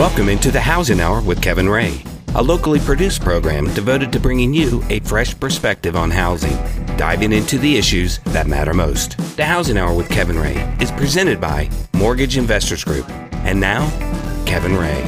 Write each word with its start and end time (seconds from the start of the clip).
Welcome 0.00 0.30
into 0.30 0.50
the 0.50 0.62
Housing 0.62 0.98
Hour 0.98 1.20
with 1.20 1.42
Kevin 1.42 1.68
Ray, 1.68 2.02
a 2.34 2.42
locally 2.42 2.80
produced 2.80 3.20
program 3.20 3.66
devoted 3.74 4.10
to 4.14 4.18
bringing 4.18 4.54
you 4.54 4.82
a 4.88 4.98
fresh 5.00 5.38
perspective 5.38 5.94
on 5.94 6.10
housing, 6.10 6.56
diving 6.96 7.32
into 7.32 7.58
the 7.58 7.76
issues 7.76 8.18
that 8.28 8.46
matter 8.46 8.72
most. 8.72 9.18
The 9.36 9.44
Housing 9.44 9.76
Hour 9.76 9.92
with 9.92 10.08
Kevin 10.08 10.38
Ray 10.38 10.56
is 10.80 10.90
presented 10.90 11.38
by 11.38 11.68
Mortgage 11.92 12.38
Investors 12.38 12.82
Group. 12.82 13.10
And 13.44 13.60
now, 13.60 13.90
Kevin 14.46 14.74
Ray. 14.74 15.02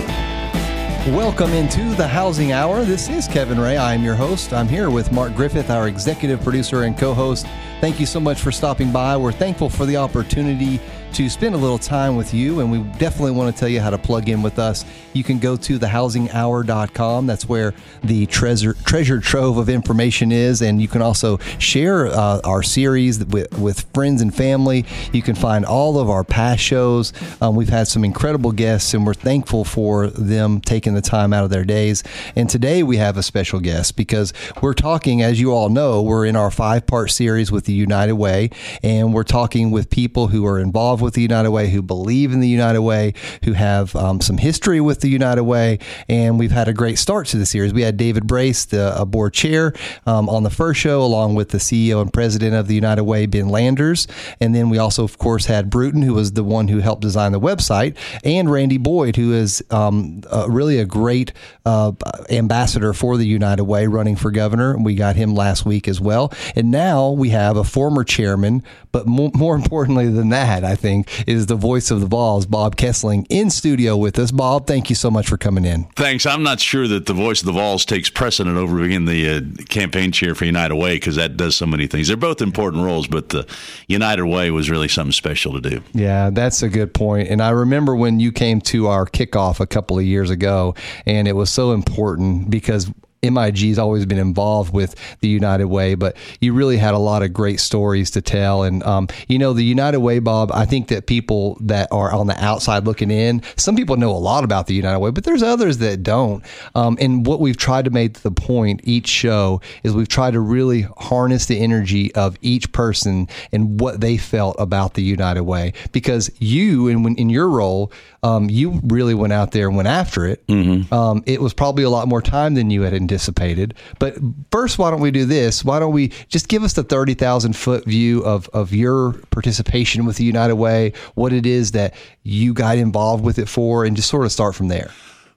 Welcome 1.17 1.55
into 1.55 1.95
the 1.95 2.07
Housing 2.07 2.53
Hour. 2.53 2.85
This 2.85 3.09
is 3.09 3.27
Kevin 3.27 3.59
Ray. 3.59 3.79
I 3.79 3.95
am 3.95 4.05
your 4.05 4.15
host. 4.15 4.53
I'm 4.53 4.69
here 4.69 4.91
with 4.91 5.11
Mark 5.11 5.35
Griffith, 5.35 5.71
our 5.71 5.89
executive 5.89 6.43
producer 6.43 6.83
and 6.83 6.99
co 6.99 7.15
host. 7.15 7.47
Thank 7.81 7.99
you 7.99 8.05
so 8.05 8.21
much 8.21 8.43
for 8.43 8.53
stopping 8.53 8.93
by. 8.93 9.17
We're 9.17 9.33
thankful 9.33 9.71
for 9.71 9.87
the 9.87 9.97
opportunity 9.97 10.81
to 11.13 11.29
spend 11.29 11.55
a 11.55 11.59
little 11.59 11.79
time 11.79 12.17
with 12.17 12.33
you, 12.33 12.61
and 12.61 12.73
we 12.73 12.79
definitely 12.99 13.33
want 13.33 13.55
to 13.55 13.61
tell 13.61 13.69
you 13.69 13.81
how 13.81 13.91
to 13.91 13.99
plug 13.99 14.31
in 14.31 14.41
with 14.41 14.59
us. 14.59 14.85
You 15.13 15.23
can 15.23 15.39
go 15.39 15.57
to 15.57 15.79
thehousinghour.com. 15.79 17.27
That's 17.27 17.47
where 17.47 17.75
the 18.03 18.25
treasure 18.27 18.75
treasure 18.85 19.21
trove 19.21 19.59
of 19.59 19.69
information 19.69 20.33
is, 20.33 20.63
and 20.63 20.81
you 20.81 20.89
can 20.89 21.03
also 21.03 21.37
share 21.59 22.07
uh, 22.07 22.41
our 22.45 22.63
series 22.63 23.23
with, 23.25 23.59
with 23.59 23.83
friends 23.93 24.23
and 24.23 24.35
family. 24.35 24.87
You 25.13 25.21
can 25.21 25.35
find 25.35 25.67
all 25.67 25.99
of 25.99 26.09
our 26.09 26.25
past 26.25 26.63
shows. 26.63 27.13
Um, 27.43 27.57
we've 27.57 27.69
had 27.69 27.89
some 27.89 28.05
incredible 28.05 28.53
guests, 28.53 28.95
and 28.95 29.07
we're 29.07 29.13
thankful 29.13 29.65
for 29.65 30.07
them 30.07 30.61
taking 30.63 30.95
the 30.95 31.03
time 31.03 31.35
out 31.35 31.45
of 31.45 31.51
their 31.51 31.65
days. 31.65 32.03
And 32.37 32.49
today 32.49 32.83
we 32.83 32.97
have 32.97 33.19
a 33.19 33.23
special 33.23 33.61
guest 33.61 33.97
because 33.97 34.33
we're 34.63 34.75
talking, 34.75 35.21
as 35.21 35.39
you 35.39 35.53
all 35.53 35.69
know, 35.69 36.01
we're 36.01 36.25
in 36.25 36.37
our 36.37 36.51
five 36.51 36.87
part 36.87 37.11
series 37.11 37.53
with 37.53 37.67
the 37.67 37.75
United 37.75 38.15
Way, 38.15 38.49
and 38.83 39.13
we're 39.13 39.25
talking 39.25 39.71
with 39.71 39.91
people 39.91 40.29
who 40.29 40.47
are 40.47 40.59
involved 40.59 41.02
with 41.03 41.15
the 41.15 41.23
United 41.23 41.51
Way, 41.51 41.71
who 41.71 41.83
believe 41.83 42.33
in 42.33 42.41
the 42.41 42.49
United 42.49 42.81
Way, 42.81 43.15
who 43.45 43.53
have 43.53 43.95
um, 43.97 44.21
some 44.21 44.39
history 44.39 44.81
with 44.81 45.01
the 45.01 45.09
United 45.09 45.45
Way, 45.45 45.79
and 46.09 46.39
we've 46.39 46.51
had 46.51 46.69
a 46.69 46.73
great 46.73 46.99
start 46.99 47.27
to 47.29 47.37
the 47.37 47.47
series. 47.47 47.73
We 47.75 47.83
had 47.83 47.97
David 47.97 48.27
Brace, 48.27 48.65
the 48.65 48.99
uh, 48.99 49.05
board 49.05 49.35
chair, 49.35 49.75
um, 50.07 50.29
on 50.29 50.43
the 50.43 50.51
first 50.51 50.81
show, 50.81 51.03
along 51.03 51.35
with 51.35 51.51
the 51.51 51.59
CEO 51.59 52.01
and 52.01 52.13
president 52.13 52.55
of 52.55 52.69
the 52.69 52.75
United 52.75 53.05
Way, 53.05 53.27
Ben 53.27 53.49
Landers, 53.49 54.07
and 54.41 54.55
then 54.55 54.71
we 54.71 54.79
also, 54.79 55.05
of 55.05 55.19
course, 55.19 55.47
had 55.47 55.69
Bruton, 55.69 56.03
who 56.03 56.15
was 56.15 56.33
the 56.33 56.45
one 56.45 56.69
who 56.69 56.79
helped 56.79 57.03
design 57.03 57.33
the 57.33 57.41
website, 57.41 57.97
and 58.25 58.51
Randy 58.51 58.79
Boyd, 58.79 59.17
who 59.17 59.33
is 59.33 59.63
um, 59.71 60.23
uh, 60.33 60.47
really 60.49 60.79
a 60.79 60.85
great 60.85 61.33
uh, 61.65 61.93
ambassador 62.31 62.93
for 62.93 63.17
the 63.17 63.27
United 63.27 63.65
Way, 63.65 63.87
running 63.87 64.17
for 64.17 64.31
governor. 64.31 64.75
And 64.75 64.85
we 64.85 64.95
got 64.95 65.17
him 65.17 65.35
last 65.35 65.65
week 65.65 65.89
as 65.89 66.01
well, 66.01 66.33
and 66.57 66.71
now 66.71 67.11
we 67.11 67.31
have 67.31 67.57
a 67.57 67.65
former 67.65 68.05
chairman, 68.05 68.63
but 68.91 69.07
more, 69.07 69.31
more 69.35 69.55
importantly 69.55 70.09
than 70.09 70.31
that, 70.31 70.65
I 70.65 70.75
think 70.77 71.29
is 71.29 71.47
the 71.47 71.57
voice 71.57 71.91
of 71.91 72.01
the 72.01 72.07
Vols, 72.07 72.47
Bob 72.47 72.77
Kesling, 72.77 73.27
in 73.31 73.51
studio 73.51 73.97
with 73.97 74.19
us. 74.19 74.31
Bob, 74.31 74.67
thank 74.67 74.91
you 74.91 74.97
so 74.97 75.11
much 75.11 75.29
for 75.29 75.37
coming 75.37 75.65
in. 75.65 75.85
Thanks. 75.97 76.27
I'm 76.27 76.43
not 76.43 76.61
sure 76.61 76.89
that 76.89 77.07
the 77.07 77.15
voice 77.15 77.41
of 77.41 77.47
the 77.47 77.53
Vols 77.53 77.85
takes 77.85 78.11
precedent 78.11 78.57
over 78.57 78.77
being 78.77 79.05
the 79.05 79.29
uh, 79.29 79.65
campaign 79.69 80.13
chair 80.13 80.35
for 80.35 80.45
United 80.45 80.75
Way 80.75 80.97
because 80.97 81.17
that 81.17 81.37
does 81.37 81.55
so 81.55 81.67
many 81.67 81.87
things. 81.87 82.09
They're 82.09 82.17
both 82.17 82.43
important 82.43 82.85
roles, 82.85 83.07
but 83.07 83.29
the 83.29 83.47
United 83.87 84.25
Way 84.25 84.51
was 84.51 84.71
really 84.71 84.89
something 84.89 85.13
special 85.13 85.53
to 85.53 85.61
do. 85.61 85.83
Yeah, 85.93 86.31
that's 86.31 86.63
a 86.63 86.69
good 86.69 86.95
point. 86.95 87.29
And 87.29 87.43
I 87.43 87.51
remember 87.51 87.95
when 87.95 88.21
you 88.21 88.33
came 88.33 88.61
to 88.63 88.89
our 88.89 89.07
kickoff 89.07 89.61
a 89.61 89.67
couple 89.67 89.99
of 89.99 90.05
years 90.05 90.31
ago, 90.31 90.75
and 91.07 91.29
it 91.29 91.33
was 91.33 91.52
so 91.53 91.73
important 91.73 92.51
because 92.51 92.91
MIG's 93.23 93.79
always 93.79 94.05
been 94.05 94.19
involved 94.19 94.75
with 94.75 94.97
the 95.21 95.29
United 95.29 95.67
Way, 95.67 95.95
but 95.95 96.17
you 96.41 96.53
really 96.53 96.77
had 96.77 96.93
a 96.93 96.99
lot 96.99 97.23
of 97.23 97.33
great 97.33 97.61
stories 97.61 98.11
to 98.13 98.21
tell. 98.21 98.65
And, 98.65 98.83
um, 98.83 99.07
you 99.29 99.39
know, 99.39 99.53
the 99.53 99.65
United 99.65 100.01
Way, 100.01 100.19
Bob, 100.19 100.51
I 100.53 100.65
think 100.65 100.89
that 100.89 101.07
people 101.07 101.57
that 101.61 101.89
are 101.93 102.13
on 102.13 102.27
the 102.27 102.45
outside 102.45 102.85
looking 102.85 103.13
in, 103.13 103.43
some 103.57 103.77
people 103.77 103.97
know 103.97 104.11
a 104.11 104.19
lot 104.19 104.43
about 104.43 104.67
the 104.67 104.75
United 104.75 104.99
Way, 104.99 105.13
but 105.13 105.23
there's 105.23 105.43
others 105.43 105.79
that 105.79 106.03
don't. 106.03 106.45
Um, 106.75 106.99
and 107.01 107.25
what 107.25 107.39
we've 107.39 107.57
tried 107.57 107.85
to 107.85 107.93
make 107.93 108.21
the 108.21 108.33
point 108.33 108.81
each 108.83 109.07
show 109.07 109.61
is 109.85 109.95
we've 109.95 110.09
tried 110.09 110.33
to 110.33 110.41
really 110.41 110.83
harness 110.99 111.47
the 111.47 111.61
energy 111.61 112.13
of 112.17 112.37
each 112.43 112.73
person 112.73 113.29
and 113.53 113.79
what 113.79 114.01
they 114.01 114.17
felt 114.17 114.57
about 114.59 114.95
the 114.95 115.03
United 115.03 115.45
Way. 115.45 115.75
Because 115.93 116.29
you, 116.41 116.89
in, 116.89 117.15
in 117.15 117.31
your 117.31 117.49
role, 117.49 117.93
um, 118.23 118.49
you 118.49 118.81
really 118.85 119.15
went 119.15 119.33
out 119.33 119.51
there 119.51 119.67
and 119.67 119.77
went 119.77 119.89
after 119.89 120.27
it. 120.27 120.47
Mm-hmm. 120.47 120.93
Um, 120.95 121.25
it 121.27 121.41
was 121.41 121.53
probably 121.53 121.83
a 121.83 121.91
lot 121.91 122.07
more 122.07 122.23
time 122.23 122.55
than 122.55 122.71
you 122.71 122.83
had 122.83 122.95
anticipated. 122.95 123.75
But 123.99 124.17
first, 124.53 124.79
why 124.79 124.91
don't 124.91 125.01
we 125.01 125.11
do 125.11 125.25
this? 125.25 125.65
Why 125.65 125.81
don't 125.81 125.93
we 125.93 126.09
just 126.29 126.49
give 126.49 126.63
us 126.63 126.75
the 126.75 126.85
30,000 126.85 127.57
foot 127.57 127.85
view 127.85 128.25
of, 128.25 128.49
of 128.51 128.73
your 128.73 129.15
participation 129.31 130.07
with 130.07 130.17
the 130.17 130.25
United 130.25 130.55
Way, 130.55 130.93
what 131.15 131.33
it 131.33 131.47
is 131.47 131.73
that 131.73 131.95
you 132.23 132.55
got 132.55 132.79
involved 132.79 133.25
with 133.25 133.39
it 133.39 133.49
for, 133.49 133.85
and 133.85 133.97
just 133.97 134.09
sort 134.09 134.25
of 134.25 134.31
start 134.31 134.55
from 134.55 134.69
there? 134.69 134.91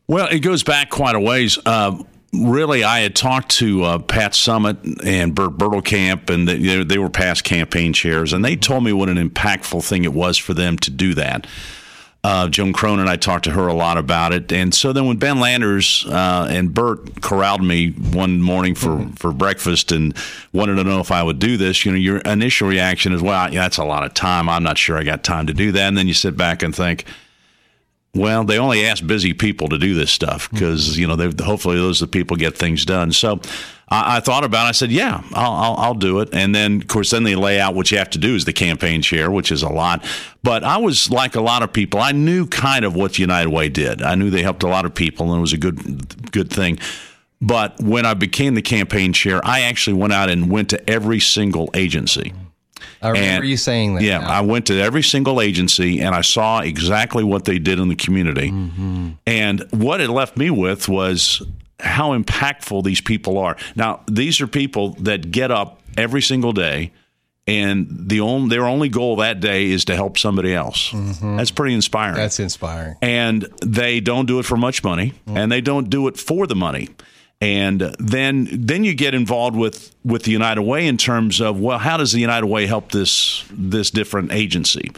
Well, 0.07 0.27
it 0.27 0.39
goes 0.39 0.61
back 0.61 0.91
quite 0.91 1.15
a 1.15 1.19
ways. 1.19 1.57
Uh, 1.65 2.03
really, 2.33 2.83
I 2.83 2.99
had 2.99 3.15
talked 3.15 3.49
to 3.57 3.83
uh, 3.83 3.99
Pat 3.99 4.33
Summitt 4.33 5.03
and 5.03 5.33
Bert 5.33 5.57
Bertelkamp, 5.57 6.29
and 6.29 6.47
they, 6.47 6.83
they 6.83 6.99
were 6.99 7.09
past 7.09 7.43
campaign 7.43 7.93
chairs, 7.93 8.31
and 8.31 8.45
they 8.45 8.55
told 8.55 8.83
me 8.83 8.93
what 8.93 9.09
an 9.09 9.17
impactful 9.17 9.83
thing 9.87 10.03
it 10.03 10.13
was 10.13 10.37
for 10.37 10.53
them 10.53 10.77
to 10.79 10.91
do 10.91 11.15
that. 11.15 11.47
Uh, 12.27 12.47
Joan 12.47 12.73
Cronan, 12.73 13.01
and 13.01 13.09
I 13.09 13.17
talked 13.17 13.43
to 13.43 13.51
her 13.51 13.67
a 13.67 13.73
lot 13.75 13.99
about 13.99 14.33
it. 14.33 14.51
And 14.51 14.73
so 14.73 14.91
then 14.93 15.05
when 15.05 15.17
Ben 15.17 15.39
Landers 15.39 16.07
uh, 16.07 16.47
and 16.49 16.73
Bert 16.73 17.21
corralled 17.21 17.63
me 17.63 17.91
one 17.91 18.41
morning 18.41 18.73
for, 18.73 18.89
mm-hmm. 18.89 19.11
for 19.11 19.31
breakfast 19.31 19.91
and 19.91 20.17
wanted 20.51 20.77
to 20.77 20.83
know 20.83 20.99
if 20.99 21.11
I 21.11 21.21
would 21.21 21.37
do 21.37 21.55
this, 21.55 21.85
you 21.85 21.91
know, 21.91 21.99
your 21.99 22.17
initial 22.21 22.67
reaction 22.67 23.13
is, 23.13 23.21
well, 23.21 23.53
yeah, 23.53 23.61
that's 23.61 23.77
a 23.77 23.85
lot 23.85 24.03
of 24.03 24.15
time. 24.15 24.49
I'm 24.49 24.63
not 24.63 24.79
sure 24.79 24.97
I 24.97 25.03
got 25.03 25.23
time 25.23 25.45
to 25.45 25.53
do 25.53 25.71
that. 25.73 25.87
And 25.87 25.95
then 25.95 26.07
you 26.07 26.15
sit 26.15 26.35
back 26.35 26.63
and 26.63 26.75
think, 26.75 27.05
well, 28.15 28.45
they 28.45 28.57
only 28.57 28.85
ask 28.85 29.05
busy 29.05 29.33
people 29.33 29.67
to 29.69 29.77
do 29.77 29.93
this 29.93 30.09
stuff 30.09 30.49
because, 30.49 30.91
mm-hmm. 30.91 31.01
you 31.01 31.07
know, 31.07 31.31
hopefully 31.43 31.75
those 31.75 32.01
are 32.01 32.05
the 32.05 32.11
people 32.11 32.37
get 32.37 32.57
things 32.57 32.85
done. 32.85 33.11
So 33.11 33.41
I, 33.89 34.17
I 34.17 34.19
thought 34.21 34.45
about 34.45 34.65
it. 34.65 34.69
I 34.69 34.71
said, 34.71 34.91
yeah, 34.91 35.21
I'll, 35.33 35.51
I'll, 35.51 35.75
I'll, 35.77 35.93
do 35.93 36.19
it. 36.21 36.29
And 36.33 36.55
then, 36.55 36.77
of 36.77 36.87
course, 36.87 37.11
then 37.11 37.23
they 37.23 37.35
lay 37.35 37.59
out 37.59 37.75
what 37.75 37.91
you 37.91 37.97
have 37.97 38.09
to 38.11 38.17
do 38.17 38.35
as 38.35 38.45
the 38.45 38.53
campaign 38.53 39.01
chair, 39.01 39.29
which 39.29 39.51
is 39.51 39.63
a 39.63 39.69
lot. 39.69 40.05
But 40.43 40.63
I 40.63 40.77
was 40.77 41.09
like 41.11 41.35
a 41.35 41.41
lot 41.41 41.61
of 41.61 41.73
people. 41.73 41.99
I 41.99 42.13
knew 42.13 42.47
kind 42.47 42.85
of 42.85 42.95
what 42.95 43.19
United 43.19 43.49
Way 43.49 43.67
did. 43.67 44.01
I 44.01 44.15
knew 44.15 44.29
they 44.29 44.43
helped 44.43 44.63
a 44.63 44.67
lot 44.67 44.85
of 44.85 44.95
people, 44.95 45.31
and 45.31 45.37
it 45.37 45.41
was 45.41 45.53
a 45.53 45.57
good, 45.57 46.31
good 46.31 46.49
thing. 46.49 46.79
But 47.41 47.81
when 47.81 48.05
I 48.05 48.13
became 48.13 48.55
the 48.55 48.61
campaign 48.61 49.11
chair, 49.11 49.41
I 49.43 49.61
actually 49.61 49.97
went 49.97 50.13
out 50.13 50.29
and 50.29 50.49
went 50.49 50.69
to 50.69 50.89
every 50.89 51.19
single 51.19 51.69
agency. 51.73 52.33
I 53.01 53.09
remember 53.09 53.43
and, 53.43 53.49
you 53.49 53.57
saying 53.57 53.95
that. 53.95 54.03
Yeah, 54.03 54.19
now. 54.19 54.29
I 54.29 54.41
went 54.41 54.67
to 54.67 54.79
every 54.79 55.03
single 55.03 55.41
agency 55.41 55.99
and 56.01 56.15
I 56.15 56.21
saw 56.21 56.59
exactly 56.59 57.23
what 57.23 57.45
they 57.45 57.59
did 57.59 57.79
in 57.79 57.89
the 57.89 57.95
community. 57.95 58.51
Mm-hmm. 58.51 59.11
And 59.27 59.65
what 59.71 60.01
it 60.01 60.09
left 60.09 60.37
me 60.37 60.49
with 60.49 60.87
was 60.87 61.41
how 61.79 62.17
impactful 62.17 62.83
these 62.83 63.01
people 63.01 63.37
are. 63.37 63.57
Now, 63.75 64.01
these 64.07 64.41
are 64.41 64.47
people 64.47 64.91
that 65.01 65.31
get 65.31 65.51
up 65.51 65.81
every 65.97 66.21
single 66.21 66.51
day 66.51 66.91
and 67.47 67.87
the 67.89 68.21
only 68.21 68.49
their 68.49 68.65
only 68.65 68.89
goal 68.89 69.17
that 69.17 69.39
day 69.39 69.69
is 69.69 69.85
to 69.85 69.95
help 69.95 70.17
somebody 70.17 70.53
else. 70.53 70.89
Mm-hmm. 70.89 71.37
That's 71.37 71.51
pretty 71.51 71.75
inspiring. 71.75 72.15
That's 72.15 72.39
inspiring. 72.39 72.95
And 73.01 73.47
they 73.63 73.99
don't 73.99 74.25
do 74.25 74.39
it 74.39 74.45
for 74.45 74.57
much 74.57 74.83
money, 74.83 75.11
mm-hmm. 75.11 75.37
and 75.37 75.51
they 75.51 75.61
don't 75.61 75.89
do 75.89 76.07
it 76.07 76.17
for 76.17 76.47
the 76.47 76.55
money. 76.55 76.89
And 77.41 77.81
then 77.99 78.47
then 78.51 78.83
you 78.83 78.93
get 78.93 79.13
involved 79.13 79.55
with 79.55 79.93
with 80.03 80.23
the 80.23 80.31
United 80.31 80.61
Way 80.61 80.87
in 80.87 80.97
terms 80.97 81.41
of 81.41 81.59
well, 81.59 81.77
how 81.77 81.97
does 81.97 82.11
the 82.11 82.21
United 82.21 82.47
Way 82.47 82.65
help 82.65 82.91
this 82.91 83.43
this 83.51 83.91
different 83.91 84.31
agency? 84.31 84.91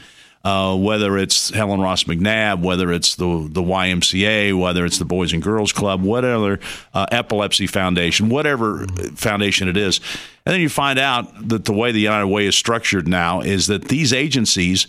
uh, 0.48 0.74
whether 0.78 1.18
it's 1.18 1.50
Helen 1.50 1.82
Ross 1.82 2.06
McNabb, 2.06 2.62
whether 2.62 2.90
it's 2.92 3.16
the 3.16 3.50
the 3.52 3.62
YMCA, 3.62 4.58
whether 4.58 4.86
it's 4.86 4.98
the 4.98 5.04
Boys 5.04 5.34
and 5.34 5.44
Girls 5.44 5.74
Club, 5.74 6.02
whatever 6.02 6.60
uh, 6.94 7.06
Epilepsy 7.12 7.68
Foundation, 7.68 8.30
whatever 8.30 8.88
foundation 9.16 9.68
it 9.68 9.76
is, 9.76 10.00
and 10.46 10.54
then 10.54 10.62
you 10.62 10.70
find 10.70 11.00
out 11.00 11.50
that 11.50 11.66
the 11.66 11.74
way 11.74 11.92
the 11.92 12.00
United 12.00 12.28
Way 12.28 12.46
is 12.46 12.56
structured 12.56 13.10
now 13.10 13.42
is 13.42 13.68
that 13.68 13.90
these 13.90 14.14
agencies 14.14 14.88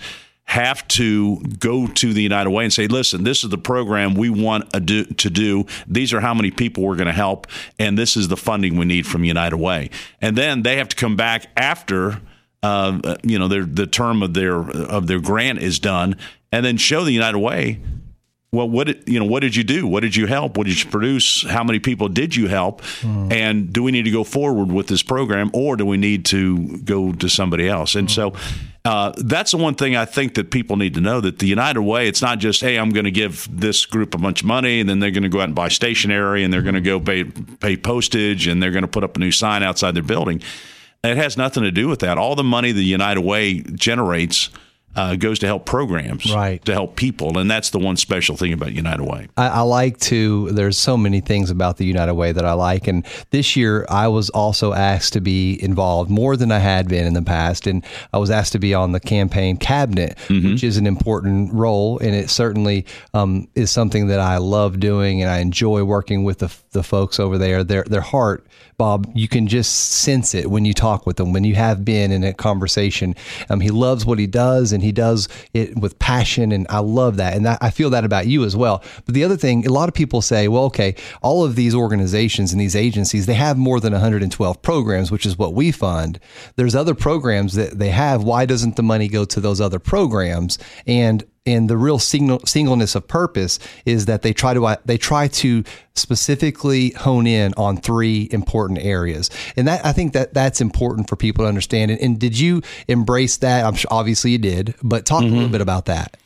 have 0.48 0.86
to 0.88 1.36
go 1.58 1.86
to 1.86 2.12
the 2.14 2.22
United 2.22 2.48
Way 2.48 2.64
and 2.64 2.72
say, 2.72 2.86
listen, 2.86 3.22
this 3.22 3.44
is 3.44 3.50
the 3.50 3.58
program 3.58 4.14
we 4.14 4.30
want 4.30 4.70
do, 4.86 5.04
to 5.04 5.30
do. 5.30 5.66
These 5.86 6.14
are 6.14 6.20
how 6.20 6.32
many 6.32 6.50
people 6.50 6.84
we're 6.84 6.96
going 6.96 7.06
to 7.06 7.12
help, 7.12 7.46
and 7.78 7.98
this 7.98 8.16
is 8.16 8.28
the 8.28 8.36
funding 8.36 8.78
we 8.78 8.86
need 8.86 9.06
from 9.06 9.24
United 9.24 9.58
Way. 9.58 9.90
And 10.22 10.36
then 10.36 10.62
they 10.62 10.78
have 10.78 10.88
to 10.88 10.96
come 10.96 11.16
back 11.16 11.48
after 11.56 12.22
uh, 12.62 13.16
you 13.22 13.38
know, 13.38 13.48
their, 13.48 13.64
the 13.64 13.86
term 13.86 14.22
of 14.22 14.34
their 14.34 14.58
of 14.58 15.06
their 15.06 15.20
grant 15.20 15.60
is 15.60 15.78
done, 15.78 16.16
and 16.50 16.64
then 16.64 16.76
show 16.76 17.04
the 17.04 17.12
United 17.12 17.38
Way. 17.38 17.80
Well, 18.50 18.68
what 18.68 18.86
did, 18.86 19.04
you 19.06 19.20
know? 19.20 19.26
What 19.26 19.40
did 19.40 19.54
you 19.54 19.62
do? 19.62 19.86
What 19.86 20.00
did 20.00 20.16
you 20.16 20.26
help? 20.26 20.56
What 20.56 20.66
did 20.66 20.82
you 20.82 20.90
produce? 20.90 21.42
How 21.46 21.62
many 21.62 21.78
people 21.78 22.08
did 22.08 22.34
you 22.34 22.48
help? 22.48 22.80
Mm. 23.02 23.32
And 23.32 23.72
do 23.72 23.82
we 23.82 23.92
need 23.92 24.04
to 24.04 24.10
go 24.10 24.24
forward 24.24 24.72
with 24.72 24.86
this 24.86 25.02
program, 25.02 25.50
or 25.52 25.76
do 25.76 25.84
we 25.84 25.98
need 25.98 26.24
to 26.26 26.78
go 26.78 27.12
to 27.12 27.28
somebody 27.28 27.68
else? 27.68 27.94
And 27.94 28.08
mm. 28.08 28.10
so, 28.10 28.32
uh, 28.88 29.12
that's 29.18 29.50
the 29.50 29.58
one 29.58 29.74
thing 29.74 29.96
I 29.96 30.06
think 30.06 30.32
that 30.36 30.50
people 30.50 30.78
need 30.78 30.94
to 30.94 31.02
know 31.02 31.20
that 31.20 31.40
the 31.40 31.46
United 31.46 31.82
Way, 31.82 32.08
it's 32.08 32.22
not 32.22 32.38
just, 32.38 32.62
hey, 32.62 32.78
I'm 32.78 32.88
going 32.88 33.04
to 33.04 33.10
give 33.10 33.46
this 33.52 33.84
group 33.84 34.14
a 34.14 34.18
bunch 34.18 34.40
of 34.40 34.46
money 34.46 34.80
and 34.80 34.88
then 34.88 34.98
they're 34.98 35.10
going 35.10 35.24
to 35.24 35.28
go 35.28 35.40
out 35.40 35.44
and 35.44 35.54
buy 35.54 35.68
stationery 35.68 36.42
and 36.42 36.50
they're 36.50 36.62
going 36.62 36.74
to 36.74 36.80
go 36.80 36.98
pay, 36.98 37.24
pay 37.24 37.76
postage 37.76 38.46
and 38.46 38.62
they're 38.62 38.70
going 38.70 38.84
to 38.84 38.88
put 38.88 39.04
up 39.04 39.14
a 39.18 39.20
new 39.20 39.30
sign 39.30 39.62
outside 39.62 39.94
their 39.94 40.02
building. 40.02 40.40
It 41.04 41.18
has 41.18 41.36
nothing 41.36 41.64
to 41.64 41.70
do 41.70 41.86
with 41.86 41.98
that. 42.00 42.16
All 42.16 42.34
the 42.34 42.42
money 42.42 42.72
the 42.72 42.82
United 42.82 43.20
Way 43.20 43.60
generates 43.60 44.48
uh, 44.98 45.14
goes 45.14 45.38
to 45.38 45.46
help 45.46 45.64
programs, 45.64 46.32
Right. 46.34 46.64
To 46.64 46.72
help 46.72 46.96
people, 46.96 47.38
and 47.38 47.48
that's 47.48 47.70
the 47.70 47.78
one 47.78 47.96
special 47.96 48.36
thing 48.36 48.52
about 48.52 48.72
United 48.72 49.04
Way. 49.04 49.28
I, 49.36 49.48
I 49.48 49.60
like 49.60 49.98
to. 50.00 50.50
There's 50.50 50.76
so 50.76 50.96
many 50.96 51.20
things 51.20 51.50
about 51.50 51.76
the 51.76 51.84
United 51.84 52.14
Way 52.14 52.32
that 52.32 52.44
I 52.44 52.54
like, 52.54 52.88
and 52.88 53.06
this 53.30 53.54
year 53.54 53.86
I 53.88 54.08
was 54.08 54.28
also 54.30 54.72
asked 54.72 55.12
to 55.12 55.20
be 55.20 55.62
involved 55.62 56.10
more 56.10 56.36
than 56.36 56.50
I 56.50 56.58
had 56.58 56.88
been 56.88 57.06
in 57.06 57.14
the 57.14 57.22
past, 57.22 57.66
and 57.68 57.84
I 58.12 58.18
was 58.18 58.30
asked 58.30 58.52
to 58.52 58.58
be 58.58 58.74
on 58.74 58.90
the 58.92 59.00
campaign 59.00 59.56
cabinet, 59.56 60.18
which 60.28 60.64
is 60.64 60.76
an 60.76 60.86
important 60.86 61.52
role, 61.52 61.98
and 61.98 62.14
it 62.14 62.28
certainly 62.28 62.84
um, 63.14 63.46
is 63.54 63.70
something 63.70 64.08
that 64.08 64.18
I 64.20 64.38
love 64.38 64.80
doing, 64.80 65.22
and 65.22 65.30
I 65.30 65.38
enjoy 65.38 65.84
working 65.84 66.24
with 66.24 66.38
the, 66.40 66.52
the 66.72 66.82
folks 66.82 67.18
over 67.18 67.38
there. 67.38 67.64
Their 67.64 67.84
their 67.84 68.00
heart, 68.00 68.46
Bob, 68.76 69.10
you 69.14 69.28
can 69.28 69.46
just 69.46 69.72
sense 69.72 70.34
it 70.34 70.50
when 70.50 70.64
you 70.64 70.74
talk 70.74 71.06
with 71.06 71.16
them, 71.16 71.32
when 71.32 71.44
you 71.44 71.54
have 71.54 71.84
been 71.84 72.12
in 72.12 72.24
a 72.24 72.32
conversation. 72.32 73.14
Um, 73.50 73.60
he 73.60 73.70
loves 73.70 74.04
what 74.06 74.18
he 74.18 74.26
does, 74.26 74.72
and 74.72 74.82
he 74.82 74.92
does 74.92 75.28
it 75.54 75.76
with 75.76 75.98
passion, 75.98 76.52
and 76.52 76.66
I 76.68 76.78
love 76.78 77.16
that, 77.16 77.36
and 77.36 77.48
I, 77.48 77.58
I 77.60 77.70
feel 77.70 77.90
that 77.90 78.04
about 78.04 78.26
you 78.26 78.44
as 78.44 78.56
well. 78.56 78.82
But 79.04 79.14
the 79.14 79.24
other 79.24 79.36
thing, 79.36 79.66
a 79.66 79.72
lot 79.72 79.88
of 79.88 79.94
people 79.94 80.22
say, 80.22 80.48
well, 80.48 80.64
okay, 80.64 80.94
all 81.22 81.44
of 81.44 81.56
these 81.56 81.74
organizations 81.74 82.52
and 82.52 82.60
these 82.60 82.76
agencies, 82.76 83.26
they 83.26 83.34
have 83.34 83.58
more 83.58 83.80
than 83.80 83.92
112 83.92 84.62
programs, 84.62 85.10
which 85.10 85.26
is 85.26 85.38
what 85.38 85.54
we 85.54 85.72
fund. 85.72 86.20
There's 86.56 86.74
other 86.74 86.94
programs 86.94 87.54
that 87.54 87.78
they 87.78 87.90
have. 87.90 88.22
Why 88.22 88.46
doesn't 88.46 88.76
the 88.76 88.82
money 88.82 89.08
go 89.08 89.24
to 89.24 89.40
those 89.40 89.60
other 89.60 89.78
programs? 89.78 90.58
And 90.86 91.24
and 91.48 91.68
the 91.68 91.76
real 91.76 91.98
signal, 91.98 92.40
singleness 92.46 92.94
of 92.94 93.08
purpose 93.08 93.58
is 93.84 94.06
that 94.06 94.22
they 94.22 94.32
try 94.32 94.54
to 94.54 94.66
uh, 94.66 94.76
they 94.84 94.98
try 94.98 95.28
to 95.28 95.64
specifically 95.94 96.90
hone 96.90 97.26
in 97.26 97.52
on 97.56 97.76
three 97.76 98.28
important 98.30 98.78
areas, 98.78 99.30
and 99.56 99.66
that 99.66 99.84
I 99.84 99.92
think 99.92 100.12
that 100.12 100.34
that's 100.34 100.60
important 100.60 101.08
for 101.08 101.16
people 101.16 101.44
to 101.44 101.48
understand. 101.48 101.90
And, 101.90 102.00
and 102.00 102.18
did 102.18 102.38
you 102.38 102.62
embrace 102.86 103.38
that? 103.38 103.64
I'm 103.64 103.74
sure, 103.74 103.88
obviously 103.90 104.30
you 104.30 104.38
did, 104.38 104.74
but 104.82 105.04
talk 105.04 105.22
a 105.22 105.24
little 105.24 105.40
mm-hmm. 105.40 105.52
bit 105.52 105.60
about 105.60 105.86
that. 105.86 106.16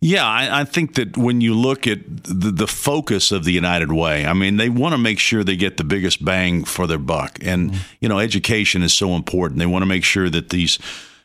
Yeah, 0.00 0.26
I, 0.26 0.62
I 0.62 0.64
think 0.64 0.94
that 0.94 1.18
when 1.18 1.42
you 1.42 1.54
look 1.54 1.86
at 1.86 1.98
the, 2.24 2.50
the 2.50 2.66
focus 2.66 3.32
of 3.32 3.44
the 3.44 3.52
United 3.52 3.92
Way, 3.92 4.24
I 4.24 4.32
mean, 4.32 4.56
they 4.56 4.70
want 4.70 4.94
to 4.94 4.98
make 4.98 5.18
sure 5.18 5.44
they 5.44 5.56
get 5.56 5.76
the 5.76 5.84
biggest 5.84 6.24
bang 6.24 6.64
for 6.64 6.86
their 6.86 6.98
buck. 6.98 7.38
And, 7.42 7.70
mm-hmm. 7.70 7.82
you 8.00 8.08
know, 8.08 8.18
education 8.18 8.82
is 8.82 8.94
so 8.94 9.14
important. 9.14 9.58
They 9.58 9.66
want 9.66 9.82
to 9.82 9.86
make 9.86 10.04
sure 10.04 10.30
that 10.30 10.48
these 10.48 10.78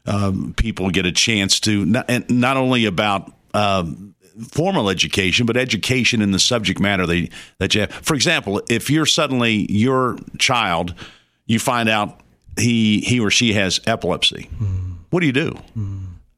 um, 0.05 0.53
people 0.57 0.89
get 0.89 1.05
a 1.05 1.13
chance 1.13 1.59
to, 1.61 1.85
not, 1.85 2.05
and 2.09 2.29
not 2.29 2.57
only 2.57 2.85
about, 2.85 3.31
um, 3.55 4.15
formal 4.51 4.89
education, 4.89 5.45
but 5.45 5.55
education 5.57 6.21
in 6.21 6.31
the 6.31 6.39
subject 6.39 6.79
matter 6.79 7.05
they, 7.05 7.29
that 7.59 7.73
you 7.75 7.81
have. 7.81 7.91
For 7.91 8.13
example, 8.15 8.61
if 8.69 8.89
you're 8.89 9.05
suddenly 9.05 9.71
your 9.71 10.17
child, 10.37 10.93
you 11.45 11.59
find 11.59 11.87
out 11.89 12.19
he 12.59 12.99
he 13.01 13.19
or 13.19 13.29
she 13.31 13.53
has 13.53 13.79
epilepsy. 13.85 14.49
What 15.09 15.19
do 15.21 15.25
you 15.27 15.33
do? 15.33 15.57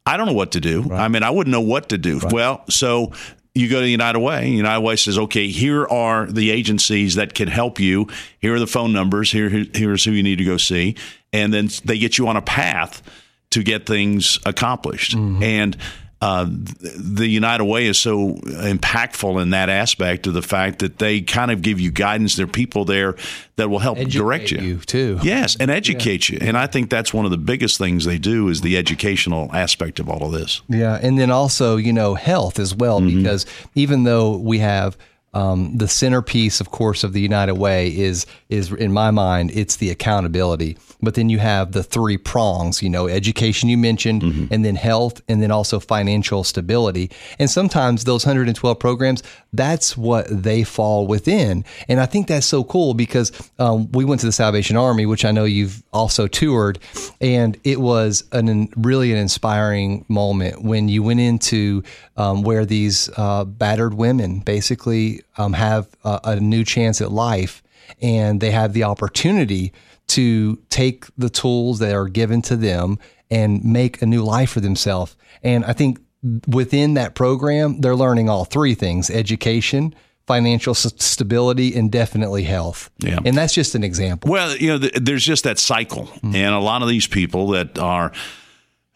I 0.06 0.16
don't 0.18 0.28
know 0.28 0.34
what 0.34 0.52
to 0.54 0.60
do. 0.60 0.90
I 0.92 1.08
mean, 1.10 1.24
I 1.24 1.32
wouldn't 1.32 1.52
know 1.52 1.62
what 1.62 1.90
to 1.90 1.98
do. 1.98 2.20
Well, 2.32 2.64
so 2.70 3.12
you 3.54 3.68
go 3.70 3.82
to 3.82 3.88
United 3.90 4.20
Way. 4.20 4.50
United 4.50 4.82
Way 4.82 4.96
says, 4.96 5.18
okay, 5.18 5.48
here 5.48 5.86
are 5.88 6.28
the 6.28 6.52
agencies 6.52 7.16
that 7.16 7.34
can 7.34 7.48
help 7.48 7.80
you. 7.80 8.08
Here 8.40 8.54
are 8.56 8.60
the 8.60 8.68
phone 8.68 8.94
numbers. 8.94 9.32
Here, 9.32 9.50
here- 9.50 9.66
here's 9.74 10.06
who 10.06 10.12
you 10.12 10.22
need 10.24 10.38
to 10.38 10.44
go 10.46 10.58
see, 10.58 10.96
and 11.34 11.52
then 11.54 11.70
they 11.84 11.98
get 11.98 12.18
you 12.20 12.28
on 12.28 12.38
a 12.38 12.42
path 12.42 13.02
to 13.50 13.64
get 13.64 13.86
things 13.88 14.38
accomplished. 14.46 15.14
And 15.16 15.76
uh, 16.20 16.48
the 16.50 17.28
United 17.28 17.64
Way 17.64 17.86
is 17.86 18.00
so 18.00 18.34
impactful 18.34 19.40
in 19.42 19.52
that 19.52 19.70
aspect 19.70 20.26
of 20.26 20.34
the 20.34 20.42
fact 20.42 20.80
that 20.80 20.98
they 20.98 21.22
kind 21.22 21.52
of 21.52 21.62
give 21.62 21.80
you 21.80 21.92
guidance. 21.92 22.36
There 22.36 22.46
are 22.46 22.50
people 22.50 22.86
there 22.86 23.16
that 23.58 23.70
will 23.70 23.80
help 23.80 24.00
direct 24.00 24.52
you. 24.52 24.60
you, 24.60 24.78
too. 24.80 25.20
Yes, 25.22 25.56
and 25.60 25.70
educate 25.70 26.30
you. 26.30 26.40
And 26.42 26.58
I 26.58 26.66
think 26.66 26.90
that's 26.90 27.14
one 27.14 27.26
of 27.26 27.32
the 27.32 27.38
biggest 27.38 27.78
things 27.78 28.06
they 28.06 28.18
do 28.18 28.48
is 28.50 28.62
the 28.62 28.78
educational 28.78 29.54
aspect 29.54 30.00
of 30.00 30.10
all 30.10 30.24
of 30.24 30.32
this. 30.32 30.62
Yeah, 30.68 31.00
and 31.02 31.20
then 31.20 31.30
also 31.30 31.78
you 31.78 31.94
know 31.94 32.16
health 32.16 32.58
as 32.60 32.74
well 32.74 33.00
because 33.00 33.46
even 33.76 34.04
though 34.04 34.38
we 34.38 34.60
have 34.60 34.98
um, 35.38 35.78
the 35.78 35.88
centerpiece, 35.88 36.60
of 36.60 36.72
course, 36.72 37.04
of 37.04 37.14
the 37.14 37.22
United 37.22 37.54
Way 37.54 37.96
is 37.96 38.26
is 38.50 38.72
in 38.72 38.92
my 38.92 39.12
mind 39.12 39.52
it's 39.54 39.76
the 39.76 39.92
accountability, 39.92 40.78
but 41.00 41.14
then 41.14 41.30
you 41.30 41.38
have 41.38 41.74
the 41.74 41.84
three 41.84 42.18
prongs. 42.18 42.82
You 42.82 42.90
know, 42.90 43.08
education 43.08 43.70
you 43.70 43.78
mentioned, 43.78 44.24
and 44.52 44.66
then 44.66 44.76
health, 44.76 45.22
and 45.28 45.40
then 45.40 45.52
also 45.52 45.80
financial 45.80 46.44
stability. 46.44 47.12
And 47.38 47.52
sometimes 47.52 48.06
those 48.06 48.26
112 48.26 48.80
programs, 48.80 49.22
that's 49.54 49.96
what 49.96 50.26
they 50.32 50.64
fall 50.64 51.06
within. 51.06 51.64
And 51.88 52.00
I 52.00 52.08
think 52.08 52.28
that's 52.28 52.48
so 52.48 52.64
cool 52.64 52.96
because 52.96 53.32
um, 53.60 53.92
we 53.92 54.06
went 54.06 54.22
to 54.22 54.26
the 54.26 54.32
Salvation 54.32 54.76
Army, 54.76 55.06
which 55.06 55.24
I 55.24 55.32
know 55.32 55.46
you've 55.46 55.84
also 55.94 56.26
toured, 56.26 56.80
and 57.22 57.60
it 57.64 57.80
was 57.80 58.24
an 58.32 58.70
really 58.76 59.12
an 59.12 59.20
inspiring 59.20 60.04
moment 60.08 60.64
when 60.64 60.90
you 60.90 61.04
went 61.04 61.20
into 61.20 61.84
um, 62.16 62.42
where 62.42 62.66
these 62.66 63.08
uh, 63.18 63.46
battered 63.46 63.94
women 63.94 64.40
basically 64.40 65.22
um, 65.38 65.54
have 65.54 65.88
a, 66.04 66.20
a 66.24 66.40
new 66.40 66.64
chance 66.64 67.02
at 67.02 67.12
life, 67.12 67.64
and 68.02 68.42
they 68.42 68.52
have 68.52 68.74
the 68.74 68.84
opportunity 68.84 69.72
to 70.08 70.58
take 70.70 71.06
the 71.18 71.30
tools 71.30 71.80
that 71.80 71.94
are 71.94 72.08
given 72.08 72.42
to 72.42 72.56
them 72.56 72.98
and 73.30 73.64
make 73.64 74.02
a 74.02 74.06
new 74.06 74.24
life 74.24 74.52
for 74.52 74.62
themselves. 74.62 75.16
And 75.44 75.66
I 75.66 75.74
think 75.74 76.00
within 76.48 76.96
that 76.96 77.14
program, 77.14 77.82
they're 77.82 77.96
learning 77.96 78.30
all 78.30 78.46
three 78.46 78.74
things: 78.76 79.10
education, 79.10 79.94
financial 80.26 80.74
stability, 80.74 81.76
and 81.76 81.92
definitely 81.92 82.44
health. 82.44 82.90
Yeah. 83.00 83.20
And 83.24 83.38
that's 83.38 83.54
just 83.54 83.76
an 83.76 83.84
example. 83.84 84.30
Well, 84.32 84.56
you 84.58 84.68
know, 84.68 84.80
th- 84.80 84.94
there's 84.94 85.26
just 85.26 85.44
that 85.44 85.60
cycle, 85.60 86.10
and 86.22 86.54
a 86.54 86.60
lot 86.60 86.82
of 86.82 86.90
these 86.90 87.08
people 87.08 87.48
that 87.50 87.78
are, 87.80 88.12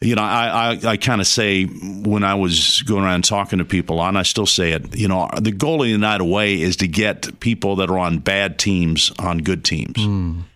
you 0.01 0.15
know, 0.15 0.23
I 0.23 0.73
I, 0.83 0.89
I 0.91 0.97
kind 0.97 1.21
of 1.21 1.27
say 1.27 1.65
when 1.65 2.23
I 2.23 2.33
was 2.33 2.81
going 2.81 3.03
around 3.03 3.23
talking 3.23 3.59
to 3.59 3.65
people, 3.65 4.01
and 4.01 4.17
I 4.17 4.23
still 4.23 4.47
say 4.47 4.71
it, 4.71 4.95
you 4.97 5.07
know, 5.07 5.29
the 5.39 5.51
goal 5.51 5.75
of 5.75 5.85
the 5.85 5.91
United 5.91 6.23
Way 6.25 6.59
is 6.59 6.77
to 6.77 6.87
get 6.87 7.39
people 7.39 7.75
that 7.77 7.89
are 7.89 7.99
on 7.99 8.17
bad 8.19 8.57
teams 8.57 9.11
on 9.19 9.39
good 9.39 9.63
teams, 9.63 9.97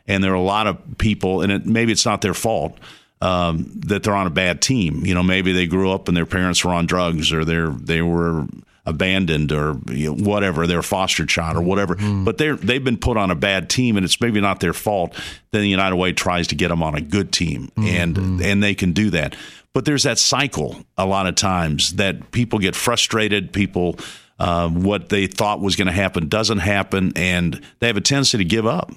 and 0.07 0.23
there 0.23 0.31
are 0.31 0.35
a 0.35 0.41
lot 0.41 0.67
of 0.67 0.77
people, 0.97 1.41
and 1.41 1.51
it, 1.51 1.65
maybe 1.65 1.91
it's 1.91 2.05
not 2.05 2.21
their 2.21 2.33
fault. 2.33 2.77
Um, 3.21 3.71
that 3.87 4.03
they're 4.03 4.13
on 4.13 4.27
a 4.27 4.31
bad 4.31 4.61
team, 4.61 5.05
you 5.05 5.15
know, 5.15 5.23
maybe 5.23 5.53
they 5.53 5.67
grew 5.67 5.91
up 5.91 6.09
and 6.09 6.17
their 6.17 6.25
parents 6.25 6.63
were 6.65 6.71
on 6.71 6.85
drugs, 6.85 7.31
or 7.31 7.45
they're 7.45 7.69
they 7.69 8.01
were 8.01 8.45
abandoned 8.85 9.51
or 9.51 9.77
you 9.89 10.15
know, 10.15 10.23
whatever, 10.23 10.67
their 10.67 10.81
foster 10.81 11.25
child 11.25 11.57
or 11.57 11.61
whatever. 11.61 11.95
But 11.95 12.37
they're 12.37 12.55
they've 12.55 12.83
been 12.83 12.97
put 12.97 13.17
on 13.17 13.31
a 13.31 13.35
bad 13.35 13.69
team, 13.69 13.97
and 13.97 14.05
it's 14.05 14.19
maybe 14.21 14.39
not 14.41 14.59
their 14.59 14.73
fault. 14.73 15.13
Then 15.51 15.61
the 15.61 15.69
United 15.69 15.95
Way 15.95 16.13
tries 16.13 16.47
to 16.47 16.55
get 16.55 16.69
them 16.69 16.83
on 16.83 16.95
a 16.95 17.01
good 17.01 17.31
team, 17.31 17.71
and 17.77 18.17
and 18.41 18.61
they 18.63 18.75
can 18.75 18.93
do 18.93 19.09
that. 19.11 19.35
But 19.73 19.85
there's 19.85 20.03
that 20.03 20.17
cycle 20.19 20.77
a 20.97 21.05
lot 21.05 21.27
of 21.27 21.35
times 21.35 21.93
that 21.95 22.31
people 22.31 22.59
get 22.59 22.75
frustrated. 22.75 23.51
People. 23.51 23.97
Uh, 24.37 24.67
what 24.67 25.07
they 25.07 25.27
thought 25.27 25.61
was 25.61 25.77
going 25.77 25.87
to 25.87 25.93
happen 25.93 26.27
doesn't 26.27 26.57
happen, 26.57 27.13
and 27.15 27.61
they 27.79 27.87
have 27.87 27.95
a 27.95 28.01
tendency 28.01 28.37
to 28.37 28.43
give 28.43 28.65
up. 28.65 28.91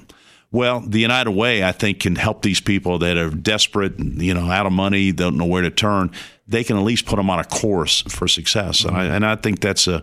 Well, 0.50 0.80
the 0.80 0.98
United 0.98 1.32
Way, 1.32 1.62
I 1.62 1.72
think, 1.72 2.00
can 2.00 2.16
help 2.16 2.42
these 2.42 2.60
people 2.60 2.98
that 3.00 3.18
are 3.18 3.30
desperate, 3.30 3.98
you 3.98 4.32
know, 4.32 4.50
out 4.50 4.64
of 4.64 4.72
money, 4.72 5.12
don't 5.12 5.36
know 5.36 5.44
where 5.44 5.62
to 5.62 5.70
turn. 5.70 6.10
They 6.46 6.64
can 6.64 6.78
at 6.78 6.84
least 6.84 7.04
put 7.04 7.16
them 7.16 7.28
on 7.28 7.38
a 7.38 7.44
course 7.44 8.00
for 8.02 8.26
success, 8.26 8.84
and 8.84 8.96
I 8.96 9.04
and 9.04 9.26
I 9.26 9.36
think 9.36 9.60
that's 9.60 9.86
a 9.86 10.02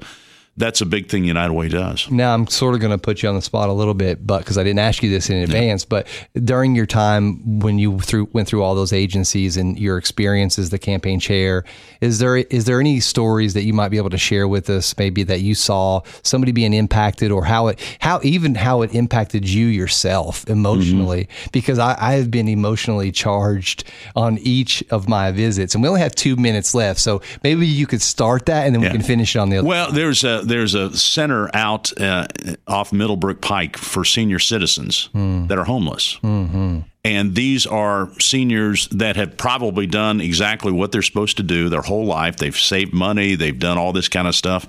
that's 0.58 0.80
a 0.80 0.86
big 0.86 1.10
thing 1.10 1.26
United 1.26 1.54
Way 1.54 1.68
does. 1.68 2.10
Now 2.10 2.34
I'm 2.34 2.48
sort 2.48 2.76
of 2.76 2.80
going 2.80 2.92
to 2.92 2.98
put 2.98 3.22
you 3.22 3.28
on 3.28 3.36
the 3.36 3.42
spot 3.42 3.68
a 3.68 3.74
little 3.74 3.94
bit, 3.94 4.26
but 4.26 4.40
because 4.40 4.58
I 4.58 4.64
didn't 4.64 4.80
ask 4.80 5.04
you 5.04 5.10
this 5.10 5.30
in 5.30 5.38
advance, 5.38 5.84
but 5.84 6.08
during 6.44 6.76
your 6.76 6.86
time 6.86 7.60
when 7.60 7.78
you 7.78 8.00
through 8.00 8.30
went 8.32 8.48
through 8.48 8.64
all 8.64 8.74
those 8.74 8.94
agencies 8.94 9.58
and 9.58 9.78
your 9.78 9.98
experience 9.98 10.58
as 10.58 10.70
the 10.70 10.80
campaign 10.80 11.20
chair, 11.20 11.66
is 12.00 12.20
there 12.20 12.38
is 12.38 12.66
there 12.66 12.80
any 12.80 13.02
stories 13.02 13.54
that 13.54 13.64
you 13.64 13.74
might 13.74 13.90
be 13.90 13.98
able 13.98 14.10
to 14.12 14.18
share 14.18 14.48
with 14.48 14.70
us? 14.70 14.98
Maybe 14.98 15.24
that 15.24 15.42
you 15.42 15.56
saw 15.56 16.02
somebody 16.24 16.54
being 16.54 16.74
impacted, 16.74 17.32
or 17.32 17.44
how 17.44 17.68
it 17.68 17.98
how 18.00 18.22
even 18.24 18.56
how 18.56 18.82
it 18.82 18.96
impacted 18.96 19.50
you 19.50 19.66
yourself 19.66 20.48
emotionally? 20.48 21.26
Mm-hmm. 21.26 21.50
Because 21.52 21.80
I, 21.80 21.98
I 22.00 22.14
have 22.14 22.32
been 22.32 22.48
emotionally 22.48 23.12
charged 23.12 23.84
on 24.16 24.38
each 24.38 24.84
of 24.90 25.10
my 25.10 25.32
visits, 25.32 25.76
and 25.76 25.84
we 25.84 25.90
only 25.90 26.02
have 26.02 26.16
two 26.16 26.38
minutes 26.38 26.74
left, 26.74 27.02
so 27.02 27.22
maybe 27.44 27.68
you 27.68 27.88
could 27.88 28.02
start 28.02 28.46
that, 28.46 28.66
and 28.66 28.74
then 28.74 28.82
we 28.82 28.90
can 28.90 29.02
finish 29.02 29.36
it 29.36 29.40
on 29.40 29.50
the 29.50 29.58
other. 29.58 29.68
Well, 29.68 29.92
there's 29.92 30.24
a 30.24 30.45
there's 30.46 30.74
a 30.74 30.96
center 30.96 31.50
out 31.54 32.00
uh, 32.00 32.28
off 32.68 32.94
Middlebrook 32.94 33.42
Pike 33.42 33.78
for 33.78 34.06
senior 34.06 34.40
citizens 34.40 35.10
that 35.48 35.58
are 35.58 35.66
homeless. 35.66 36.20
Mm-hmm. 36.24 36.80
And 37.04 37.36
these 37.36 37.68
are 37.68 38.10
seniors 38.20 38.88
that 38.90 39.16
have 39.16 39.38
probably 39.38 39.86
done 39.86 40.22
exactly 40.22 40.72
what 40.72 40.92
they're 40.92 41.02
supposed 41.04 41.38
to 41.38 41.44
do 41.44 41.70
their 41.70 41.82
whole 41.82 42.06
life. 42.06 42.38
They've 42.38 42.58
saved 42.58 42.94
money, 42.94 43.36
they've 43.36 43.58
done 43.58 43.78
all 43.78 43.94
this 43.94 44.10
kind 44.10 44.28
of 44.28 44.36
stuff. 44.36 44.68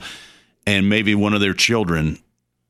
And 0.67 0.89
maybe 0.89 1.15
one 1.15 1.33
of 1.33 1.41
their 1.41 1.55
children 1.55 2.19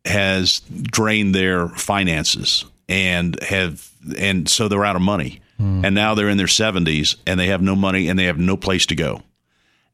has 0.05 0.61
drained 0.61 1.35
their 1.35 1.69
finances 1.69 2.65
and 2.89 3.41
have 3.43 3.91
and 4.17 4.49
so 4.49 4.69
they're 4.69 4.85
out 4.85 4.97
of 4.97 5.03
money. 5.03 5.41
And 5.85 5.95
now 5.95 6.15
they're 6.15 6.29
in 6.29 6.37
their 6.37 6.47
70s 6.47 7.17
and 7.27 7.41
they 7.41 7.47
have 7.47 7.63
no 7.63 7.75
money 7.75 8.09
and 8.09 8.19
they 8.19 8.27
have 8.27 8.39
no 8.39 8.59
place 8.59 8.85
to 8.87 8.95
go 8.95 9.23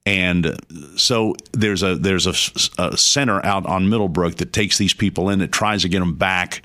and 0.04 0.58
so 0.96 1.34
there's 1.52 1.82
a 1.82 1.96
there's 1.96 2.26
a, 2.26 2.82
a 2.82 2.96
center 2.96 3.44
out 3.44 3.66
on 3.66 3.88
Middlebrook 3.88 4.36
that 4.36 4.52
takes 4.52 4.78
these 4.78 4.94
people 4.94 5.28
in 5.30 5.38
that 5.38 5.52
tries 5.52 5.82
to 5.82 5.88
get 5.88 6.00
them 6.00 6.14
back 6.14 6.62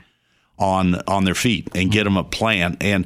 on 0.58 0.96
on 1.08 1.24
their 1.24 1.36
feet 1.36 1.70
and 1.76 1.92
get 1.92 2.06
them 2.06 2.18
a 2.18 2.24
plan 2.24 2.78
and 2.82 3.06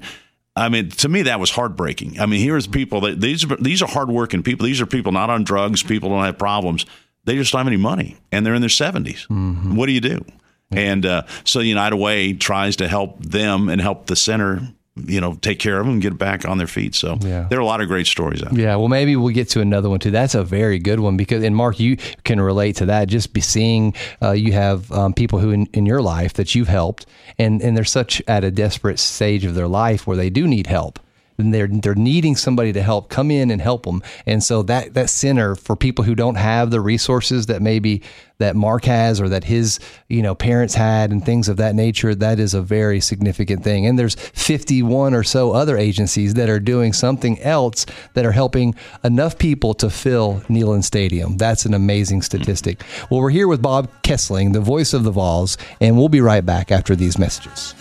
I 0.54 0.68
mean, 0.68 0.90
to 0.90 1.08
me, 1.08 1.22
that 1.24 1.40
was 1.40 1.50
heartbreaking. 1.50 2.20
I 2.20 2.26
mean, 2.26 2.42
here's 2.42 2.68
people 2.68 3.02
that 3.02 3.22
these 3.22 3.50
are, 3.50 3.56
these 3.56 3.82
are 3.82 3.88
hardworking 3.88 4.44
people. 4.44 4.66
These 4.66 4.82
are 4.82 4.86
people 4.86 5.14
not 5.14 5.30
on 5.30 5.46
drugs. 5.46 5.82
People 5.82 6.10
don't 6.10 6.26
have 6.26 6.38
problems. 6.38 6.86
They 7.24 7.36
just 7.36 7.54
don't 7.54 7.60
have 7.60 7.68
any 7.68 7.78
money, 7.78 8.18
and 8.34 8.46
they're 8.46 8.54
in 8.54 8.62
their 8.62 8.70
70s. 8.70 9.28
Mm-hmm. 9.28 9.76
What 9.76 9.86
do 9.86 9.94
you 9.94 10.02
do? 10.02 10.26
And 10.72 11.06
uh, 11.06 11.24
so 11.44 11.60
United 11.60 11.98
Way 11.98 12.34
tries 12.34 12.78
to 12.78 12.88
help 12.88 13.24
them 13.24 13.70
and 13.70 13.82
help 13.82 14.08
the 14.08 14.16
center 14.16 14.62
you 14.96 15.22
know, 15.22 15.36
take 15.36 15.60
care 15.60 15.80
of 15.80 15.86
them 15.86 15.94
and 15.94 16.02
get 16.02 16.18
back 16.18 16.46
on 16.46 16.58
their 16.58 16.68
feet. 16.68 16.94
So 16.96 17.18
yeah. 17.22 17.48
there 17.50 17.58
are 17.58 17.62
a 17.62 17.66
lot 17.66 17.82
of 17.82 17.88
great 17.88 18.08
stories 18.08 18.44
out 18.44 18.52
there. 18.52 18.66
Yeah, 18.66 18.76
well, 18.76 18.90
maybe 18.90 19.16
we'll 19.16 19.34
get 19.34 19.50
to 19.50 19.62
another 19.62 19.90
one 19.90 20.00
too. 20.00 20.12
That's 20.12 20.36
a 20.36 20.44
very 20.44 20.80
good 20.80 21.00
one 21.00 21.16
because, 21.16 21.44
and 21.44 21.56
Mark, 21.56 21.80
you 21.80 21.98
can 22.24 22.42
relate 22.42 22.76
to 22.78 22.86
that. 22.88 23.08
Just 23.08 23.34
be 23.34 23.42
seeing 23.42 23.94
uh, 24.22 24.32
you 24.32 24.52
have 24.52 24.92
um, 24.92 25.14
people 25.14 25.40
who 25.40 25.52
in, 25.52 25.68
in 25.68 25.86
your 25.86 26.02
life 26.02 26.34
that 26.34 26.56
you've 26.56 26.68
helped, 26.68 27.06
and 27.38 27.62
and 27.62 27.76
they're 27.76 27.84
such 27.86 28.22
at 28.28 28.44
a 28.44 28.52
desperate 28.52 29.00
stage 29.00 29.46
of 29.46 29.56
their 29.56 29.68
life 29.68 30.06
where 30.06 30.18
they 30.18 30.30
do 30.30 30.48
need 30.48 30.68
help 30.68 31.00
then 31.42 31.52
they're 31.52 31.68
they're 31.68 31.96
needing 31.96 32.36
somebody 32.36 32.72
to 32.74 32.82
help 32.82 33.10
come 33.10 33.32
in 33.32 33.52
and 33.52 33.62
help 33.62 33.86
them. 33.86 34.02
And 34.26 34.44
so 34.44 34.64
that 34.64 34.94
that 34.94 35.10
center 35.10 35.56
for 35.56 35.76
people 35.76 36.06
who 36.06 36.16
don't 36.16 36.36
have 36.36 36.72
the 36.72 36.82
resources 36.82 37.48
that 37.48 37.62
maybe 37.62 38.02
that 38.38 38.56
Mark 38.56 38.86
has 38.86 39.22
or 39.22 39.30
that 39.30 39.44
his 39.44 39.80
you 40.10 40.22
know 40.22 40.36
parents 40.36 40.74
had 40.74 41.12
and 41.12 41.26
things 41.26 41.48
of 41.48 41.58
that 41.58 41.76
nature, 41.76 42.14
that 42.16 42.40
is 42.40 42.54
a 42.54 42.62
very 42.62 43.00
significant 43.00 43.64
thing. 43.64 43.86
And 43.86 43.98
there's 43.98 44.16
51 44.16 45.14
or 45.14 45.24
so 45.24 45.52
other 45.52 45.78
agencies 45.78 46.34
that 46.36 46.50
are 46.50 46.60
doing 46.60 46.94
something 46.94 47.40
else 47.42 47.86
that 48.14 48.26
are 48.26 48.32
helping 48.32 48.76
enough 49.04 49.38
people 49.38 49.74
to 49.76 49.90
fill 49.90 50.42
Neyland 50.50 50.84
Stadium. 50.84 51.38
That's 51.38 51.66
an 51.66 51.74
amazing 51.74 52.22
statistic. 52.24 52.82
Well, 53.10 53.22
we're 53.22 53.30
here 53.30 53.48
with 53.48 53.62
Bob 53.62 53.90
Kesling 54.04 54.54
the 54.54 54.60
voice 54.60 54.94
of 54.94 55.04
the 55.04 55.12
Vols, 55.12 55.58
and 55.80 55.98
we'll 55.98 56.10
be 56.10 56.22
right 56.22 56.46
back 56.46 56.72
after 56.72 56.96
these 56.96 57.18
messages. 57.18 57.74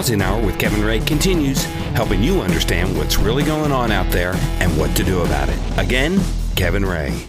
Housing 0.00 0.22
Hour 0.22 0.42
with 0.42 0.58
Kevin 0.58 0.82
Ray 0.82 0.98
continues, 1.00 1.62
helping 1.92 2.22
you 2.22 2.40
understand 2.40 2.96
what's 2.96 3.18
really 3.18 3.44
going 3.44 3.70
on 3.70 3.92
out 3.92 4.10
there 4.10 4.32
and 4.58 4.74
what 4.78 4.96
to 4.96 5.04
do 5.04 5.20
about 5.20 5.50
it. 5.50 5.58
Again, 5.76 6.18
Kevin 6.56 6.86
Ray. 6.86 7.26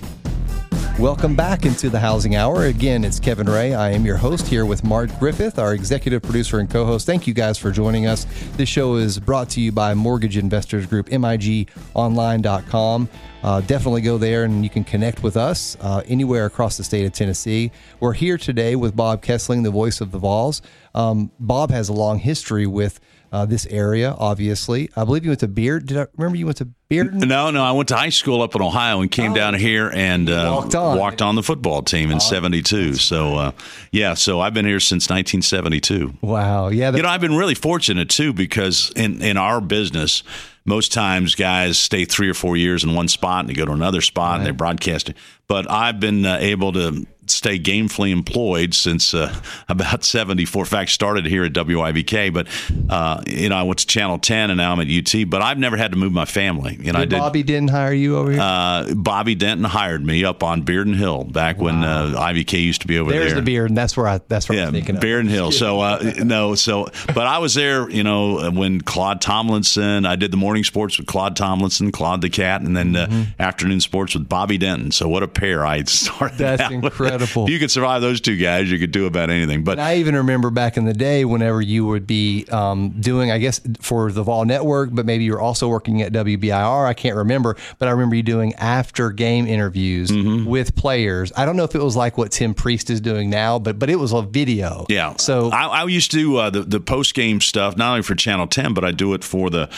Welcome 1.02 1.36
back 1.36 1.66
into 1.66 1.90
the 1.90 2.00
Housing 2.00 2.36
Hour. 2.36 2.66
Again, 2.66 3.04
it's 3.04 3.20
Kevin 3.20 3.50
Ray. 3.50 3.74
I 3.74 3.90
am 3.90 4.06
your 4.06 4.18
host 4.18 4.48
here 4.48 4.68
with 4.68 4.84
Mark 4.84 5.10
Griffith, 5.18 5.58
our 5.58 5.74
executive 5.74 6.22
producer 6.22 6.60
and 6.60 6.70
co 6.70 6.86
host. 6.86 7.08
Thank 7.08 7.26
you 7.26 7.34
guys 7.34 7.58
for 7.58 7.72
joining 7.72 8.06
us. 8.06 8.28
This 8.56 8.70
show 8.70 8.98
is 8.98 9.20
brought 9.20 9.50
to 9.50 9.62
you 9.62 9.72
by 9.72 9.96
Mortgage 9.96 10.38
Investors 10.38 10.86
Group, 10.86 11.10
MIGOnline.com. 11.10 13.10
Uh, 13.42 13.62
definitely 13.62 14.02
go 14.02 14.20
there 14.20 14.44
and 14.44 14.64
you 14.64 14.70
can 14.70 14.84
connect 14.84 15.24
with 15.24 15.38
us 15.38 15.76
uh, 15.82 16.04
anywhere 16.06 16.46
across 16.46 16.78
the 16.78 16.84
state 16.84 17.08
of 17.08 17.14
Tennessee. 17.14 17.72
We're 18.00 18.14
here 18.14 18.38
today 18.38 18.76
with 18.76 18.96
Bob 18.96 19.24
Kesling, 19.24 19.64
the 19.64 19.72
voice 19.72 20.02
of 20.02 20.12
the 20.12 20.20
Vols. 20.20 20.62
Um, 20.94 21.32
Bob 21.40 21.72
has 21.72 21.90
a 21.90 21.94
long 21.94 22.20
history 22.20 22.68
with 22.68 23.00
uh, 23.32 23.46
this 23.46 23.66
area, 23.68 24.14
obviously. 24.18 24.90
I 24.96 25.06
believe 25.06 25.24
you 25.24 25.30
went 25.30 25.40
to 25.40 25.48
Beard. 25.48 25.86
Did 25.86 25.98
I 25.98 26.08
remember 26.18 26.38
you 26.38 26.46
went 26.46 26.58
to 26.58 26.66
Beard? 26.90 27.14
No, 27.14 27.50
no. 27.50 27.64
I 27.64 27.72
went 27.72 27.90
to 27.90 27.96
high 27.96 28.10
school 28.10 28.42
up 28.42 28.56
in 28.56 28.62
Ohio 28.62 29.00
and 29.00 29.10
came 29.10 29.32
oh. 29.32 29.36
down 29.36 29.54
here 29.54 29.90
and 29.94 30.30
uh, 30.30 30.52
walked, 30.54 30.76
on. 30.76 30.98
walked 30.98 31.22
on 31.22 31.36
the 31.36 31.44
football 31.44 31.82
team 31.82 32.12
in 32.12 32.20
'72. 32.20 32.96
So, 32.96 33.36
uh, 33.36 33.52
yeah. 33.92 34.16
So 34.16 34.42
I've 34.42 34.54
been 34.54 34.66
here 34.66 34.82
since 34.82 35.10
1972. 35.10 36.18
Wow. 36.22 36.68
Yeah. 36.68 36.92
You 36.92 37.04
know, 37.04 37.10
I've 37.10 37.22
been 37.22 37.36
really 37.36 37.56
fortunate 37.56 38.10
too 38.10 38.34
because 38.34 38.92
in 38.96 39.22
in 39.22 39.38
our 39.38 39.62
business 39.62 40.24
most 40.66 40.94
times 40.94 41.34
guys 41.34 41.80
stay 41.80 42.06
three 42.06 42.30
or 42.30 42.34
four 42.34 42.56
years 42.56 42.84
in 42.84 42.94
one 42.94 43.08
spot 43.08 43.40
and 43.40 43.50
they 43.50 43.54
go 43.54 43.66
to 43.66 43.72
another 43.72 44.02
spot 44.02 44.32
right. 44.32 44.38
and 44.38 44.46
they're 44.46 44.54
broadcasting. 44.54 45.16
But 45.48 45.70
I've 45.70 46.00
been 46.00 46.26
uh, 46.26 46.38
able 46.40 46.72
to 46.74 47.06
stay 47.32 47.60
gamefully 47.60 48.12
employed 48.12 48.74
since 48.74 49.14
uh, 49.14 49.34
about 49.70 50.04
74. 50.04 50.64
In 50.64 50.66
fact, 50.66 50.92
started 50.92 51.26
here 51.26 51.44
at 51.44 51.54
WIVK, 51.54 52.34
but 52.34 52.48
uh, 52.90 53.22
you 53.28 53.50
know 53.50 53.56
I 53.56 53.64
went 53.64 53.80
to 53.80 53.88
Channel 53.88 54.20
10 54.20 54.50
and 54.50 54.58
now 54.58 54.74
I'm 54.74 54.80
at 54.80 54.88
UT. 54.88 55.30
But 55.30 55.42
I've 55.42 55.58
never 55.58 55.78
had 55.78 55.92
to 55.92 55.98
move 55.98 56.12
my 56.12 56.26
family. 56.26 56.78
You 56.80 56.94
know, 56.94 57.00
did 57.00 57.14
I 57.14 57.18
did. 57.18 57.20
Bobby 57.20 57.44
Denton 57.44 57.68
hire 57.68 57.94
you 57.94 58.18
over 58.18 58.32
here? 58.32 58.42
Uh, 58.42 58.94
Bobby 58.96 59.36
Denton 59.36 59.66
hired 59.66 60.06
me 60.06 60.24
up 60.24 60.44
on 60.44 60.64
Bearden 60.64 60.96
Hill 60.96 61.24
back 61.24 61.58
wow. 61.58 61.66
when 61.66 61.84
uh, 61.84 62.14
IVK 62.16 62.62
used 62.62 62.82
to 62.82 62.88
be 62.88 62.98
over 63.00 63.12
There's 63.12 63.34
there. 63.34 63.42
There's 63.42 63.46
the 63.46 63.56
Bearden. 63.56 63.76
That's 63.76 63.96
where 63.96 64.08
I. 64.08 64.20
That's 64.28 64.50
where 64.50 64.58
yeah, 64.58 64.68
I'm 64.68 64.74
thinking. 64.74 64.98
Bearden 64.98 65.30
Hill. 65.30 65.52
So 65.62 65.80
uh, 65.82 66.14
no, 66.24 66.56
so 66.56 66.88
but 67.14 67.28
I 67.28 67.38
was 67.38 67.54
there. 67.54 67.88
You 67.88 68.04
know, 68.04 68.50
when 68.50 68.82
Claude 68.82 69.22
Tomlinson. 69.22 70.06
I 70.06 70.16
did 70.16 70.32
the 70.32 70.38
morning 70.38 70.64
sports 70.64 70.98
with 70.98 71.08
Claude 71.08 71.36
Tomlinson, 71.36 71.92
Claude 71.92 72.22
the 72.22 72.30
cat, 72.30 72.62
and 72.62 72.76
then 72.76 72.96
uh, 72.96 73.08
mm-hmm. 73.08 73.42
afternoon 73.42 73.80
sports 73.80 74.14
with 74.14 74.28
Bobby 74.28 74.58
Denton. 74.58 74.92
So 74.92 75.08
what 75.08 75.24
a 75.24 75.28
pair 75.28 75.66
I 75.66 75.84
started. 75.86 76.38
That's 76.38 76.72
incredible. 76.72 77.21
If 77.24 77.50
you 77.50 77.60
could 77.60 77.72
survive 77.72 78.02
those 78.02 78.22
two 78.22 78.38
guys, 78.38 78.72
you 78.72 78.80
could 78.80 78.92
do 78.92 79.06
about 79.06 79.30
anything. 79.30 79.64
But 79.64 79.74
and 79.74 79.82
I 79.82 79.98
even 79.98 80.16
remember 80.16 80.50
back 80.50 80.78
in 80.78 80.86
the 80.86 80.94
day, 80.94 81.26
whenever 81.26 81.62
you 81.62 81.86
would 81.86 82.08
be 82.08 82.46
um, 82.52 82.90
doing, 83.00 83.32
I 83.32 83.38
guess, 83.38 83.60
for 83.80 84.12
the 84.12 84.24
Vol 84.24 84.46
Network, 84.46 84.90
but 84.92 85.06
maybe 85.06 85.24
you 85.24 85.34
were 85.34 85.42
also 85.42 85.68
working 85.68 86.02
at 86.02 86.12
WBIR. 86.12 86.86
I 86.86 86.94
can't 86.94 87.16
remember, 87.16 87.58
but 87.80 87.88
I 87.88 87.92
remember 87.92 88.16
you 88.16 88.24
doing 88.24 88.54
after 88.56 89.12
game 89.12 89.48
interviews 89.48 90.12
mm-hmm. 90.12 90.46
with 90.46 90.76
players. 90.76 91.32
I 91.36 91.46
don't 91.46 91.56
know 91.56 91.64
if 91.64 91.76
it 91.76 91.82
was 91.82 91.96
like 91.96 92.18
what 92.18 92.32
Tim 92.32 92.54
Priest 92.54 92.90
is 92.90 93.02
doing 93.02 93.30
now, 93.30 93.60
but 93.60 93.80
but 93.80 93.90
it 93.90 93.98
was 93.98 94.14
a 94.14 94.22
video. 94.22 94.86
Yeah. 94.90 95.16
So 95.18 95.50
I, 95.52 95.68
I 95.68 95.84
used 95.86 96.12
to 96.12 96.18
do 96.18 96.38
uh, 96.38 96.50
the 96.50 96.62
the 96.62 96.80
post 96.80 97.14
game 97.14 97.42
stuff 97.42 97.78
not 97.78 97.92
only 97.92 98.04
for 98.04 98.16
Channel 98.16 98.48
Ten, 98.48 98.74
but 98.74 98.84
I 98.84 98.92
do 98.92 99.14
it 99.14 99.24
for 99.24 99.50
the 99.50 99.70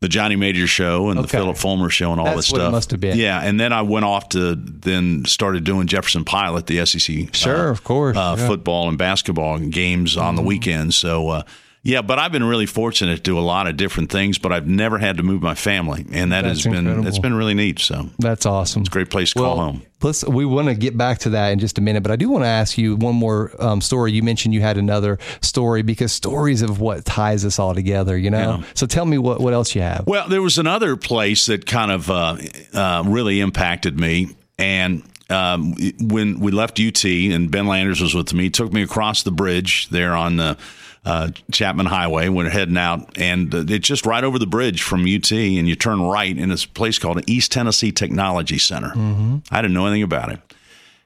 the 0.00 0.08
Johnny 0.08 0.36
Majors 0.36 0.70
show 0.70 1.08
and 1.08 1.18
okay. 1.18 1.26
the 1.26 1.28
Phillip 1.28 1.56
Fulmer 1.56 1.88
show 1.88 2.12
and 2.12 2.20
all 2.20 2.26
That's 2.26 2.36
this 2.38 2.46
stuff. 2.48 2.72
must 2.72 2.90
have 2.90 3.00
been. 3.00 3.18
Yeah, 3.18 3.40
and 3.40 3.58
then 3.58 3.72
I 3.72 3.82
went 3.82 4.04
off 4.04 4.28
to 4.30 4.54
then 4.54 5.24
started 5.24 5.64
doing 5.64 5.86
Jefferson 5.86 6.24
Pilot, 6.24 6.66
the 6.66 6.84
SEC. 6.84 7.34
Sure, 7.34 7.68
uh, 7.68 7.70
of 7.70 7.82
course. 7.84 8.16
Uh, 8.16 8.36
yeah. 8.38 8.46
Football 8.46 8.88
and 8.88 8.98
basketball 8.98 9.56
and 9.56 9.72
games 9.72 10.16
on 10.16 10.28
mm-hmm. 10.28 10.36
the 10.36 10.42
weekends. 10.42 10.96
So. 10.96 11.28
Uh, 11.28 11.42
yeah, 11.86 12.02
but 12.02 12.18
I've 12.18 12.32
been 12.32 12.42
really 12.42 12.66
fortunate 12.66 13.14
to 13.14 13.22
do 13.22 13.38
a 13.38 13.40
lot 13.40 13.68
of 13.68 13.76
different 13.76 14.10
things, 14.10 14.38
but 14.38 14.52
I've 14.52 14.66
never 14.66 14.98
had 14.98 15.18
to 15.18 15.22
move 15.22 15.40
my 15.40 15.54
family, 15.54 16.04
and 16.10 16.32
that 16.32 16.42
that's 16.42 16.64
has 16.64 16.64
been 16.64 16.78
incredible. 16.78 17.06
it's 17.06 17.20
been 17.20 17.34
really 17.34 17.54
neat. 17.54 17.78
So 17.78 18.10
that's 18.18 18.44
awesome. 18.44 18.82
It's 18.82 18.88
a 18.88 18.92
great 18.92 19.08
place 19.08 19.32
to 19.34 19.42
well, 19.42 19.54
call 19.54 19.64
home. 19.64 19.82
Let's 20.02 20.24
we 20.24 20.44
want 20.44 20.66
to 20.66 20.74
get 20.74 20.98
back 20.98 21.18
to 21.18 21.30
that 21.30 21.50
in 21.50 21.60
just 21.60 21.78
a 21.78 21.80
minute, 21.80 22.02
but 22.02 22.10
I 22.10 22.16
do 22.16 22.28
want 22.28 22.42
to 22.42 22.48
ask 22.48 22.76
you 22.76 22.96
one 22.96 23.14
more 23.14 23.52
um, 23.62 23.80
story. 23.80 24.10
You 24.10 24.24
mentioned 24.24 24.52
you 24.52 24.62
had 24.62 24.78
another 24.78 25.20
story 25.42 25.82
because 25.82 26.10
stories 26.10 26.60
of 26.60 26.80
what 26.80 27.04
ties 27.04 27.44
us 27.44 27.60
all 27.60 27.72
together, 27.72 28.18
you 28.18 28.30
know. 28.30 28.58
Yeah. 28.58 28.64
So 28.74 28.86
tell 28.86 29.06
me 29.06 29.18
what 29.18 29.40
what 29.40 29.52
else 29.54 29.72
you 29.76 29.82
have. 29.82 30.08
Well, 30.08 30.28
there 30.28 30.42
was 30.42 30.58
another 30.58 30.96
place 30.96 31.46
that 31.46 31.66
kind 31.66 31.92
of 31.92 32.10
uh, 32.10 32.36
uh, 32.74 33.04
really 33.06 33.38
impacted 33.38 34.00
me, 34.00 34.34
and 34.58 35.04
um, 35.30 35.74
when 36.00 36.40
we 36.40 36.50
left 36.50 36.80
UT 36.80 37.04
and 37.04 37.48
Ben 37.48 37.68
Landers 37.68 38.00
was 38.00 38.12
with 38.12 38.34
me, 38.34 38.50
took 38.50 38.72
me 38.72 38.82
across 38.82 39.22
the 39.22 39.30
bridge 39.30 39.88
there 39.90 40.16
on 40.16 40.36
the 40.36 40.58
uh, 41.06 41.30
Chapman 41.52 41.86
Highway. 41.86 42.28
We're 42.28 42.50
heading 42.50 42.76
out, 42.76 43.16
and 43.16 43.54
uh, 43.54 43.64
it's 43.68 43.86
just 43.86 44.04
right 44.04 44.24
over 44.24 44.40
the 44.40 44.46
bridge 44.46 44.82
from 44.82 45.02
UT, 45.02 45.30
and 45.30 45.68
you 45.68 45.76
turn 45.76 46.02
right 46.02 46.36
in 46.36 46.48
this 46.48 46.66
place 46.66 46.98
called 46.98 47.22
East 47.30 47.52
Tennessee 47.52 47.92
Technology 47.92 48.58
Center. 48.58 48.88
Mm-hmm. 48.88 49.36
I 49.50 49.62
didn't 49.62 49.74
know 49.74 49.86
anything 49.86 50.02
about 50.02 50.32
it. 50.32 50.40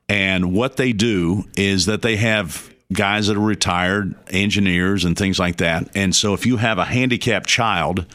And 0.08 0.52
what 0.54 0.76
they 0.76 0.92
do 0.92 1.44
is 1.56 1.86
that 1.86 2.00
they 2.00 2.16
have 2.16 2.74
guys 2.92 3.26
that 3.26 3.36
are 3.36 3.40
retired, 3.40 4.14
engineers, 4.30 5.04
and 5.04 5.16
things 5.16 5.38
like 5.38 5.58
that. 5.58 5.90
And 5.94 6.16
so 6.16 6.32
if 6.32 6.46
you 6.46 6.56
have 6.56 6.78
a 6.78 6.84
handicapped 6.84 7.46
child 7.46 8.06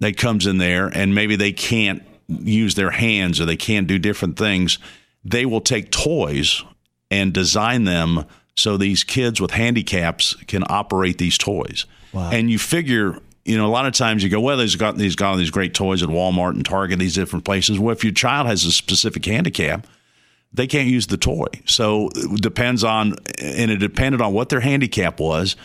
that 0.00 0.16
comes 0.16 0.46
in 0.46 0.58
there 0.58 0.88
and 0.88 1.14
maybe 1.14 1.36
they 1.36 1.52
can't 1.52 2.02
use 2.26 2.74
their 2.74 2.90
hands 2.90 3.40
or 3.40 3.46
they 3.46 3.56
can't 3.56 3.86
do 3.86 3.98
different 3.98 4.36
things, 4.36 4.78
they 5.24 5.46
will 5.46 5.60
take 5.60 5.90
toys 5.90 6.64
and 7.10 7.32
design 7.32 7.84
them 7.84 8.26
so 8.56 8.76
these 8.76 9.04
kids 9.04 9.40
with 9.40 9.52
handicaps 9.52 10.34
can 10.46 10.64
operate 10.68 11.18
these 11.18 11.38
toys. 11.38 11.86
Wow. 12.12 12.30
And 12.30 12.50
you 12.50 12.58
figure, 12.58 13.18
you 13.44 13.56
know, 13.56 13.66
a 13.66 13.72
lot 13.72 13.86
of 13.86 13.94
times 13.94 14.22
you 14.22 14.28
go, 14.28 14.40
well, 14.40 14.56
they've 14.56 14.78
got 14.78 14.96
these 14.96 15.16
got 15.16 15.30
all 15.30 15.36
these 15.36 15.50
great 15.50 15.74
toys 15.74 16.02
at 16.02 16.08
Walmart 16.08 16.50
and 16.50 16.64
Target, 16.64 16.98
these 16.98 17.14
different 17.14 17.44
places. 17.44 17.78
Well, 17.78 17.92
if 17.92 18.04
your 18.04 18.12
child 18.12 18.46
has 18.46 18.64
a 18.64 18.72
specific 18.72 19.24
handicap, 19.24 19.86
they 20.52 20.66
can't 20.66 20.88
use 20.88 21.06
the 21.06 21.16
toy. 21.16 21.46
So 21.64 22.10
it 22.14 22.42
depends 22.42 22.84
on, 22.84 23.14
and 23.40 23.70
it 23.70 23.78
depended 23.78 24.20
on 24.20 24.34
what 24.34 24.50
their 24.50 24.60
handicap 24.60 25.18
was. 25.18 25.56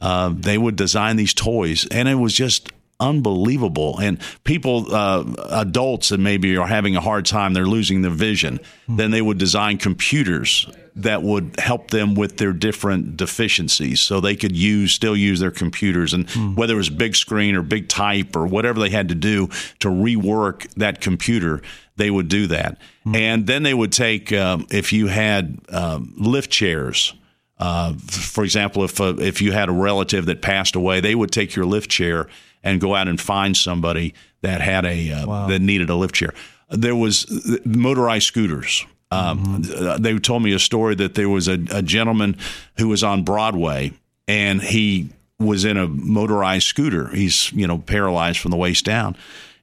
Uh, 0.00 0.34
they 0.36 0.58
would 0.58 0.74
design 0.74 1.14
these 1.14 1.32
toys, 1.32 1.86
and 1.92 2.08
it 2.08 2.16
was 2.16 2.34
just 2.34 2.72
unbelievable. 3.02 3.98
And 3.98 4.20
people, 4.44 4.94
uh, 4.94 5.24
adults 5.50 6.10
that 6.10 6.18
maybe 6.18 6.56
are 6.56 6.66
having 6.66 6.96
a 6.96 7.00
hard 7.00 7.26
time, 7.26 7.52
they're 7.52 7.66
losing 7.66 8.02
their 8.02 8.10
vision, 8.10 8.58
mm-hmm. 8.58 8.96
then 8.96 9.10
they 9.10 9.20
would 9.20 9.38
design 9.38 9.78
computers 9.78 10.68
that 10.94 11.22
would 11.22 11.58
help 11.58 11.90
them 11.90 12.14
with 12.14 12.36
their 12.36 12.52
different 12.52 13.16
deficiencies 13.16 14.00
so 14.00 14.20
they 14.20 14.36
could 14.36 14.54
use 14.54 14.92
still 14.92 15.16
use 15.16 15.40
their 15.40 15.50
computers 15.50 16.12
and 16.12 16.26
mm. 16.28 16.54
whether 16.54 16.74
it 16.74 16.76
was 16.76 16.90
big 16.90 17.16
screen 17.16 17.54
or 17.54 17.62
big 17.62 17.88
type 17.88 18.36
or 18.36 18.46
whatever 18.46 18.78
they 18.78 18.90
had 18.90 19.08
to 19.08 19.14
do 19.14 19.46
to 19.78 19.88
rework 19.88 20.68
that 20.74 21.00
computer 21.00 21.62
they 21.96 22.10
would 22.10 22.28
do 22.28 22.46
that 22.46 22.78
mm. 23.06 23.16
and 23.16 23.46
then 23.46 23.62
they 23.62 23.72
would 23.72 23.90
take 23.90 24.34
um, 24.34 24.66
if 24.70 24.92
you 24.92 25.06
had 25.06 25.58
um, 25.70 26.12
lift 26.18 26.50
chairs 26.50 27.14
uh, 27.62 27.92
for 27.94 28.42
example, 28.42 28.82
if 28.82 29.00
uh, 29.00 29.14
if 29.18 29.40
you 29.40 29.52
had 29.52 29.68
a 29.68 29.72
relative 29.72 30.26
that 30.26 30.42
passed 30.42 30.74
away, 30.74 30.98
they 30.98 31.14
would 31.14 31.30
take 31.30 31.54
your 31.54 31.64
lift 31.64 31.88
chair 31.88 32.26
and 32.62 32.80
go 32.80 32.94
out 32.94 33.08
and 33.08 33.20
find 33.20 33.56
somebody 33.56 34.14
that 34.42 34.60
had 34.60 34.84
a 34.84 35.12
uh, 35.12 35.26
wow. 35.26 35.46
that 35.48 35.60
needed 35.60 35.90
a 35.90 35.94
lift 35.94 36.14
chair. 36.14 36.32
There 36.70 36.96
was 36.96 37.26
motorized 37.64 38.26
scooters. 38.26 38.86
Um, 39.10 39.62
mm-hmm. 39.62 40.02
They 40.02 40.18
told 40.18 40.42
me 40.42 40.54
a 40.54 40.58
story 40.58 40.94
that 40.94 41.14
there 41.14 41.28
was 41.28 41.48
a, 41.48 41.58
a 41.70 41.82
gentleman 41.82 42.36
who 42.78 42.88
was 42.88 43.04
on 43.04 43.24
Broadway 43.24 43.92
and 44.26 44.62
he 44.62 45.10
was 45.38 45.64
in 45.64 45.76
a 45.76 45.86
motorized 45.86 46.66
scooter. 46.66 47.08
He's 47.08 47.52
you 47.52 47.66
know 47.66 47.78
paralyzed 47.78 48.38
from 48.38 48.50
the 48.50 48.56
waist 48.56 48.84
down, 48.84 49.16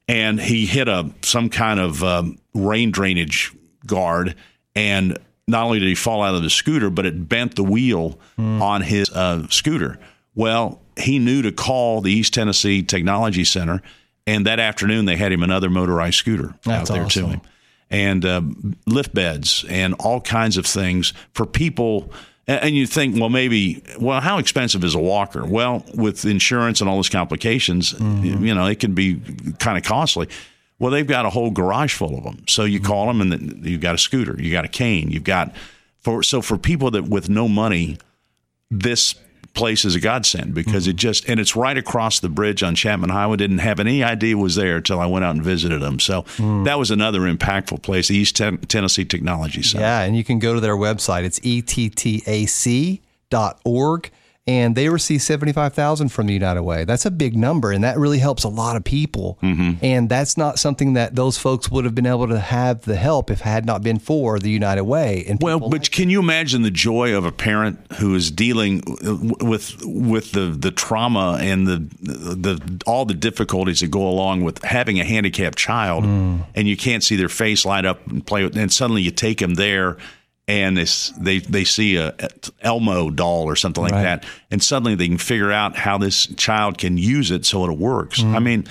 and 0.06 0.40
he 0.40 0.66
hit 0.66 0.88
a 0.88 1.10
some 1.22 1.48
kind 1.48 1.80
of 1.80 2.04
um, 2.04 2.38
rain 2.54 2.90
drainage 2.90 3.52
guard 3.86 4.36
and 4.76 5.18
not 5.50 5.64
only 5.64 5.80
did 5.80 5.88
he 5.88 5.94
fall 5.94 6.22
out 6.22 6.34
of 6.34 6.42
the 6.42 6.50
scooter, 6.50 6.90
but 6.90 7.04
it 7.04 7.28
bent 7.28 7.56
the 7.56 7.64
wheel 7.64 8.18
mm. 8.38 8.60
on 8.60 8.82
his 8.82 9.10
uh, 9.10 9.46
scooter. 9.48 9.98
Well, 10.34 10.80
he 11.00 11.18
knew 11.18 11.42
to 11.42 11.52
call 11.52 12.00
the 12.00 12.12
East 12.12 12.34
Tennessee 12.34 12.82
Technology 12.82 13.44
Center, 13.44 13.82
and 14.26 14.46
that 14.46 14.60
afternoon 14.60 15.06
they 15.06 15.16
had 15.16 15.32
him 15.32 15.42
another 15.42 15.70
motorized 15.70 16.16
scooter 16.16 16.54
That's 16.64 16.90
out 16.90 16.94
there 16.94 17.04
awesome. 17.04 17.22
to 17.24 17.28
him, 17.30 17.40
and 17.90 18.24
uh, 18.24 18.42
lift 18.86 19.14
beds 19.14 19.64
and 19.68 19.94
all 19.94 20.20
kinds 20.20 20.56
of 20.56 20.66
things 20.66 21.12
for 21.34 21.46
people. 21.46 22.12
And 22.46 22.74
you 22.74 22.86
think, 22.86 23.16
well, 23.16 23.28
maybe, 23.28 23.80
well, 24.00 24.20
how 24.20 24.38
expensive 24.38 24.82
is 24.82 24.96
a 24.96 24.98
walker? 24.98 25.46
Well, 25.46 25.84
with 25.94 26.24
insurance 26.24 26.80
and 26.80 26.90
all 26.90 26.96
those 26.96 27.08
complications, 27.08 27.92
mm-hmm. 27.92 28.44
you 28.44 28.52
know, 28.52 28.66
it 28.66 28.80
can 28.80 28.92
be 28.92 29.20
kind 29.60 29.78
of 29.78 29.84
costly. 29.84 30.28
Well, 30.80 30.90
they've 30.90 31.06
got 31.06 31.26
a 31.26 31.30
whole 31.30 31.52
garage 31.52 31.94
full 31.94 32.18
of 32.18 32.24
them. 32.24 32.42
So 32.48 32.64
you 32.64 32.80
call 32.80 33.06
them, 33.06 33.20
and 33.20 33.64
you've 33.64 33.82
got 33.82 33.94
a 33.94 33.98
scooter, 33.98 34.34
you 34.36 34.50
got 34.50 34.64
a 34.64 34.68
cane, 34.68 35.12
you've 35.12 35.22
got 35.22 35.54
for 36.00 36.24
so 36.24 36.42
for 36.42 36.58
people 36.58 36.90
that 36.92 37.04
with 37.04 37.28
no 37.28 37.46
money, 37.46 37.98
this 38.70 39.14
place 39.54 39.84
is 39.84 39.94
a 39.94 40.00
godsend 40.00 40.54
because 40.54 40.84
mm-hmm. 40.84 40.90
it 40.90 40.96
just 40.96 41.28
and 41.28 41.40
it's 41.40 41.56
right 41.56 41.76
across 41.76 42.20
the 42.20 42.28
bridge 42.28 42.62
on 42.62 42.74
Chapman 42.74 43.10
Highway. 43.10 43.36
Didn't 43.36 43.58
have 43.58 43.80
any 43.80 44.02
idea 44.02 44.36
was 44.36 44.54
there 44.54 44.76
until 44.76 45.00
I 45.00 45.06
went 45.06 45.24
out 45.24 45.34
and 45.34 45.44
visited 45.44 45.80
them. 45.80 45.98
So 46.00 46.22
mm. 46.36 46.64
that 46.64 46.78
was 46.78 46.90
another 46.90 47.20
impactful 47.20 47.82
place, 47.82 48.08
the 48.08 48.16
East 48.16 48.36
Ten- 48.36 48.58
Tennessee 48.58 49.04
Technology 49.04 49.62
Center. 49.62 49.82
Yeah, 49.84 50.00
and 50.02 50.16
you 50.16 50.24
can 50.24 50.38
go 50.38 50.54
to 50.54 50.60
their 50.60 50.76
website. 50.76 51.24
It's 51.24 51.40
ettac.org 51.40 53.00
and 54.46 54.74
they 54.74 54.88
receive 54.88 55.20
75,000 55.22 56.08
from 56.08 56.26
the 56.26 56.32
United 56.32 56.62
Way. 56.62 56.84
That's 56.84 57.04
a 57.04 57.10
big 57.10 57.36
number 57.36 57.72
and 57.72 57.84
that 57.84 57.98
really 57.98 58.18
helps 58.18 58.42
a 58.42 58.48
lot 58.48 58.74
of 58.74 58.84
people. 58.84 59.38
Mm-hmm. 59.42 59.84
And 59.84 60.08
that's 60.08 60.36
not 60.36 60.58
something 60.58 60.94
that 60.94 61.14
those 61.14 61.36
folks 61.36 61.70
would 61.70 61.84
have 61.84 61.94
been 61.94 62.06
able 62.06 62.26
to 62.28 62.38
have 62.38 62.82
the 62.82 62.96
help 62.96 63.30
if 63.30 63.40
had 63.40 63.66
not 63.66 63.82
been 63.82 63.98
for 63.98 64.38
the 64.38 64.50
United 64.50 64.84
Way. 64.84 65.24
And 65.28 65.40
well, 65.42 65.60
but 65.60 65.70
like 65.72 65.90
can 65.90 66.08
you 66.08 66.20
imagine 66.20 66.62
the 66.62 66.70
joy 66.70 67.14
of 67.14 67.24
a 67.24 67.32
parent 67.32 67.78
who 67.98 68.14
is 68.14 68.30
dealing 68.30 68.82
with 69.40 69.76
with 69.84 70.32
the 70.32 70.56
the 70.58 70.70
trauma 70.70 71.38
and 71.40 71.66
the 71.66 71.86
the 72.00 72.82
all 72.86 73.04
the 73.04 73.14
difficulties 73.14 73.80
that 73.80 73.90
go 73.90 74.08
along 74.08 74.42
with 74.42 74.62
having 74.64 74.98
a 74.98 75.04
handicapped 75.04 75.58
child 75.58 76.04
mm. 76.04 76.44
and 76.54 76.66
you 76.66 76.76
can't 76.76 77.04
see 77.04 77.16
their 77.16 77.28
face 77.28 77.64
light 77.64 77.84
up 77.84 78.06
and 78.06 78.26
play 78.26 78.42
with, 78.42 78.56
and 78.56 78.72
suddenly 78.72 79.02
you 79.02 79.10
take 79.10 79.38
them 79.38 79.54
there 79.54 79.98
and 80.50 80.76
they 80.76 81.38
they 81.38 81.64
see 81.64 81.96
a 81.96 82.14
Elmo 82.60 83.10
doll 83.10 83.44
or 83.44 83.56
something 83.56 83.82
like 83.82 83.92
right. 83.92 84.02
that, 84.02 84.26
and 84.50 84.62
suddenly 84.62 84.94
they 84.94 85.08
can 85.08 85.18
figure 85.18 85.52
out 85.52 85.76
how 85.76 85.98
this 85.98 86.26
child 86.36 86.78
can 86.78 86.98
use 86.98 87.30
it 87.30 87.46
so 87.46 87.64
it 87.64 87.78
works. 87.78 88.20
Mm. 88.20 88.34
I 88.34 88.38
mean, 88.38 88.66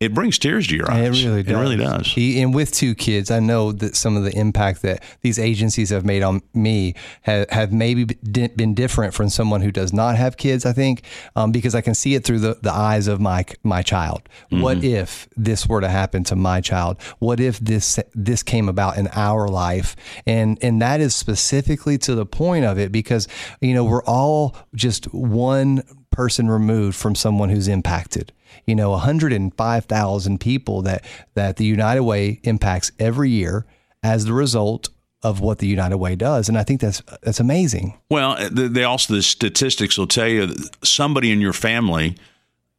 it 0.00 0.14
brings 0.14 0.38
tears 0.38 0.68
to 0.68 0.76
your 0.76 0.90
eyes. 0.90 1.18
It 1.18 1.26
really 1.26 1.42
does. 1.42 1.52
It 1.52 1.58
really 1.58 1.76
does. 1.76 2.06
He, 2.06 2.40
and 2.40 2.54
with 2.54 2.70
two 2.70 2.94
kids, 2.94 3.32
I 3.32 3.40
know 3.40 3.72
that 3.72 3.96
some 3.96 4.16
of 4.16 4.22
the 4.22 4.30
impact 4.38 4.82
that 4.82 5.02
these 5.22 5.40
agencies 5.40 5.90
have 5.90 6.04
made 6.04 6.22
on 6.22 6.40
me 6.54 6.94
have, 7.22 7.50
have 7.50 7.72
maybe 7.72 8.04
been 8.04 8.74
different 8.74 9.12
from 9.12 9.28
someone 9.28 9.60
who 9.60 9.72
does 9.72 9.92
not 9.92 10.16
have 10.16 10.36
kids. 10.36 10.64
I 10.64 10.72
think 10.72 11.02
um, 11.34 11.50
because 11.50 11.74
I 11.74 11.80
can 11.80 11.94
see 11.94 12.14
it 12.14 12.22
through 12.22 12.38
the, 12.38 12.58
the 12.62 12.72
eyes 12.72 13.08
of 13.08 13.20
my 13.20 13.44
my 13.64 13.82
child. 13.82 14.22
Mm-hmm. 14.52 14.62
What 14.62 14.84
if 14.84 15.28
this 15.36 15.66
were 15.66 15.80
to 15.80 15.88
happen 15.88 16.22
to 16.24 16.36
my 16.36 16.60
child? 16.60 17.02
What 17.18 17.40
if 17.40 17.58
this 17.58 17.98
this 18.14 18.44
came 18.44 18.68
about 18.68 18.98
in 18.98 19.08
our 19.08 19.48
life? 19.48 19.96
And 20.26 20.58
and 20.62 20.80
that 20.80 21.00
is 21.00 21.16
specifically 21.16 21.98
to 21.98 22.14
the 22.14 22.26
point 22.26 22.64
of 22.64 22.78
it 22.78 22.92
because 22.92 23.26
you 23.60 23.74
know 23.74 23.84
we're 23.84 24.04
all 24.04 24.56
just 24.76 25.12
one 25.12 25.82
person 26.18 26.50
removed 26.50 26.96
from 26.96 27.14
someone 27.14 27.48
who's 27.48 27.68
impacted 27.68 28.32
you 28.66 28.74
know 28.74 28.90
105,000 28.90 30.40
people 30.40 30.82
that 30.82 31.04
that 31.34 31.58
the 31.58 31.64
United 31.64 32.02
Way 32.02 32.40
impacts 32.42 32.90
every 32.98 33.30
year 33.30 33.64
as 34.02 34.24
the 34.24 34.32
result 34.32 34.88
of 35.22 35.40
what 35.40 35.58
the 35.58 35.68
United 35.68 35.96
Way 35.96 36.16
does, 36.16 36.48
and 36.48 36.58
I 36.58 36.64
think 36.64 36.80
that's 36.80 37.02
that's 37.22 37.40
amazing. 37.40 37.98
Well, 38.10 38.36
they 38.50 38.84
also 38.84 39.14
the 39.14 39.22
statistics 39.22 39.96
will 39.96 40.06
tell 40.08 40.28
you 40.28 40.54
somebody 40.82 41.30
in 41.30 41.40
your 41.40 41.52
family 41.52 42.16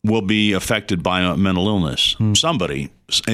will 0.03 0.21
be 0.21 0.53
affected 0.53 1.01
by 1.01 1.21
a 1.21 1.37
mental 1.37 1.67
illness. 1.67 2.15
Mm. 2.19 2.35
Somebody, 2.35 2.89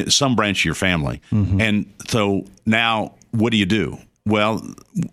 some 0.07 0.35
branch 0.35 0.61
of 0.61 0.65
your 0.65 0.75
family, 0.75 1.21
mm-hmm. 1.31 1.61
and 1.61 1.93
so 2.07 2.45
now 2.65 3.15
what 3.31 3.51
do 3.51 3.57
you 3.57 3.65
do? 3.65 3.97
Well, 4.27 4.61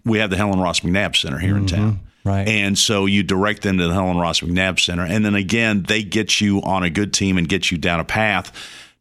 we 0.04 0.18
have 0.18 0.30
the 0.30 0.36
Helen 0.36 0.60
Ross 0.60 0.80
McNabb 0.80 1.16
Center 1.16 1.38
here 1.38 1.54
mm-hmm. 1.54 1.62
in 1.62 1.66
town. 1.66 2.00
Right. 2.24 2.46
And 2.46 2.78
so 2.78 3.06
you 3.06 3.22
direct 3.22 3.62
them 3.62 3.78
to 3.78 3.88
the 3.88 3.94
Helen 3.94 4.16
Ross 4.16 4.40
McNabb 4.40 4.78
Center. 4.78 5.04
And 5.04 5.24
then 5.24 5.34
again, 5.34 5.82
they 5.82 6.02
get 6.02 6.40
you 6.40 6.62
on 6.62 6.82
a 6.82 6.90
good 6.90 7.12
team 7.12 7.36
and 7.36 7.48
get 7.48 7.70
you 7.70 7.78
down 7.78 7.98
a 7.98 8.04
path 8.04 8.52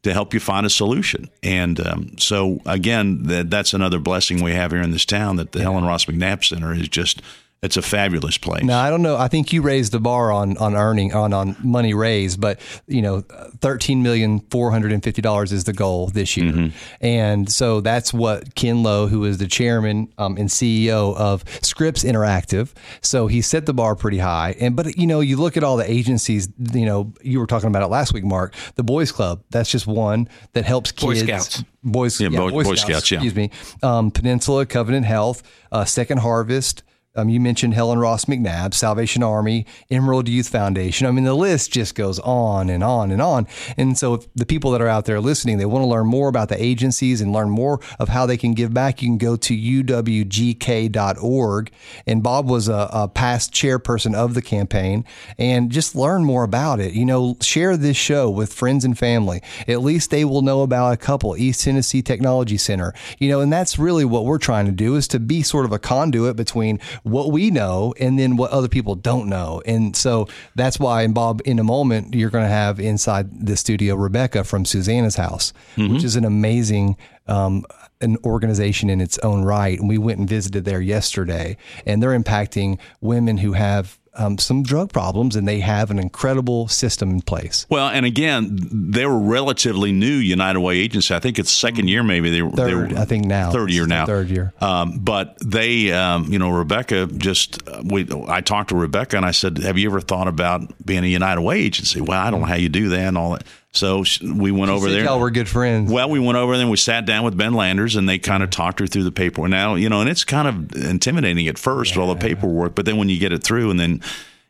to 0.04 0.14
help 0.14 0.34
you 0.34 0.40
find 0.40 0.66
a 0.66 0.70
solution. 0.70 1.30
And 1.44 1.80
um, 1.86 2.18
so 2.18 2.60
again, 2.66 3.24
that, 3.24 3.50
that's 3.52 3.74
another 3.74 4.00
blessing 4.00 4.44
we 4.44 4.54
have 4.54 4.72
here 4.72 4.82
in 4.82 4.92
this 4.92 5.06
town 5.06 5.36
that 5.36 5.52
the 5.52 5.60
yeah. 5.60 5.66
Helen 5.66 5.86
Ross 5.86 6.06
McNabb 6.06 6.44
Center 6.44 6.74
is 6.74 6.90
just 6.90 7.22
it's 7.62 7.78
a 7.78 7.82
fabulous 7.82 8.40
place. 8.40 8.64
Now 8.64 8.82
I 8.82 8.90
don't 8.90 9.04
know. 9.04 9.18
I 9.18 9.28
think 9.28 9.54
you 9.54 9.62
raised 9.62 9.92
the 9.92 10.00
bar 10.00 10.32
on 10.32 10.58
on 10.58 10.76
earning 10.76 11.14
on 11.14 11.32
on 11.32 11.56
money 11.64 11.94
raised, 11.94 12.42
but 12.42 12.60
you 12.88 13.04
know, 13.04 13.22
thirteen 13.60 14.02
million 14.02 14.40
four 14.50 14.72
hundred 14.72 14.92
and 14.92 15.04
fifty 15.04 15.22
dollars 15.22 15.52
is 15.52 15.66
the 15.66 15.74
goal 15.74 16.08
this 16.08 16.36
year, 16.36 16.52
mm-hmm. 16.52 17.06
and 17.06 17.52
so 17.52 17.80
that's 17.80 18.12
what 18.12 18.56
Ken 18.56 18.82
Lowe, 18.82 19.06
who 19.06 19.26
is 19.26 19.38
the 19.38 19.46
chairman 19.46 20.12
um, 20.18 20.38
and 20.38 20.50
CEO 20.50 21.16
of 21.16 21.44
Scripps 21.62 22.04
Interactive, 22.04 22.72
so 23.02 23.28
he 23.28 23.42
set 23.44 23.68
the 23.68 23.74
bar 23.74 23.96
pretty 23.96 24.18
high. 24.18 24.56
And 24.60 24.76
but 24.76 24.98
you 24.98 25.06
know, 25.06 25.20
you 25.20 25.38
look 25.38 25.56
at 25.56 25.64
all 25.64 25.78
the 25.78 25.90
agencies. 25.90 26.50
You 26.74 26.86
know, 26.86 27.14
you 27.22 27.40
were 27.40 27.48
talking 27.48 27.68
about 27.68 27.84
it 27.84 27.88
last 27.88 28.12
week, 28.12 28.24
Mark. 28.24 28.56
The 28.74 28.84
Boys 28.84 29.12
Club. 29.12 29.44
That's 29.52 29.70
just 29.70 29.86
one 29.86 30.30
that 30.54 30.66
helps 30.66 30.92
kids. 30.92 31.22
Boy 31.22 31.28
Scouts. 31.28 31.64
Boys, 31.84 32.22
yeah, 32.22 32.30
yeah 32.30 32.40
Boy, 32.40 32.52
Boy, 32.52 32.64
Scouts, 32.64 32.82
Scouts, 32.82 33.12
yeah. 33.12 33.18
Excuse 33.18 33.36
me. 33.36 33.52
Um, 33.84 34.12
Peninsula 34.12 34.66
Covenant 34.66 35.06
Health, 35.06 35.44
uh, 35.72 35.86
Second 35.86 36.20
Harvest. 36.20 36.84
Um, 37.14 37.28
you 37.28 37.42
mentioned 37.42 37.74
Helen 37.74 38.00
Ross 38.00 38.24
McNabb, 38.24 38.74
Salvation 38.74 39.22
Army, 39.22 39.66
Emerald 39.90 40.30
Youth 40.30 40.48
Foundation. 40.48 41.06
I 41.06 41.12
mean, 41.12 41.26
the 41.26 41.34
list 41.34 41.70
just 41.70 41.94
goes 41.94 42.20
on 42.20 42.70
and 42.70 42.82
on 42.86 43.12
and 43.12 43.22
on. 43.22 43.48
And 43.76 43.98
so, 43.98 44.24
the 44.34 44.46
people 44.46 44.72
that 44.72 44.80
are 44.82 44.88
out 44.88 45.04
there 45.04 45.20
listening, 45.20 45.58
they 45.58 45.66
want 45.66 45.84
to 45.84 45.90
learn 45.90 46.08
more 46.08 46.30
about 46.30 46.48
the 46.48 46.64
agencies 46.64 47.20
and 47.20 47.34
learn 47.34 47.50
more 47.50 47.82
of 48.00 48.08
how 48.08 48.26
they 48.26 48.38
can 48.38 48.54
give 48.54 48.74
back. 48.74 49.02
You 49.02 49.10
can 49.10 49.18
go 49.18 49.36
to 49.36 49.54
uwgk.org. 49.84 50.92
And 52.08 52.24
Bob 52.24 52.50
was 52.50 52.70
a, 52.70 52.90
a 52.94 53.10
past 53.10 53.54
chairperson 53.54 54.16
of 54.16 54.34
the 54.34 54.42
campaign, 54.42 55.04
and 55.38 55.70
just 55.70 55.98
learn 55.98 56.24
more 56.24 56.46
about 56.46 56.80
it. 56.80 56.94
You 56.94 57.04
know, 57.04 57.36
share 57.42 57.76
this 57.76 57.98
show 57.98 58.30
with 58.30 58.54
friends 58.54 58.86
and 58.86 58.98
family. 58.98 59.42
At 59.68 59.82
least 59.82 60.12
they 60.12 60.24
will 60.24 60.44
know 60.44 60.62
about 60.62 60.94
a 60.94 60.98
couple, 60.98 61.36
East 61.36 61.66
Tennessee 61.66 62.02
Technology 62.02 62.56
Center. 62.56 62.94
You 63.20 63.28
know, 63.28 63.42
and 63.42 63.52
that's 63.52 63.78
really 63.78 64.06
what 64.06 64.24
we're 64.24 64.38
trying 64.38 64.68
to 64.68 64.72
do 64.72 64.96
is 64.96 65.10
to 65.10 65.20
be 65.20 65.44
sort 65.44 65.66
of 65.66 65.74
a 65.74 65.80
conduit 65.80 66.38
between 66.38 66.80
what 67.04 67.32
we 67.32 67.52
know 67.52 67.94
and 68.00 68.18
then 68.18 68.38
what 68.38 68.52
other 68.52 68.68
people 68.68 68.96
don't 68.96 69.28
know. 69.28 69.62
And 69.66 69.96
so 69.96 70.28
that's 70.56 70.80
why, 70.80 71.04
and 71.04 71.14
Bob, 71.14 71.42
in 71.46 71.60
a 71.60 71.64
moment, 71.64 72.14
you're 72.14 72.30
going 72.30 72.46
to 72.46 72.50
have 72.50 72.80
inside 72.80 73.46
the 73.46 73.58
studio 73.58 73.96
Rebecca 73.96 74.44
from 74.44 74.66
Susannah's 74.66 75.16
house, 75.16 75.54
mm-hmm. 75.76 75.94
which 75.94 76.04
is 76.04 76.16
an 76.16 76.26
amazing 76.26 76.98
um, 77.28 77.66
an 78.02 78.18
organization 78.26 78.90
in 78.90 79.00
its 79.00 79.18
own 79.20 79.44
right. 79.44 79.80
And 79.80 79.88
we 79.88 79.98
went 79.98 80.20
and 80.20 80.28
visited 80.28 80.66
there 80.66 80.82
yesterday, 80.82 81.58
and 81.86 82.02
they're 82.02 82.18
impacting 82.18 82.80
women 83.00 83.38
who 83.38 83.54
have 83.54 84.00
um, 84.16 84.38
some 84.38 84.64
drug 84.64 84.92
problems, 84.92 85.36
and 85.36 85.48
they 85.48 85.60
have 85.60 85.90
an 85.92 86.00
incredible 86.00 86.68
system 86.68 87.10
in 87.12 87.22
place. 87.22 87.66
Well, 87.70 87.88
and 87.88 88.06
again, 88.06 88.60
they 88.72 89.06
were 89.06 89.18
relatively 89.18 89.92
new 89.92 90.16
United 90.16 90.60
Way 90.60 90.78
agency. 90.80 91.14
I 91.14 91.20
think 91.20 91.40
it's 91.40 91.52
second 91.52 91.88
year, 91.88 92.04
maybe 92.04 92.30
they 92.30 92.42
were. 92.42 92.52
Third, 92.52 92.68
they 92.68 92.96
were, 92.96 93.02
I 93.02 93.06
think 93.06 93.26
now 93.26 93.52
third 93.52 93.72
year 93.72 93.88
now. 93.88 94.06
Third 94.06 94.30
year. 94.30 94.54
Um, 94.60 95.00
but 95.00 95.38
they, 95.44 95.92
um, 95.92 96.26
you 96.32 96.40
know, 96.40 96.50
Rebecca 96.50 97.08
just 97.08 97.60
we. 97.84 98.08
I 98.28 98.42
talked 98.42 98.70
to 98.70 98.76
Rebecca 98.76 99.18
and 99.18 99.26
I 99.26 99.32
said, 99.32 99.60
"Have 99.60 99.78
you 99.78 99.90
ever 99.90 100.02
thought 100.02 100.28
about 100.28 100.86
being 100.86 101.04
a 101.04 101.08
United 101.08 101.42
Way 101.42 101.60
agency?" 101.60 102.02
Well, 102.02 102.20
I 102.20 102.30
don't 102.32 102.42
know 102.42 102.48
how 102.48 102.56
you 102.56 102.70
do 102.70 102.90
that 102.90 103.00
and 103.00 103.18
all 103.18 103.32
that. 103.32 103.44
So 103.74 104.04
we 104.22 104.52
went 104.52 104.70
over 104.70 104.88
Said 104.88 104.96
there. 104.96 105.04
Y'all 105.06 105.20
were 105.20 105.32
good 105.32 105.48
friends. 105.48 105.90
Well, 105.90 106.10
we 106.10 106.20
went 106.20 106.38
over 106.38 106.54
there 106.54 106.62
and 106.62 106.72
we 106.72 106.78
sat 106.78 107.06
down 107.06 107.24
with 107.24 107.38
Ben 107.38 107.54
Landers 107.54 107.96
and 107.96 108.08
they 108.08 108.20
kind 108.20 108.44
of 108.44 108.50
talked 108.50 108.80
her 108.80 108.88
through 108.88 109.04
the 109.04 109.12
paperwork. 109.12 109.50
Now, 109.50 109.76
you 109.76 109.88
know, 109.88 110.02
and 110.02 110.10
it's 110.10 110.26
kind 110.26 110.48
of 110.48 110.76
intimidating 110.76 111.48
at 111.48 111.58
first, 111.58 111.96
all 111.96 112.14
the 112.14 112.20
paperwork, 112.20 112.76
but 112.76 112.86
then 112.86 112.98
when 112.98 113.08
you 113.08 113.18
get 113.18 113.32
it 113.32 113.44
through 113.44 113.72
and 113.72 113.80
then 113.80 114.02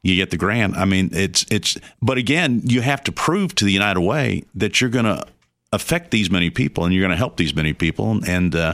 you 0.02 0.16
get 0.16 0.32
the 0.32 0.38
grant, 0.38 0.76
I 0.76 0.86
mean, 0.86 1.12
it's, 1.14 1.46
it's, 1.52 1.78
but 2.02 2.18
again, 2.18 2.62
you 2.64 2.82
have 2.82 3.04
to 3.04 3.12
prove 3.12 3.54
to 3.56 3.66
the 3.66 3.72
United 3.72 4.02
Way 4.02 4.44
that 4.56 4.82
you're 4.82 4.90
going 4.90 5.06
to 5.06 5.24
affect 5.72 6.10
these 6.10 6.32
many 6.32 6.50
people 6.50 6.84
and 6.84 6.94
you're 6.94 7.02
going 7.02 7.12
to 7.12 7.18
help 7.18 7.38
these 7.38 7.56
many 7.56 7.74
people. 7.74 8.20
And, 8.26 8.56
uh, 8.56 8.74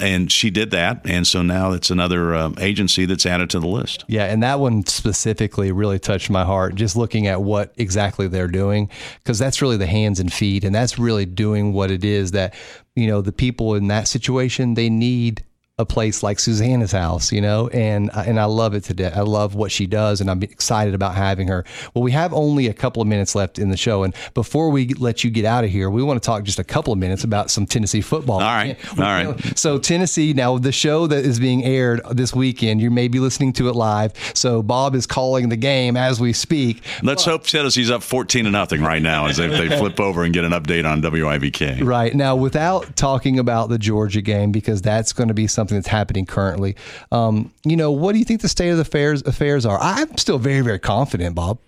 and 0.00 0.30
she 0.30 0.50
did 0.50 0.70
that, 0.72 1.02
and 1.04 1.26
so 1.26 1.42
now 1.42 1.72
it's 1.72 1.90
another 1.90 2.34
uh, 2.34 2.52
agency 2.58 3.06
that's 3.06 3.26
added 3.26 3.50
to 3.50 3.60
the 3.60 3.66
list. 3.66 4.04
Yeah, 4.08 4.24
and 4.24 4.42
that 4.42 4.60
one 4.60 4.84
specifically 4.86 5.72
really 5.72 5.98
touched 5.98 6.30
my 6.30 6.44
heart. 6.44 6.74
Just 6.74 6.96
looking 6.96 7.26
at 7.26 7.42
what 7.42 7.72
exactly 7.76 8.28
they're 8.28 8.48
doing, 8.48 8.90
because 9.22 9.38
that's 9.38 9.62
really 9.62 9.76
the 9.76 9.86
hands 9.86 10.20
and 10.20 10.32
feet, 10.32 10.64
and 10.64 10.74
that's 10.74 10.98
really 10.98 11.26
doing 11.26 11.72
what 11.72 11.90
it 11.90 12.04
is 12.04 12.32
that 12.32 12.54
you 12.94 13.06
know 13.06 13.20
the 13.20 13.32
people 13.32 13.74
in 13.74 13.88
that 13.88 14.08
situation 14.08 14.74
they 14.74 14.90
need 14.90 15.44
a 15.78 15.84
place 15.84 16.22
like 16.22 16.38
Susannah's 16.38 16.92
house, 16.92 17.30
you 17.30 17.42
know, 17.42 17.68
and 17.68 18.10
uh, 18.14 18.24
and 18.26 18.40
I 18.40 18.46
love 18.46 18.72
it 18.72 18.82
today. 18.82 19.12
I 19.14 19.20
love 19.20 19.54
what 19.54 19.70
she 19.70 19.86
does, 19.86 20.22
and 20.22 20.30
I'm 20.30 20.42
excited 20.42 20.94
about 20.94 21.14
having 21.14 21.48
her. 21.48 21.66
Well, 21.92 22.02
we 22.02 22.12
have 22.12 22.32
only 22.32 22.66
a 22.68 22.72
couple 22.72 23.02
of 23.02 23.08
minutes 23.08 23.34
left 23.34 23.58
in 23.58 23.68
the 23.68 23.76
show, 23.76 24.02
and 24.02 24.14
before 24.32 24.70
we 24.70 24.94
let 24.94 25.22
you 25.22 25.28
get 25.28 25.44
out 25.44 25.64
of 25.64 25.70
here, 25.70 25.90
we 25.90 26.02
want 26.02 26.22
to 26.22 26.26
talk 26.26 26.44
just 26.44 26.58
a 26.58 26.64
couple 26.64 26.94
of 26.94 26.98
minutes 26.98 27.24
about 27.24 27.50
some 27.50 27.66
Tennessee 27.66 28.00
football. 28.00 28.36
All 28.36 28.40
right, 28.40 28.78
all 28.98 29.04
right. 29.04 29.58
So 29.58 29.78
Tennessee, 29.78 30.32
now 30.32 30.56
the 30.56 30.72
show 30.72 31.06
that 31.08 31.26
is 31.26 31.38
being 31.38 31.62
aired 31.62 32.00
this 32.10 32.34
weekend, 32.34 32.80
you 32.80 32.90
may 32.90 33.08
be 33.08 33.18
listening 33.18 33.52
to 33.54 33.68
it 33.68 33.74
live. 33.74 34.14
So 34.32 34.62
Bob 34.62 34.94
is 34.94 35.06
calling 35.06 35.50
the 35.50 35.58
game 35.58 35.94
as 35.94 36.18
we 36.18 36.32
speak. 36.32 36.82
Let's 37.02 37.26
hope 37.26 37.44
Tennessee's 37.44 37.90
up 37.90 38.02
fourteen 38.02 38.46
to 38.46 38.50
nothing 38.50 38.80
right 38.80 39.02
now 39.02 39.26
as 39.26 39.36
they, 39.36 39.48
they 39.48 39.76
flip 39.76 40.00
over 40.00 40.24
and 40.24 40.32
get 40.32 40.44
an 40.44 40.52
update 40.52 40.90
on 40.90 41.02
WIVK. 41.02 41.84
Right 41.84 42.14
now, 42.14 42.34
without 42.34 42.96
talking 42.96 43.38
about 43.38 43.68
the 43.68 43.78
Georgia 43.78 44.22
game 44.22 44.52
because 44.52 44.80
that's 44.80 45.12
going 45.12 45.28
to 45.28 45.34
be 45.34 45.46
something 45.46 45.65
that's 45.74 45.88
happening 45.88 46.26
currently. 46.26 46.76
Um, 47.10 47.52
you 47.64 47.76
know, 47.76 47.90
what 47.90 48.12
do 48.12 48.18
you 48.18 48.24
think 48.24 48.42
the 48.42 48.48
state 48.48 48.70
of 48.70 48.76
the 48.76 48.82
affairs 48.82 49.22
affairs 49.22 49.66
are? 49.66 49.78
I'm 49.80 50.16
still 50.16 50.38
very 50.38 50.60
very 50.60 50.78
confident, 50.78 51.34
Bob. 51.34 51.58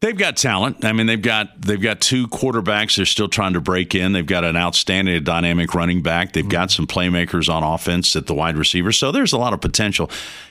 They've 0.00 0.16
got 0.16 0.36
talent. 0.36 0.84
I 0.84 0.92
mean, 0.92 1.06
they've 1.08 1.20
got 1.20 1.60
they've 1.60 1.80
got 1.80 2.00
two 2.00 2.28
quarterbacks. 2.28 2.96
They're 2.96 3.04
still 3.04 3.28
trying 3.28 3.54
to 3.54 3.60
break 3.60 3.96
in. 3.96 4.12
They've 4.12 4.24
got 4.24 4.44
an 4.44 4.56
outstanding 4.56 5.24
dynamic 5.24 5.74
running 5.74 6.02
back. 6.02 6.34
They've 6.34 6.48
got 6.48 6.70
some 6.70 6.86
playmakers 6.86 7.52
on 7.52 7.64
offense 7.64 8.14
at 8.14 8.26
the 8.26 8.34
wide 8.34 8.56
receiver. 8.56 8.92
So 8.92 9.10
there's 9.10 9.32
a 9.32 9.38
lot 9.38 9.54
of 9.54 9.60
potential. 9.60 10.08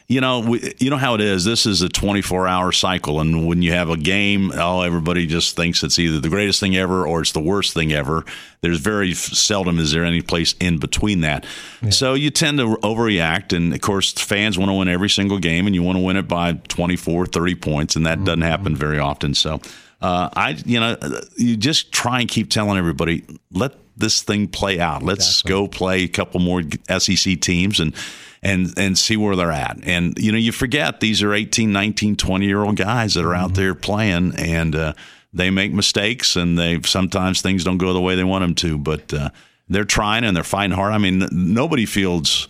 You 0.10 0.22
know, 0.22 0.40
we, 0.40 0.74
you 0.80 0.90
know 0.90 0.96
how 0.96 1.16
it 1.16 1.22
is. 1.22 1.44
This 1.44 1.66
is 1.66 1.82
a 1.82 1.90
24 1.90 2.48
hour 2.48 2.72
cycle, 2.72 3.20
and 3.20 3.46
when 3.46 3.62
you 3.62 3.74
have 3.74 3.90
a 3.90 3.98
game, 3.98 4.54
oh, 4.56 4.82
everybody 4.82 5.28
just 5.28 5.58
thinks 5.58 5.84
it's 5.84 6.00
either 6.00 6.22
the 6.22 6.30
greatest 6.30 6.62
thing 6.62 6.78
ever 6.78 7.06
or 7.06 7.20
it's 7.20 7.34
the 7.34 7.42
worst 7.42 7.74
thing 7.74 7.92
ever. 7.92 8.24
There's 8.62 8.80
very 8.80 9.14
seldom 9.14 9.80
is 9.80 9.92
there 9.92 10.06
any 10.06 10.22
place 10.22 10.56
in 10.62 10.78
between 10.78 11.22
that. 11.22 11.46
Yeah. 11.82 11.90
So 11.90 12.14
you 12.14 12.30
tend 12.30 12.60
to 12.60 12.78
overreact, 12.78 13.54
and 13.54 13.74
of 13.74 13.82
course, 13.82 14.14
fans 14.14 14.58
want 14.58 14.70
to 14.70 14.76
win 14.76 14.88
every 14.88 15.10
single 15.10 15.40
game, 15.40 15.66
and 15.66 15.76
you 15.76 15.84
want 15.84 15.98
to 15.98 16.04
win 16.04 16.16
it 16.16 16.30
by 16.30 16.54
24, 16.54 17.26
30 17.26 17.56
points, 17.56 17.98
and 17.98 18.06
that 18.06 18.20
mm-hmm. 18.20 18.26
doesn't 18.26 18.42
happen 18.44 18.78
very 18.78 19.00
often. 19.00 19.34
So, 19.34 19.60
uh, 20.02 20.30
I, 20.34 20.52
you 20.66 20.80
know, 20.80 20.96
you 21.36 21.58
just 21.58 21.92
try 21.92 22.22
and 22.22 22.30
keep 22.30 22.50
telling 22.50 22.78
everybody, 22.78 23.26
let 23.52 23.74
this 23.98 24.22
thing 24.22 24.48
play 24.48 24.80
out. 24.80 25.04
Let's 25.04 25.28
exactly. 25.28 25.50
go 25.50 25.68
play 25.68 26.04
a 26.04 26.08
couple 26.08 26.40
more 26.40 26.64
SEC 26.98 27.42
teams 27.42 27.82
and 27.82 27.94
and 28.42 28.74
and 28.78 28.98
see 28.98 29.18
where 29.18 29.36
they're 29.36 29.52
at. 29.52 29.80
And 29.84 30.18
you 30.18 30.32
know, 30.32 30.38
you 30.38 30.52
forget 30.52 31.00
these 31.00 31.24
are 31.24 31.34
18, 31.34 31.72
19, 31.72 32.16
20 32.16 32.46
year 32.46 32.64
old 32.64 32.76
guys 32.76 33.14
that 33.14 33.26
are 33.26 33.30
mm-hmm. 33.30 33.44
out 33.44 33.54
there 33.54 33.76
playing 33.76 34.36
and 34.36 34.76
uh, 34.76 34.94
they 35.34 35.50
make 35.50 35.74
mistakes 35.74 36.36
and 36.36 36.58
they 36.58 36.82
sometimes 36.82 37.42
things 37.42 37.64
don't 37.64 37.78
go 37.78 37.94
the 37.94 38.02
way 38.02 38.16
they 38.16 38.24
want 38.24 38.44
them 38.44 38.56
to, 38.56 38.78
but 38.78 39.14
uh, 39.14 39.30
they're 39.70 39.86
trying 39.86 40.24
and 40.24 40.36
they're 40.36 40.44
fighting 40.44 40.76
hard. 40.76 40.94
I 40.94 40.98
mean, 40.98 41.28
nobody 41.32 41.86
feels 41.86 42.48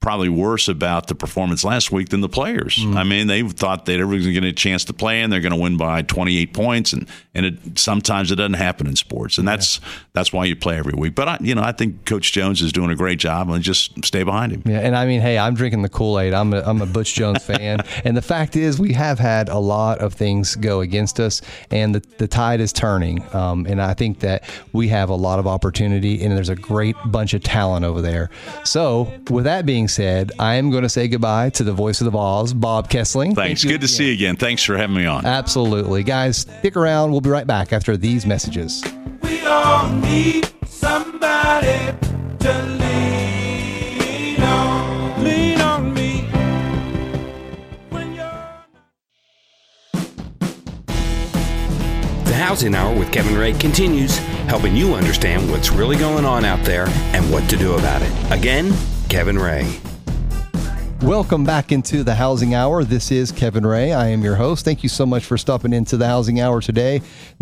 probably 0.00 0.28
worse 0.28 0.68
about 0.68 1.08
the 1.08 1.14
performance 1.14 1.64
last 1.64 1.90
week 1.90 2.10
than 2.10 2.20
the 2.20 2.28
players. 2.28 2.76
Mm. 2.76 2.96
I 2.96 3.02
mean, 3.02 3.26
they 3.26 3.42
thought 3.42 3.84
that 3.86 3.98
everybody's 3.98 4.26
going 4.26 4.34
to 4.34 4.40
get 4.42 4.48
a 4.50 4.52
chance 4.52 4.84
to 4.84 4.92
play 4.92 5.22
and 5.22 5.32
they're 5.32 5.40
going 5.40 5.52
to 5.52 5.58
win 5.58 5.76
by 5.76 6.02
28 6.02 6.54
points, 6.54 6.92
and 6.92 7.08
and 7.34 7.46
it 7.46 7.78
sometimes 7.78 8.30
it 8.30 8.36
doesn't 8.36 8.54
happen 8.54 8.86
in 8.86 8.96
sports, 8.96 9.38
and 9.38 9.46
that's 9.46 9.80
yeah. 9.80 9.88
that's 10.12 10.32
why 10.32 10.44
you 10.44 10.54
play 10.54 10.78
every 10.78 10.94
week. 10.94 11.14
But 11.14 11.28
I, 11.28 11.38
you 11.40 11.54
know, 11.54 11.62
I 11.62 11.72
think 11.72 12.04
Coach 12.04 12.32
Jones 12.32 12.62
is 12.62 12.72
doing 12.72 12.90
a 12.90 12.96
great 12.96 13.18
job, 13.18 13.50
and 13.50 13.62
just 13.62 14.04
stay 14.04 14.22
behind 14.22 14.52
him. 14.52 14.62
Yeah, 14.64 14.78
and 14.78 14.96
I 14.96 15.04
mean, 15.06 15.20
hey, 15.20 15.36
I'm 15.36 15.54
drinking 15.54 15.82
the 15.82 15.88
Kool 15.88 16.20
Aid. 16.20 16.32
I'm 16.32 16.54
a, 16.54 16.60
I'm 16.62 16.80
a 16.80 16.86
Butch 16.86 17.14
Jones 17.14 17.44
fan, 17.44 17.80
and 18.04 18.16
the 18.16 18.22
fact 18.22 18.54
is, 18.54 18.78
we 18.78 18.92
have 18.92 19.18
had 19.18 19.48
a 19.48 19.58
lot 19.58 19.98
of 19.98 20.14
things 20.14 20.54
go 20.54 20.80
against 20.80 21.18
us, 21.18 21.42
and 21.70 21.94
the 21.94 22.04
the 22.18 22.28
tide 22.28 22.60
is 22.60 22.72
turning. 22.72 23.24
Um, 23.34 23.66
and 23.66 23.82
I 23.82 23.94
think 23.94 24.20
that 24.20 24.44
we 24.72 24.88
have 24.88 25.10
a 25.10 25.16
lot 25.16 25.40
of 25.40 25.46
opportunity, 25.46 26.22
and 26.22 26.36
there's 26.36 26.48
a 26.48 26.56
great 26.56 26.96
bunch 27.06 27.34
of 27.34 27.42
talent 27.42 27.84
over 27.84 28.00
there. 28.00 28.30
So, 28.64 29.12
with 29.28 29.44
that 29.44 29.66
being 29.66 29.87
said, 29.88 30.32
I 30.38 30.54
am 30.54 30.70
going 30.70 30.84
to 30.84 30.88
say 30.88 31.08
goodbye 31.08 31.50
to 31.50 31.64
the 31.64 31.72
voice 31.72 32.00
of 32.00 32.04
the 32.04 32.10
Vols, 32.10 32.52
Bob 32.54 32.88
Kesling. 32.88 33.34
Thanks. 33.34 33.62
Thank 33.62 33.72
Good 33.72 33.80
to 33.80 33.88
see 33.88 34.08
you 34.08 34.12
again. 34.14 34.36
Thanks 34.36 34.62
for 34.62 34.76
having 34.76 34.96
me 34.96 35.06
on. 35.06 35.26
Absolutely. 35.26 36.02
Guys, 36.02 36.38
stick 36.38 36.76
around. 36.76 37.10
We'll 37.10 37.20
be 37.20 37.30
right 37.30 37.46
back 37.46 37.72
after 37.72 37.96
these 37.96 38.26
messages. 38.26 38.84
We 39.22 39.44
all 39.44 39.88
need 39.88 40.48
somebody 40.66 41.96
to 42.38 42.62
lean 42.78 44.40
on. 44.42 45.24
Lean 45.24 45.60
on 45.60 45.94
me. 45.94 46.28
The 52.24 52.34
Housing 52.34 52.74
Hour 52.74 52.96
with 52.98 53.10
Kevin 53.12 53.36
Ray 53.36 53.52
continues, 53.52 54.16
helping 54.48 54.76
you 54.76 54.94
understand 54.94 55.50
what's 55.50 55.70
really 55.70 55.96
going 55.96 56.24
on 56.24 56.44
out 56.44 56.64
there 56.64 56.86
and 56.88 57.30
what 57.32 57.48
to 57.50 57.56
do 57.56 57.74
about 57.74 58.02
it. 58.02 58.12
Again, 58.32 58.72
Kevin 59.08 59.38
Ray. 59.38 59.80
Welcome 61.02 61.44
back 61.44 61.70
into 61.70 62.02
the 62.02 62.14
Housing 62.14 62.54
Hour. 62.54 62.82
This 62.82 63.10
is 63.12 63.30
Kevin 63.30 63.64
Ray. 63.64 63.92
I 63.92 64.08
am 64.08 64.22
your 64.22 64.34
host. 64.34 64.64
Thank 64.64 64.82
you 64.82 64.88
so 64.88 65.06
much 65.06 65.24
for 65.24 65.38
stopping 65.38 65.72
into 65.72 65.96
the 65.96 66.06
Housing 66.06 66.40
Hour 66.40 66.60
today. 66.60 67.00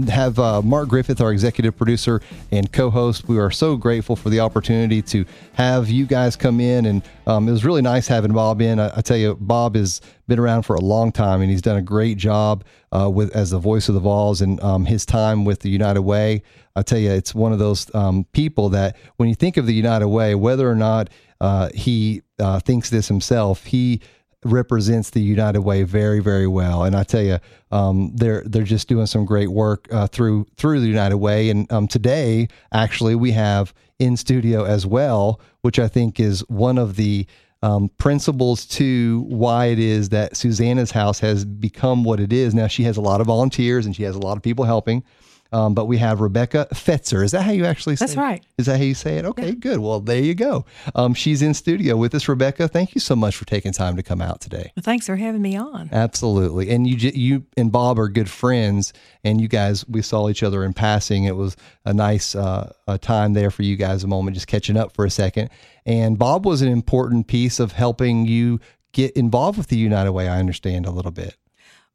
Have 0.09 0.39
uh, 0.39 0.61
Mark 0.63 0.89
Griffith, 0.89 1.21
our 1.21 1.33
executive 1.33 1.75
producer 1.75 2.21
and 2.53 2.71
co-host. 2.71 3.27
We 3.27 3.39
are 3.39 3.51
so 3.51 3.77
grateful 3.77 4.15
for 4.15 4.29
the 4.29 4.41
opportunity 4.41 5.01
to 5.03 5.25
have 5.55 5.89
you 5.89 6.07
guys 6.07 6.37
come 6.37 6.61
in, 6.61 6.85
and 6.85 7.03
um, 7.27 7.49
it 7.49 7.53
was 7.53 7.65
really 7.65 7.83
nice 7.83 8.07
having 8.07 8.33
Bob 8.33 8.61
in. 8.61 8.79
I, 8.79 8.99
I, 8.99 9.01
tell 9.01 9.17
you, 9.17 9.35
Bob 9.41 9.75
has 9.75 10.03
been 10.29 10.39
around 10.39 10.63
for 10.63 10.77
a 10.77 10.81
long 10.81 11.11
time, 11.11 11.41
and 11.41 11.51
he's 11.51 11.63
done 11.63 11.79
a 11.79 11.83
great 11.83 12.19
job 12.19 12.63
uh, 12.93 13.11
with 13.11 13.35
as 13.35 13.51
the 13.51 13.59
voice 13.59 13.89
of 13.89 13.95
the 13.95 14.01
Vols 14.01 14.43
and 14.43 14.61
um, 14.63 14.85
his 14.85 15.07
time 15.07 15.45
with 15.47 15.61
the 15.61 15.71
United 15.71 16.03
Way. 16.03 16.43
I 16.77 16.83
tell 16.83 16.99
you, 16.99 17.11
it's 17.11 17.35
one 17.35 17.55
of 17.55 17.59
those 17.59 17.93
um, 17.95 18.25
people 18.33 18.69
that 18.69 18.97
when 19.17 19.31
you 19.31 19.35
think 19.35 19.57
of 19.57 19.65
the 19.65 19.73
United 19.73 20.09
Way, 20.09 20.35
whether 20.35 20.71
or 20.71 20.75
not 20.75 21.09
uh, 21.41 21.71
he 21.75 22.23
uh, 22.39 22.61
thinks 22.61 22.91
this 22.91 23.09
himself. 23.09 23.65
He 23.65 24.01
represents 24.45 25.11
the 25.11 25.21
United 25.21 25.61
Way 25.61 25.83
very, 25.83 26.21
very 26.21 26.47
well. 26.47 26.85
And 26.85 26.95
I 26.95 27.03
tell 27.03 27.23
you, 27.23 27.39
um, 27.71 28.13
they're 28.15 28.43
they're 28.47 28.63
just 28.63 28.89
doing 28.89 29.07
some 29.07 29.25
great 29.25 29.51
work 29.51 29.89
uh, 29.93 30.07
through 30.07 30.47
through 30.57 30.81
the 30.81 30.89
United 30.89 31.17
Way. 31.19 31.51
And 31.51 31.71
um, 31.73 31.89
today, 31.89 32.49
actually, 32.73 33.15
we 33.15 33.33
have 33.33 33.75
in 33.99 34.17
studio 34.17 34.65
as 34.65 34.87
well, 34.87 35.41
which 35.63 35.79
I 35.79 35.89
think 35.89 36.21
is 36.21 36.41
one 36.49 36.79
of 36.79 36.97
the 36.97 37.27
um, 37.63 37.89
principles 37.99 38.67
to 38.67 39.25
why 39.29 39.67
it 39.67 39.79
is 39.79 40.11
that 40.11 40.37
Susannah's 40.37 40.91
house 40.91 41.19
has 41.21 41.45
become 41.45 42.05
what 42.05 42.21
it 42.21 42.33
is. 42.33 42.55
Now 42.55 42.67
she 42.67 42.85
has 42.85 42.97
a 42.97 43.01
lot 43.01 43.21
of 43.21 43.27
volunteers 43.27 43.87
and 43.87 43.97
she 43.97 44.03
has 44.03 44.15
a 44.15 44.21
lot 44.21 44.37
of 44.37 44.43
people 44.43 44.65
helping. 44.65 45.03
Um, 45.53 45.75
but 45.75 45.87
we 45.87 45.99
have 45.99 46.21
Rebecca 46.21 46.67
Fetzer. 46.75 47.25
Is 47.25 47.33
that 47.33 47.43
how 47.43 47.53
you 47.53 47.65
actually 47.65 47.97
say 47.97 48.07
That's 48.07 48.17
it? 48.17 48.21
right. 48.21 48.45
Is 48.59 48.67
that 48.67 48.79
how 48.79 48.83
you 48.83 48.95
say 48.95 49.19
it? 49.19 49.25
Okay, 49.25 49.49
yeah. 49.49 49.55
good. 49.55 49.79
Well, 49.79 50.01
there 50.01 50.21
you 50.21 50.35
go. 50.35 50.65
Um, 50.95 51.15
she's 51.15 51.43
in 51.43 51.55
studio 51.55 51.97
with 51.97 52.15
us. 52.15 52.29
Rebecca, 52.29 52.69
thank 52.69 52.95
you 52.95 53.01
so 53.01 53.17
much 53.17 53.37
for 53.37 53.45
taking 53.45 53.73
time 53.73 53.97
to 53.97 54.03
come 54.03 54.21
out 54.21 54.41
today. 54.41 54.73
Well, 54.77 54.83
thanks 54.83 55.07
for 55.07 55.17
having 55.17 55.43
me 55.43 55.57
on. 55.57 55.89
Absolutely. 55.93 56.71
And 56.71 56.87
you 56.87 57.11
you 57.15 57.45
and 57.57 57.71
Bob 57.71 57.99
are 57.99 58.09
good 58.09 58.31
friends, 58.31 58.93
and 59.25 59.41
you 59.41 59.49
guys, 59.49 59.87
we 59.89 60.03
saw 60.03 60.29
each 60.29 60.43
other 60.43 60.65
in 60.65 60.73
passing. 60.73 61.25
It 61.25 61.37
was 61.37 61.57
a 61.85 61.95
nice 61.95 62.35
uh, 62.35 62.73
a 62.89 62.99
time 62.99 63.33
there 63.33 63.51
for 63.51 63.63
you 63.63 63.77
guys, 63.77 64.05
a 64.05 64.09
moment 64.09 64.35
just 64.35 64.47
catching 64.47 64.77
up 64.77 64.95
for 64.95 65.05
a 65.05 65.11
second. 65.11 65.51
And 65.85 66.19
Bob 66.19 66.45
was 66.45 66.63
an 66.63 66.69
important 66.69 67.29
piece 67.29 67.61
of 67.61 67.73
helping 67.73 68.27
you 68.27 68.61
get 68.93 69.13
involved 69.17 69.59
with 69.59 69.69
the 69.69 69.77
United 69.77 70.13
Way, 70.13 70.27
I 70.29 70.39
understand 70.39 70.87
a 70.87 70.91
little 70.91 71.13
bit. 71.13 71.37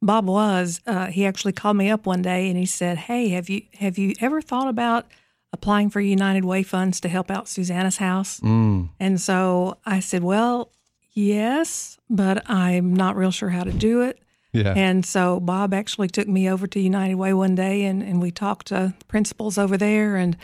Bob 0.02 0.26
was. 0.26 0.80
Uh, 0.86 1.06
he 1.06 1.24
actually 1.24 1.52
called 1.52 1.76
me 1.76 1.88
up 1.88 2.04
one 2.04 2.22
day 2.22 2.48
and 2.48 2.58
he 2.58 2.66
said, 2.66 2.98
"Hey, 2.98 3.28
have 3.28 3.48
you 3.48 3.62
have 3.78 3.96
you 3.96 4.14
ever 4.20 4.42
thought 4.42 4.68
about 4.68 5.06
applying 5.52 5.88
for 5.90 6.00
United 6.00 6.44
Way 6.44 6.62
funds 6.62 7.00
to 7.00 7.08
help 7.08 7.30
out 7.30 7.48
Susannah's 7.48 7.98
house?" 7.98 8.40
Mm. 8.40 8.90
And 8.98 9.20
so 9.20 9.78
I 9.86 10.00
said, 10.00 10.22
"Well, 10.24 10.72
yes, 11.12 11.98
but 12.10 12.48
I'm 12.50 12.94
not 12.94 13.16
real 13.16 13.30
sure 13.30 13.50
how 13.50 13.64
to 13.64 13.72
do 13.72 14.02
it." 14.02 14.18
Yeah. 14.52 14.74
And 14.76 15.06
so 15.06 15.40
Bob 15.40 15.72
actually 15.72 16.08
took 16.08 16.28
me 16.28 16.50
over 16.50 16.66
to 16.66 16.80
United 16.80 17.14
Way 17.14 17.32
one 17.32 17.54
day 17.54 17.84
and, 17.84 18.02
and 18.02 18.20
we 18.20 18.30
talked 18.30 18.66
to 18.66 18.92
principals 19.08 19.56
over 19.56 19.78
there 19.78 20.16
and 20.16 20.36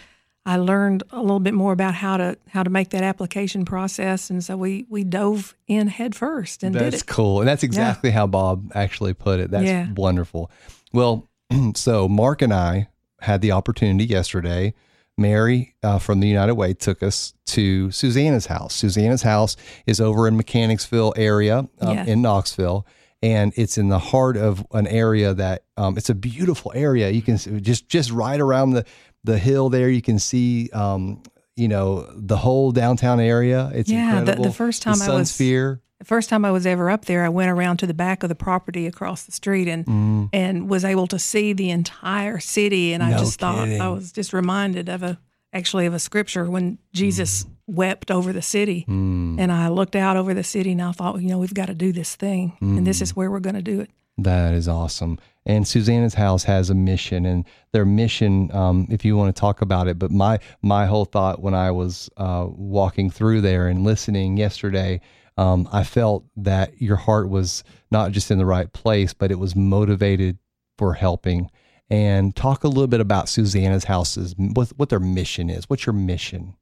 I 0.48 0.56
learned 0.56 1.02
a 1.10 1.20
little 1.20 1.40
bit 1.40 1.52
more 1.52 1.74
about 1.74 1.92
how 1.92 2.16
to 2.16 2.38
how 2.48 2.62
to 2.62 2.70
make 2.70 2.88
that 2.90 3.02
application 3.02 3.66
process, 3.66 4.30
and 4.30 4.42
so 4.42 4.56
we 4.56 4.86
we 4.88 5.04
dove 5.04 5.54
in 5.66 5.88
head 5.88 6.14
first 6.14 6.62
and 6.62 6.74
that's 6.74 6.82
did 6.82 6.88
it. 6.88 6.90
That's 6.92 7.02
cool, 7.02 7.40
and 7.40 7.48
that's 7.48 7.62
exactly 7.62 8.08
yeah. 8.08 8.14
how 8.14 8.26
Bob 8.28 8.72
actually 8.74 9.12
put 9.12 9.40
it. 9.40 9.50
That's 9.50 9.66
yeah. 9.66 9.88
wonderful. 9.94 10.50
Well, 10.90 11.28
so 11.74 12.08
Mark 12.08 12.40
and 12.40 12.54
I 12.54 12.88
had 13.20 13.42
the 13.42 13.52
opportunity 13.52 14.06
yesterday. 14.06 14.72
Mary 15.18 15.74
uh, 15.82 15.98
from 15.98 16.20
the 16.20 16.28
United 16.28 16.54
Way 16.54 16.72
took 16.72 17.02
us 17.02 17.34
to 17.46 17.90
Susannah's 17.90 18.46
house. 18.46 18.74
Susannah's 18.74 19.22
house 19.22 19.54
is 19.84 20.00
over 20.00 20.28
in 20.28 20.36
Mechanicsville 20.36 21.12
area 21.16 21.68
um, 21.80 21.94
Yeah. 21.94 22.06
in 22.06 22.22
Knoxville, 22.22 22.86
and 23.22 23.52
it's 23.56 23.76
in 23.76 23.88
the 23.88 23.98
heart 23.98 24.36
of 24.36 24.64
an 24.72 24.86
area 24.86 25.34
that 25.34 25.64
um, 25.76 25.98
it's 25.98 26.08
a 26.08 26.14
beautiful 26.14 26.72
area. 26.74 27.10
You 27.10 27.20
can 27.20 27.36
see, 27.36 27.60
just 27.60 27.88
just 27.88 28.10
right 28.10 28.40
around 28.40 28.70
the 28.70 28.86
the 29.28 29.38
hill 29.38 29.68
there. 29.68 29.88
You 29.90 30.02
can 30.02 30.18
see. 30.18 30.70
Um, 30.72 31.22
you 31.56 31.66
know 31.68 32.06
the 32.14 32.36
whole 32.36 32.70
downtown 32.72 33.18
area. 33.20 33.70
It's 33.74 33.90
Yeah, 33.90 34.20
the- 34.22 34.36
the 34.36 34.52
first 34.52 34.80
time 34.82 34.98
the 34.98 35.04
I 35.06 35.14
was- 35.14 35.30
Sphere. 35.32 35.80
The 35.98 36.04
first 36.04 36.30
time 36.30 36.44
I 36.44 36.52
was 36.52 36.64
ever 36.64 36.88
up 36.90 37.06
there, 37.06 37.24
I 37.24 37.28
went 37.28 37.50
around 37.50 37.78
to 37.78 37.86
the 37.88 37.94
back 37.94 38.22
of 38.22 38.28
the 38.28 38.36
property 38.36 38.86
across 38.86 39.24
the 39.24 39.32
street 39.32 39.66
and 39.66 39.84
Mm. 39.84 40.28
and 40.32 40.68
was 40.70 40.84
able 40.84 41.08
to 41.08 41.18
see 41.18 41.52
the 41.52 41.70
entire 41.70 42.38
city. 42.38 42.92
And 42.92 43.02
I 43.02 43.10
No 43.10 43.18
just 43.18 43.40
thought 43.40 43.64
kidding. 43.64 43.80
I 43.80 43.88
was 43.88 44.12
just 44.12 44.32
reminded 44.32 44.88
of 44.88 45.02
a 45.02 45.18
actually 45.52 45.86
of 45.86 45.94
a 45.94 45.98
scripture 45.98 46.44
when 46.48 46.78
Jesus 46.92 47.42
Mm. 47.44 47.48
wept 47.74 48.10
over 48.12 48.32
the 48.32 48.42
city, 48.42 48.84
and 48.86 49.50
I 49.50 49.66
looked 49.68 49.96
out 49.96 50.16
over 50.16 50.34
the 50.34 50.44
city 50.44 50.70
and 50.72 50.80
I 50.82 50.92
thought, 50.92 51.20
you 51.20 51.28
know, 51.30 51.38
we've 51.38 51.52
got 51.62 51.66
to 51.66 51.74
do 51.74 51.90
this 51.92 52.14
thing, 52.14 52.52
and 52.60 52.80
Mm. 52.80 52.84
this 52.84 53.02
is 53.02 53.16
where 53.16 53.28
we're 53.32 53.40
going 53.40 53.56
to 53.56 53.62
do 53.74 53.80
it. 53.80 53.90
That 54.18 54.54
is 54.54 54.68
awesome. 54.68 55.18
And 55.48 55.66
Susannah's 55.66 56.12
house 56.14 56.44
has 56.44 56.68
a 56.68 56.74
mission, 56.74 57.24
and 57.24 57.44
their 57.72 57.86
mission, 57.86 58.54
um, 58.54 58.86
if 58.90 59.02
you 59.04 59.16
want 59.16 59.34
to 59.34 59.40
talk 59.40 59.62
about 59.62 59.88
it, 59.88 59.98
but 59.98 60.10
my 60.10 60.38
my 60.60 60.84
whole 60.84 61.06
thought 61.06 61.40
when 61.40 61.54
I 61.54 61.70
was 61.70 62.10
uh, 62.18 62.46
walking 62.48 63.10
through 63.10 63.40
there 63.40 63.66
and 63.66 63.82
listening 63.82 64.36
yesterday, 64.36 65.00
um, 65.38 65.66
I 65.72 65.84
felt 65.84 66.26
that 66.36 66.82
your 66.82 66.96
heart 66.96 67.30
was 67.30 67.64
not 67.90 68.12
just 68.12 68.30
in 68.30 68.36
the 68.36 68.44
right 68.44 68.70
place, 68.72 69.14
but 69.14 69.30
it 69.30 69.38
was 69.38 69.56
motivated 69.56 70.36
for 70.76 70.92
helping. 70.92 71.50
And 71.90 72.36
talk 72.36 72.64
a 72.64 72.68
little 72.68 72.86
bit 72.86 73.00
about 73.00 73.30
Susannah's 73.30 73.84
houses, 73.84 74.34
what 74.36 74.68
what 74.76 74.90
their 74.90 75.00
mission 75.00 75.48
is. 75.48 75.64
What's 75.70 75.86
your 75.86 75.94
mission? 75.94 76.56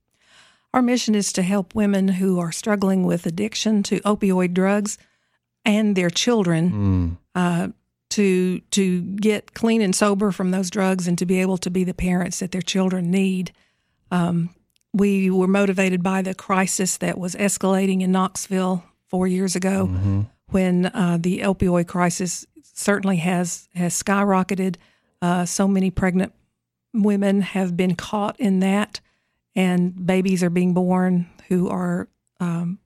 Our 0.73 0.83
mission 0.83 1.17
is 1.17 1.33
to 1.33 1.43
help 1.43 1.75
women 1.75 2.07
who 2.07 2.39
are 2.39 2.53
struggling 2.53 3.05
with 3.05 3.27
addiction 3.27 3.83
to 3.85 3.99
opioid 4.01 4.53
drugs 4.55 4.99
and 5.65 5.97
their 5.97 6.11
children 6.11 6.71
Mm, 6.71 7.17
uh, 7.35 7.69
to 8.17 8.61
to 8.71 9.03
get 9.03 9.53
clean 9.53 9.83
and 9.83 9.95
sober 9.95 10.33
from 10.33 10.51
those 10.51 10.71
drugs 10.71 11.07
and 11.07 11.19
to 11.19 11.27
be 11.27 11.41
able 11.43 11.59
to 11.59 11.71
be 11.71 11.85
the 11.85 11.93
parents 11.93 12.39
that 12.39 12.51
their 12.51 12.63
children 12.63 13.11
need. 13.11 13.53
Um, 14.11 14.51
we 14.95 15.31
were 15.31 15.47
motivated 15.47 16.03
by 16.03 16.23
the 16.23 16.35
crisis 16.35 16.97
that 16.99 17.19
was 17.19 17.35
escalating 17.35 18.01
in 18.01 18.13
Knoxville 18.13 18.83
four 19.09 19.27
years 19.27 19.55
ago, 19.55 19.87
when 20.47 20.87
uh, 20.87 21.19
the 21.21 21.41
opioid 21.41 21.89
crisis 21.89 22.47
certainly 22.63 23.19
has 23.19 23.69
has 23.75 24.03
skyrocketed. 24.03 24.77
Uh, 25.21 25.45
so 25.45 25.69
many 25.69 25.91
pregnant 25.91 26.33
women 26.95 27.43
have 27.43 27.77
been 27.77 27.95
caught 27.97 28.41
in 28.41 28.61
that, 28.61 29.01
and 29.55 30.07
babies 30.07 30.43
are 30.43 30.51
being 30.51 30.73
born 30.73 31.27
who 31.49 31.69
are 31.69 32.09
um, 32.41 32.79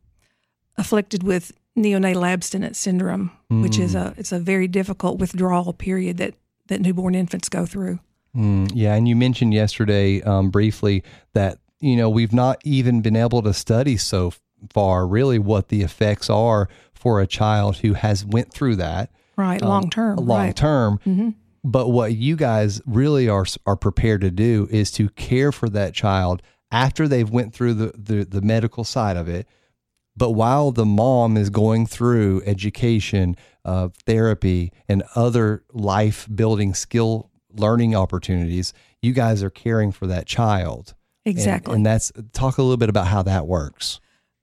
afflicted 0.76 1.22
with 1.22 1.52
neonatal 1.76 2.26
abstinence 2.26 2.78
syndrome, 2.80 3.30
which 3.50 3.78
is 3.78 3.94
a 3.94 4.14
it's 4.16 4.32
a 4.32 4.38
very 4.38 4.68
difficult 4.68 5.18
withdrawal 5.18 5.72
period 5.72 6.16
that 6.18 6.34
that 6.68 6.80
newborn 6.80 7.14
infants 7.14 7.48
go 7.48 7.66
through. 7.66 7.98
Mm, 8.36 8.70
yeah, 8.74 8.94
and 8.94 9.08
you 9.08 9.16
mentioned 9.16 9.52
yesterday 9.52 10.22
um, 10.22 10.50
briefly 10.50 11.02
that 11.34 11.58
you 11.80 11.96
know 11.96 12.08
we've 12.08 12.32
not 12.32 12.60
even 12.64 13.00
been 13.02 13.16
able 13.16 13.42
to 13.42 13.52
study 13.52 13.96
so 13.96 14.32
far 14.72 15.06
really 15.06 15.38
what 15.38 15.68
the 15.68 15.82
effects 15.82 16.30
are 16.30 16.68
for 16.92 17.20
a 17.20 17.26
child 17.26 17.78
who 17.78 17.94
has 17.94 18.24
went 18.24 18.52
through 18.52 18.76
that 18.76 19.10
Right, 19.36 19.60
long 19.62 19.88
term. 19.90 20.16
long 20.18 20.38
right. 20.46 20.56
term. 20.56 21.34
But 21.64 21.88
what 21.88 22.14
you 22.14 22.36
guys 22.36 22.80
really 22.86 23.28
are 23.28 23.46
are 23.66 23.76
prepared 23.76 24.20
to 24.20 24.30
do 24.30 24.68
is 24.70 24.90
to 24.92 25.08
care 25.10 25.50
for 25.50 25.68
that 25.70 25.92
child 25.94 26.40
after 26.70 27.08
they've 27.08 27.28
went 27.28 27.52
through 27.52 27.74
the, 27.74 27.92
the, 27.96 28.24
the 28.24 28.40
medical 28.42 28.84
side 28.84 29.16
of 29.16 29.28
it. 29.28 29.46
But 30.20 30.32
while 30.32 30.70
the 30.70 30.84
mom 30.84 31.38
is 31.38 31.48
going 31.48 31.86
through 31.86 32.42
education, 32.44 33.36
uh, 33.64 33.88
therapy, 34.04 34.70
and 34.86 35.02
other 35.14 35.64
life 35.72 36.28
building 36.34 36.74
skill 36.74 37.30
learning 37.50 37.96
opportunities, 37.96 38.74
you 39.00 39.14
guys 39.14 39.42
are 39.42 39.48
caring 39.48 39.92
for 39.92 40.06
that 40.08 40.26
child. 40.26 40.94
And- 41.24 41.34
Exactly. 41.34 41.74
And, 41.74 41.86
that's 41.86 42.12
talk 42.34 42.58
a 42.58 42.62
little 42.62 42.76
bit 42.76 42.90
about 42.90 43.06
how 43.06 43.22
that 43.22 43.46
works. 43.46 43.98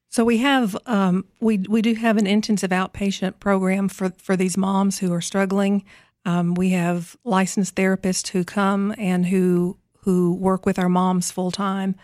So 0.10 0.26
we 0.26 0.38
have 0.38 0.76
um, 0.88 1.26
we 1.40 1.60
we 1.70 1.84
do 1.84 1.94
have 1.94 2.18
an 2.18 2.26
intensive 2.26 2.72
outpatient 2.72 3.40
program 3.40 3.88
for 3.88 4.12
for 4.18 4.36
these 4.36 4.58
moms 4.58 4.98
who 4.98 5.13
are 5.13 5.22
struggling. 5.22 5.84
Um, 6.26 6.56
we 6.56 6.70
have 6.70 7.18
licensed 7.24 7.76
therapists 7.76 8.30
who 8.30 8.44
come 8.44 8.96
and 8.98 9.28
who 9.28 9.78
who 10.02 10.34
work 10.34 10.66
with 10.66 10.80
our 10.80 10.90
moms 10.90 11.30
full 11.30 11.52
time 11.52 11.96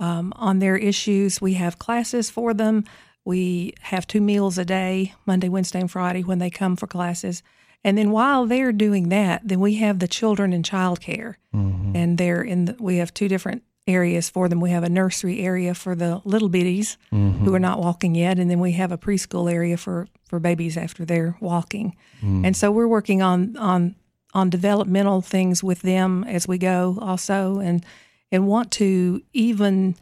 um, 0.00 0.32
on 0.36 0.58
their 0.58 0.76
issues. 0.76 1.40
We 1.40 1.54
have 1.54 1.78
classes 1.78 2.28
for 2.28 2.54
them. 2.54 2.84
We 3.24 3.74
have 3.80 4.06
two 4.06 4.20
meals 4.20 4.58
a 4.58 4.64
day, 4.64 5.14
Monday, 5.26 5.48
Wednesday, 5.48 5.80
and 5.80 5.90
Friday 5.90 6.22
when 6.22 6.38
they 6.38 6.50
come 6.50 6.76
for 6.76 6.86
classes. 6.86 7.42
And 7.84 7.96
then 7.96 8.10
while 8.10 8.46
they're 8.46 8.72
doing 8.72 9.08
that, 9.08 9.42
then 9.44 9.60
we 9.60 9.76
have 9.76 9.98
the 9.98 10.08
children 10.08 10.52
in 10.52 10.62
childcare, 10.62 11.36
mm-hmm. 11.54 11.96
and 11.96 12.18
they're 12.18 12.42
in. 12.42 12.66
The, 12.66 12.76
we 12.78 12.96
have 12.96 13.14
two 13.14 13.28
different 13.28 13.62
areas 13.86 14.28
for 14.28 14.48
them. 14.48 14.60
We 14.60 14.70
have 14.70 14.84
a 14.84 14.88
nursery 14.88 15.40
area 15.40 15.74
for 15.74 15.94
the 15.94 16.20
little 16.24 16.50
bitties 16.50 16.96
who 17.10 17.16
mm-hmm. 17.16 17.54
are 17.54 17.58
not 17.58 17.80
walking 17.80 18.14
yet, 18.14 18.38
and 18.38 18.50
then 18.50 18.60
we 18.60 18.72
have 18.72 18.92
a 18.92 18.98
preschool 18.98 19.50
area 19.50 19.76
for 19.76 20.08
for 20.24 20.38
babies 20.38 20.76
after 20.76 21.04
they're 21.04 21.36
walking. 21.40 21.96
Mm-hmm. 22.18 22.44
And 22.44 22.56
so 22.56 22.70
we're 22.70 22.88
working 22.88 23.22
on 23.22 23.56
on 23.56 23.96
on 24.34 24.50
developmental 24.50 25.22
things 25.22 25.64
with 25.64 25.82
them 25.82 26.24
as 26.24 26.46
we 26.46 26.58
go, 26.58 26.98
also, 27.00 27.60
and 27.60 27.84
and 28.30 28.46
want 28.46 28.70
to 28.72 29.22
even 29.32 29.96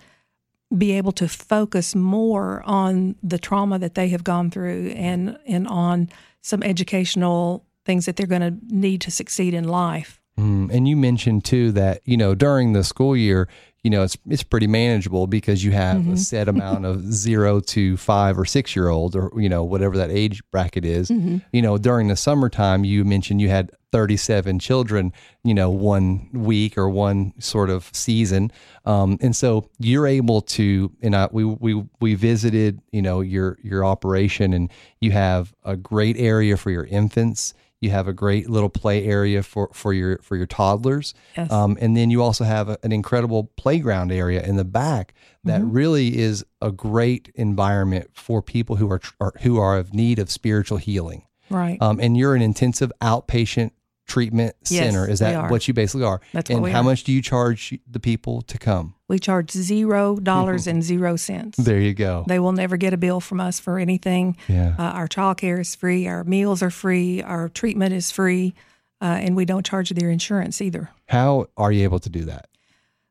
be 0.77 0.93
able 0.93 1.13
to 1.13 1.29
focus 1.29 1.95
more 1.95 2.63
on 2.67 3.17
the 3.23 3.39
trauma 3.39 3.79
that 3.79 3.95
they 3.95 4.09
have 4.09 4.25
gone 4.25 4.51
through 4.51 4.89
and 4.89 5.39
and 5.47 5.67
on 5.69 6.09
some 6.43 6.63
educational 6.63 7.65
things 7.85 8.05
that 8.07 8.17
they're 8.17 8.27
going 8.27 8.43
to 8.43 8.55
need 8.75 9.01
to 9.01 9.11
succeed 9.11 9.55
in 9.55 9.65
life. 9.65 10.21
Mm, 10.39 10.71
and 10.71 10.87
you 10.87 10.97
mentioned 10.97 11.45
too 11.45 11.73
that 11.73 12.03
you 12.05 12.17
know 12.17 12.35
during 12.35 12.73
the 12.73 12.85
school 12.85 13.17
year, 13.17 13.49
you 13.83 13.91
know 13.91 14.03
it's 14.03 14.17
it's 14.29 14.43
pretty 14.43 14.67
manageable 14.67 15.27
because 15.27 15.63
you 15.63 15.71
have 15.73 16.07
a 16.09 16.17
set 16.17 16.49
amount 16.49 16.85
of 16.85 17.13
zero 17.13 17.61
to 17.61 17.97
five 17.97 18.39
or 18.39 18.45
six 18.45 18.75
year 18.75 18.89
olds, 18.89 19.15
or 19.15 19.31
you 19.37 19.49
know 19.49 19.63
whatever 19.65 19.97
that 19.97 20.11
age 20.11 20.43
bracket 20.51 20.85
is. 20.85 21.11
You 21.53 21.63
know 21.63 21.79
during 21.79 22.09
the 22.09 22.17
summertime, 22.17 22.85
you 22.85 23.05
mentioned 23.05 23.41
you 23.41 23.49
had 23.49 23.71
thirty 23.93 24.17
seven 24.17 24.59
children, 24.59 25.13
you 25.45 25.55
know 25.55 25.71
one 25.71 26.29
week 26.33 26.77
or 26.77 26.89
one 26.91 27.33
sort 27.41 27.71
of 27.71 27.89
season, 27.93 28.51
um, 28.85 29.17
and 29.21 29.35
so 29.35 29.71
you're 29.79 30.07
able 30.07 30.41
to. 30.43 30.93
And 31.01 31.15
I, 31.15 31.29
we 31.31 31.45
we 31.45 31.85
we 32.01 32.15
visited 32.15 32.81
you 32.91 33.03
know 33.03 33.21
your 33.21 33.59
your 33.63 33.85
operation, 33.85 34.53
and 34.53 34.71
you 35.01 35.13
have 35.13 35.55
a 35.65 35.77
great 35.77 36.17
area 36.17 36.57
for 36.57 36.71
your 36.71 36.85
infants. 36.85 37.55
You 37.81 37.91
have 37.91 38.09
a 38.09 38.13
great 38.13 38.51
little 38.51 38.69
play 38.69 39.05
area 39.05 39.43
for, 39.43 39.71
for 39.73 39.93
your 39.93 40.19
for 40.19 40.37
your 40.37 40.47
toddlers, 40.47 41.15
Yes. 41.37 41.51
um, 41.53 41.79
and 41.81 41.97
then 41.97 42.11
you 42.11 42.23
also 42.23 42.45
have 42.45 42.69
a, 42.69 42.79
an 42.83 42.91
incredible 42.93 43.53
playground 43.57 44.11
area 44.11 44.43
in 44.43 44.57
the 44.57 44.65
back 44.65 45.15
that 45.45 45.63
really 45.65 46.19
is 46.19 46.45
a 46.61 46.71
great 46.73 47.31
environment 47.37 48.11
for 48.13 48.43
people 48.43 48.77
who 48.77 48.91
are, 48.91 49.01
are 49.21 49.33
who 49.43 49.59
are 49.59 49.79
of 49.79 49.95
need 49.95 50.19
of 50.19 50.31
spiritual 50.31 50.79
healing. 50.79 51.25
Right. 51.51 51.81
Um, 51.81 51.99
and 52.01 52.17
you're 52.17 52.35
an 52.35 52.43
intensive 52.43 52.93
outpatient 53.01 53.71
treatment 54.09 54.57
Yes, 54.69 54.85
center. 54.85 55.09
Is 55.09 55.21
that 55.21 55.51
what 55.51 55.69
you 55.69 55.75
basically 55.75 56.05
are? 56.05 56.21
That's 56.33 56.51
what 56.51 56.57
and 56.57 56.65
we 56.65 56.73
how 56.73 56.81
are. 56.81 56.85
much 56.85 57.05
do 57.05 57.13
you 57.13 57.23
charge 57.23 57.79
the 57.89 58.01
people 58.01 58.43
to 58.43 58.59
come? 58.59 58.95
we 59.07 59.19
charge 59.19 59.53
zero 59.53 60.17
dollars 60.17 60.67
and 60.67 60.83
zero 60.83 61.17
cents. 61.17 61.57
There 61.57 61.81
you 61.81 61.95
go. 61.95 62.25
They 62.27 62.39
will 62.39 62.53
never 62.53 62.77
get 62.77 62.93
a 62.93 62.97
bill 62.97 63.21
from 63.21 63.41
us 63.41 63.59
for 63.61 63.79
anything. 63.79 64.37
Yeah. 64.49 64.75
Uh, 64.79 64.83
our 64.83 65.09
child 65.09 65.39
care 65.39 65.61
is 65.61 65.75
free. 65.75 66.07
Our 66.07 66.25
meals 66.25 66.63
are 66.63 66.71
free. 66.71 67.23
Our 67.23 67.49
treatment 67.49 67.95
is 67.95 68.11
free. 68.11 68.55
Uh, 69.01 69.05
and 69.05 69.37
we 69.37 69.45
don't 69.45 69.65
charge 69.65 69.91
their 69.91 70.11
insurance 70.11 70.61
either. 70.61 70.91
How 71.07 71.47
are 71.57 71.71
you 71.71 71.85
able 71.85 72.01
to 72.01 72.11
do 72.11 72.25
that? 72.25 72.49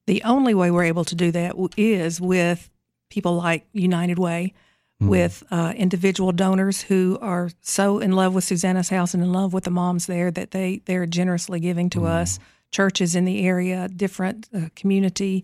The 0.06 0.22
only 0.24 0.54
way 0.54 0.70
we're 0.70 0.84
able 0.84 1.06
to 1.06 1.16
do 1.16 1.32
that 1.32 1.56
is 1.78 2.20
with 2.22 2.70
people 3.10 3.36
like 3.38 3.66
United 3.72 4.20
Way, 4.20 4.54
Mm-hmm. 5.00 5.10
with 5.10 5.44
uh, 5.52 5.74
individual 5.78 6.32
donors 6.32 6.82
who 6.82 7.20
are 7.22 7.52
so 7.62 8.00
in 8.00 8.14
love 8.14 8.34
with 8.34 8.46
Susannah's 8.46 8.90
house 8.90 9.14
and 9.14 9.22
in 9.22 9.32
love 9.32 9.54
with 9.54 9.66
the 9.66 9.70
moms 9.70 10.08
there 10.08 10.32
that 10.32 10.50
they 10.52 10.82
they're 10.86 11.06
generously 11.06 11.60
giving 11.60 11.88
Mm-hmm. 11.88 12.00
to 12.02 12.08
us. 12.08 12.40
Churches 12.72 13.16
in 13.16 13.26
the 13.26 13.46
area, 13.46 13.88
different 13.90 14.50
uh, 14.56 14.70
community 14.76 15.44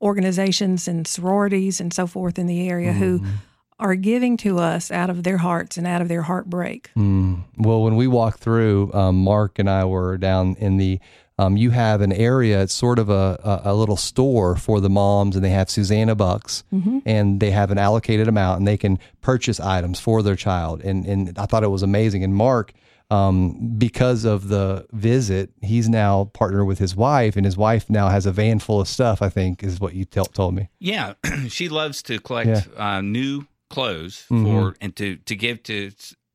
organizations 0.00 0.88
and 0.88 1.06
sororities 1.06 1.80
and 1.80 1.92
so 1.92 2.06
forth 2.06 2.38
in 2.38 2.46
the 2.46 2.68
area 2.68 2.92
who 2.92 3.18
Mm-hmm. 3.18 3.30
are 3.78 3.94
giving 3.94 4.36
to 4.38 4.58
us 4.58 4.90
out 4.90 5.10
of 5.10 5.22
their 5.22 5.38
hearts 5.38 5.76
and 5.76 5.86
out 5.86 6.00
of 6.00 6.08
their 6.08 6.22
heartbreak. 6.22 6.90
Mm. 6.96 7.44
Well, 7.58 7.82
when 7.82 7.96
we 7.96 8.06
walked 8.06 8.38
through, 8.40 8.92
um, 8.94 9.16
Mark 9.22 9.58
and 9.58 9.68
I 9.68 9.84
were 9.84 10.16
down 10.16 10.56
in 10.58 10.76
the. 10.78 11.00
Um, 11.36 11.56
you 11.56 11.70
have 11.70 12.00
an 12.00 12.12
area. 12.12 12.62
It's 12.62 12.74
sort 12.74 12.98
of 12.98 13.10
a, 13.10 13.38
a, 13.64 13.72
a 13.72 13.74
little 13.74 13.96
store 13.96 14.54
for 14.56 14.80
the 14.80 14.90
moms, 14.90 15.34
and 15.34 15.44
they 15.44 15.50
have 15.50 15.68
Susanna 15.68 16.14
bucks, 16.14 16.62
and 17.04 17.40
they 17.40 17.50
have 17.50 17.70
an 17.72 17.78
allocated 17.78 18.28
amount, 18.28 18.58
and 18.58 18.68
they 18.68 18.76
can 18.76 18.98
purchase 19.20 19.58
items 19.58 19.98
for 19.98 20.22
their 20.22 20.36
child. 20.36 20.82
And 20.82 21.04
and 21.06 21.36
I 21.38 21.46
thought 21.46 21.64
it 21.64 21.68
was 21.68 21.82
amazing. 21.82 22.22
And 22.22 22.36
Mark, 22.36 22.72
um, 23.10 23.74
because 23.76 24.24
of 24.24 24.46
the 24.48 24.86
visit, 24.92 25.50
he's 25.60 25.88
now 25.88 26.30
partnered 26.34 26.66
with 26.66 26.78
his 26.78 26.94
wife, 26.94 27.36
and 27.36 27.44
his 27.44 27.56
wife 27.56 27.90
now 27.90 28.08
has 28.08 28.26
a 28.26 28.32
van 28.32 28.60
full 28.60 28.80
of 28.80 28.86
stuff. 28.86 29.20
I 29.20 29.28
think 29.28 29.64
is 29.64 29.80
what 29.80 29.94
you 29.94 30.04
tell 30.04 30.26
told 30.26 30.54
me. 30.54 30.68
Yeah, 30.78 31.14
she 31.48 31.68
loves 31.68 32.00
to 32.04 32.20
collect 32.20 32.68
uh, 32.76 33.00
new 33.00 33.46
clothes 33.70 34.20
for 34.28 34.34
mm-hmm. 34.34 34.68
and 34.80 34.94
to 34.94 35.16
to 35.16 35.34
give 35.34 35.64
to 35.64 35.90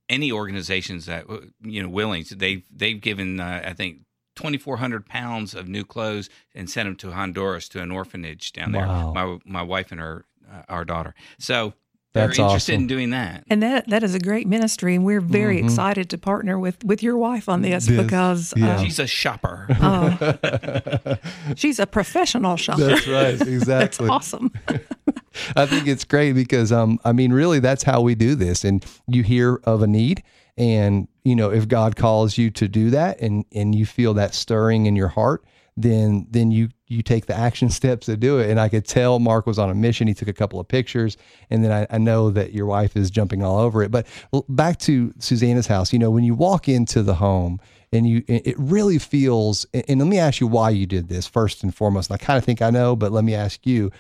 any 0.09 0.31
organizations 0.31 1.05
that 1.05 1.25
you 1.61 1.81
know 1.81 1.89
willing. 1.89 2.25
So 2.25 2.35
they've 2.35 2.63
they've 2.69 2.99
given 2.99 3.39
uh, 3.39 3.61
I 3.65 3.73
think 3.73 3.99
2,400 4.39 5.05
pounds 5.05 5.53
of 5.53 5.67
new 5.67 5.83
clothes 5.83 6.29
and 6.55 6.69
sent 6.69 6.87
them 6.87 6.95
to 6.95 7.11
Honduras 7.11 7.67
to 7.69 7.81
an 7.81 7.91
orphanage 7.91 8.53
down 8.53 8.71
there. 8.71 8.87
Wow. 8.87 9.11
My 9.13 9.37
my 9.45 9.61
wife 9.61 9.91
and 9.91 9.99
her 9.99 10.25
uh, 10.49 10.61
our 10.69 10.85
daughter. 10.85 11.13
So 11.37 11.73
they're 12.13 12.29
interested 12.29 12.73
awesome. 12.73 12.75
in 12.75 12.87
doing 12.87 13.09
that. 13.09 13.43
And 13.49 13.61
that 13.61 13.87
that 13.89 14.01
is 14.01 14.15
a 14.15 14.19
great 14.19 14.47
ministry, 14.47 14.95
and 14.95 15.05
we're 15.05 15.19
very 15.19 15.57
mm-hmm. 15.57 15.65
excited 15.65 16.09
to 16.11 16.17
partner 16.17 16.57
with 16.57 16.83
with 16.85 17.03
your 17.03 17.17
wife 17.17 17.49
on 17.49 17.61
this, 17.61 17.85
this 17.85 18.01
because 18.01 18.53
yeah. 18.55 18.75
uh, 18.75 18.83
she's 18.83 18.99
a 18.99 19.07
shopper. 19.07 19.67
Uh, 19.79 21.15
she's 21.55 21.79
a 21.79 21.87
professional 21.87 22.55
shopper. 22.55 22.85
That's 22.85 23.07
right, 23.07 23.33
exactly. 23.47 23.65
that's 23.65 23.99
awesome. 23.99 24.51
I 25.55 25.65
think 25.65 25.87
it's 25.87 26.03
great 26.03 26.33
because 26.33 26.71
um, 26.71 26.99
I 27.03 27.11
mean, 27.11 27.33
really, 27.33 27.59
that's 27.59 27.83
how 27.83 28.01
we 28.01 28.15
do 28.15 28.35
this. 28.35 28.63
And 28.63 28.85
you 29.07 29.23
hear 29.23 29.59
of 29.63 29.81
a 29.81 29.87
need, 29.87 30.23
and 30.59 31.07
you 31.23 31.35
know, 31.35 31.51
if 31.51 31.67
God 31.67 31.95
calls 31.95 32.37
you 32.37 32.51
to 32.51 32.67
do 32.67 32.91
that, 32.91 33.19
and 33.21 33.45
and 33.53 33.73
you 33.73 33.85
feel 33.85 34.13
that 34.15 34.35
stirring 34.35 34.85
in 34.85 34.95
your 34.95 35.07
heart, 35.07 35.43
then 35.77 36.27
then 36.29 36.51
you 36.51 36.69
you 36.87 37.01
take 37.01 37.27
the 37.27 37.35
action 37.35 37.69
steps 37.69 38.07
to 38.07 38.17
do 38.17 38.39
it. 38.39 38.49
And 38.49 38.59
I 38.59 38.67
could 38.67 38.85
tell 38.85 39.19
Mark 39.19 39.47
was 39.47 39.57
on 39.57 39.69
a 39.69 39.75
mission. 39.75 40.07
He 40.07 40.13
took 40.13 40.27
a 40.27 40.33
couple 40.33 40.59
of 40.59 40.67
pictures, 40.67 41.15
and 41.49 41.63
then 41.63 41.71
I, 41.71 41.95
I 41.95 41.97
know 41.97 42.29
that 42.31 42.51
your 42.51 42.65
wife 42.65 42.97
is 42.97 43.09
jumping 43.09 43.41
all 43.41 43.57
over 43.57 43.81
it. 43.81 43.89
But 43.89 44.05
back 44.49 44.77
to 44.79 45.13
Susannah's 45.19 45.67
house, 45.67 45.93
you 45.93 45.99
know, 45.99 46.11
when 46.11 46.25
you 46.25 46.35
walk 46.35 46.67
into 46.67 47.03
the 47.03 47.15
home 47.15 47.59
and 47.93 48.07
you, 48.07 48.23
it 48.27 48.55
really 48.59 48.99
feels. 48.99 49.65
And 49.73 49.99
let 49.99 50.07
me 50.09 50.19
ask 50.19 50.41
you 50.41 50.47
why 50.47 50.71
you 50.71 50.85
did 50.85 51.07
this 51.07 51.25
first 51.25 51.63
and 51.63 51.73
foremost. 51.73 52.09
And 52.09 52.19
I 52.21 52.23
kind 52.23 52.37
of 52.37 52.43
think 52.43 52.61
I 52.61 52.69
know, 52.69 52.97
but 52.97 53.13
let 53.13 53.23
me 53.23 53.33
ask 53.33 53.65
you. 53.65 53.91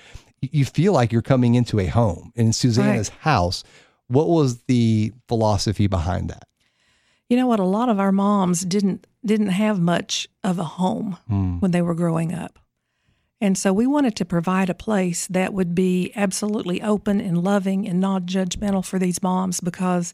You 0.41 0.63
feel 0.63 0.93
like 0.93 1.11
you're 1.11 1.21
coming 1.21 1.55
into 1.55 1.81
a 1.81 1.87
home 1.87 2.31
in 2.33 2.53
Susannah's 2.53 3.09
right. 3.09 3.19
house. 3.19 3.65
What 4.07 4.29
was 4.29 4.61
the 4.63 5.11
philosophy 5.27 5.87
behind 5.87 6.29
that? 6.29 6.48
You 7.29 7.37
know 7.37 7.47
what? 7.47 7.59
A 7.59 7.63
lot 7.63 7.89
of 7.89 7.99
our 7.99 8.11
moms 8.11 8.65
didn't 8.65 9.05
didn't 9.23 9.49
have 9.49 9.79
much 9.79 10.27
of 10.43 10.59
a 10.59 10.63
home 10.63 11.17
mm. 11.29 11.61
when 11.61 11.71
they 11.71 11.81
were 11.81 11.93
growing 11.93 12.33
up. 12.33 12.59
And 13.41 13.57
so 13.57 13.71
we 13.71 13.87
wanted 13.87 14.15
to 14.17 14.25
provide 14.25 14.69
a 14.69 14.73
place 14.73 15.27
that 15.27 15.53
would 15.53 15.73
be 15.73 16.11
absolutely 16.15 16.81
open 16.81 17.21
and 17.21 17.43
loving 17.43 17.87
and 17.87 17.99
non 17.99 18.25
judgmental 18.25 18.83
for 18.83 18.99
these 18.99 19.23
moms 19.23 19.61
because, 19.61 20.13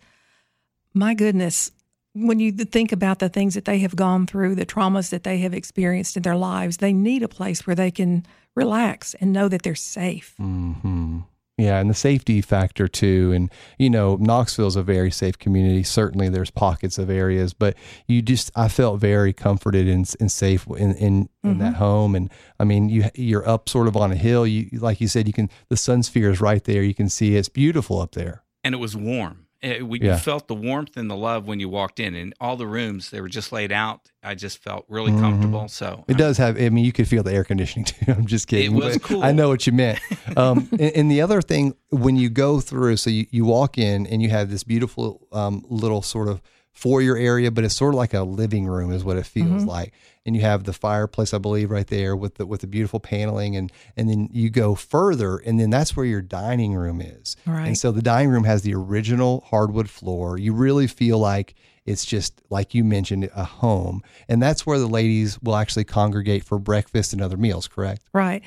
my 0.94 1.14
goodness, 1.14 1.72
when 2.14 2.40
you 2.40 2.52
think 2.52 2.92
about 2.92 3.20
the 3.20 3.30
things 3.30 3.56
that 3.56 3.66
they 3.66 3.80
have 3.80 3.96
gone 3.96 4.28
through, 4.28 4.56
the 4.56 4.66
traumas 4.66 5.10
that 5.10 5.24
they 5.24 5.40
have 5.40 5.54
experienced 5.54 6.16
in 6.16 6.24
their 6.24 6.36
lives, 6.36 6.78
they 6.78 6.94
need 6.94 7.24
a 7.24 7.28
place 7.28 7.66
where 7.66 7.76
they 7.76 7.92
can 7.92 8.26
relax 8.56 9.16
and 9.16 9.34
know 9.34 9.50
that 9.50 9.64
they're 9.64 9.76
safe. 9.76 10.34
Mm-hmm. 10.40 11.20
Yeah, 11.58 11.80
and 11.80 11.90
the 11.90 11.94
safety 11.94 12.42
factor 12.42 12.88
too. 12.90 13.32
And, 13.34 13.50
you 13.80 13.90
know, 13.90 14.18
Knoxville 14.18 14.68
is 14.68 14.76
a 14.76 14.84
very 14.84 15.10
safe 15.10 15.40
community. 15.40 15.84
Certainly 15.84 16.30
there's 16.30 16.52
pockets 16.52 16.98
of 16.98 17.10
areas, 17.10 17.54
but 17.54 17.76
you 18.08 18.22
just, 18.22 18.52
I 18.58 18.68
felt 18.68 19.00
very 19.00 19.32
comforted 19.32 19.88
and, 19.88 20.14
and 20.20 20.30
safe 20.30 20.68
in, 20.68 20.96
in, 20.96 21.24
mm-hmm. 21.24 21.50
in, 21.50 21.58
that 21.60 21.74
mm-hmm. 21.74 21.76
home. 21.76 22.16
And 22.16 22.30
I 22.60 22.66
mean, 22.66 22.90
you, 22.90 23.06
you're 23.16 23.48
up 23.48 23.70
sort 23.70 23.88
of 23.88 23.96
on 23.96 24.12
a 24.12 24.16
hill. 24.16 24.46
You, 24.46 24.68
like 24.74 25.00
you 25.00 25.08
said, 25.08 25.28
you 25.28 25.34
can, 25.34 25.50
the 25.70 25.76
Sunsphere 25.76 26.30
is 26.30 26.42
right 26.42 26.64
there. 26.64 26.84
You 26.84 26.94
can 26.94 27.08
see 27.08 27.38
it's 27.38 27.48
beautiful 27.48 28.02
up 28.02 28.12
there. 28.12 28.44
And 28.62 28.76
it 28.76 28.80
was 28.80 28.98
warm. 28.98 29.45
It, 29.62 29.88
we, 29.88 30.00
yeah. 30.00 30.14
You 30.14 30.20
felt 30.20 30.48
the 30.48 30.56
warmth 30.56 30.96
and 30.98 31.10
the 31.10 31.16
love 31.16 31.48
when 31.48 31.60
you 31.60 31.70
walked 31.70 32.00
in, 32.00 32.14
and 32.14 32.34
all 32.40 32.56
the 32.56 32.68
rooms 32.68 33.10
they 33.10 33.22
were 33.22 33.30
just 33.30 33.52
laid 33.52 33.72
out. 33.72 34.12
I 34.22 34.36
just 34.36 34.60
felt 34.60 34.86
really 34.88 35.12
mm-hmm. 35.12 35.22
comfortable. 35.22 35.68
So 35.68 36.04
it 36.08 36.14
um, 36.14 36.18
does 36.18 36.38
have. 36.38 36.60
I 36.60 36.70
mean, 36.70 36.86
you 36.86 36.92
could 36.92 37.08
feel 37.08 37.24
the 37.24 37.34
air 37.34 37.44
conditioning 37.44 37.86
too. 37.86 38.12
I'm 38.12 38.26
just 38.26 38.48
kidding. 38.48 38.74
It 38.74 38.76
was 38.76 38.98
cool. 38.98 39.24
I 39.24 39.32
know 39.32 39.50
what 39.50 39.66
you 39.68 39.74
meant. 39.74 40.00
Um, 40.38 40.68
and, 40.72 40.82
and, 40.82 41.12
the 41.12 41.22
other 41.22 41.42
thing, 41.42 41.76
when 41.92 42.18
you 42.18 42.30
go 42.30 42.60
through, 42.60 42.98
so 42.98 43.10
you, 43.10 43.26
you 43.30 43.46
walk 43.46 43.78
in 43.78 44.06
and 44.08 44.22
you 44.22 44.30
have 44.32 44.50
this 44.50 44.64
beautiful 44.64 45.28
um, 45.32 45.64
little 45.70 46.02
sort 46.02 46.28
of 46.28 46.42
foyer 46.76 47.18
area, 47.18 47.50
but 47.50 47.64
it's 47.64 47.76
sort 47.76 47.96
of 47.96 47.98
like 47.98 48.14
a 48.14 48.22
living 48.22 48.68
room, 48.68 48.92
is 48.92 49.04
what 49.04 49.18
it 49.18 49.26
feels 49.26 49.62
mm-hmm. 49.62 49.70
like 49.70 49.94
and 50.26 50.36
you 50.36 50.42
have 50.42 50.64
the 50.64 50.74
fireplace, 50.74 51.34
I 51.34 51.38
believe, 51.38 51.70
right 51.70 51.86
there 51.86 52.16
with 52.16 52.36
the 52.36 52.46
with 52.46 52.62
the 52.62 52.68
beautiful 52.68 53.00
paneling, 53.00 53.56
and 53.56 53.72
and 53.96 54.10
then 54.10 54.28
you 54.32 54.50
go 54.50 54.74
further, 54.74 55.38
and 55.38 55.60
then 55.60 55.70
that's 55.70 55.96
where 55.96 56.06
your 56.06 56.22
dining 56.22 56.74
room 56.74 57.00
is. 57.00 57.36
Right. 57.46 57.68
And 57.68 57.78
so 57.78 57.92
the 57.92 58.02
dining 58.02 58.30
room 58.30 58.44
has 58.46 58.64
the 58.64 58.74
original 58.74 59.46
hardwood 59.50 59.90
floor. 59.90 60.38
You 60.38 60.54
really 60.54 60.88
feel 60.88 61.20
like 61.20 61.54
it's 61.86 62.06
just 62.06 62.42
like 62.50 62.74
you 62.74 62.84
mentioned, 62.84 63.30
a 63.36 63.44
home, 63.44 64.02
and 64.28 64.42
that's 64.42 64.66
where 64.66 64.80
the 64.80 64.88
ladies 64.88 65.40
will 65.42 65.56
actually 65.56 65.84
congregate 65.84 66.44
for 66.44 66.58
breakfast 66.58 67.14
and 67.14 67.22
other 67.22 67.38
meals. 67.38 67.68
Correct? 67.68 68.02
Right 68.12 68.44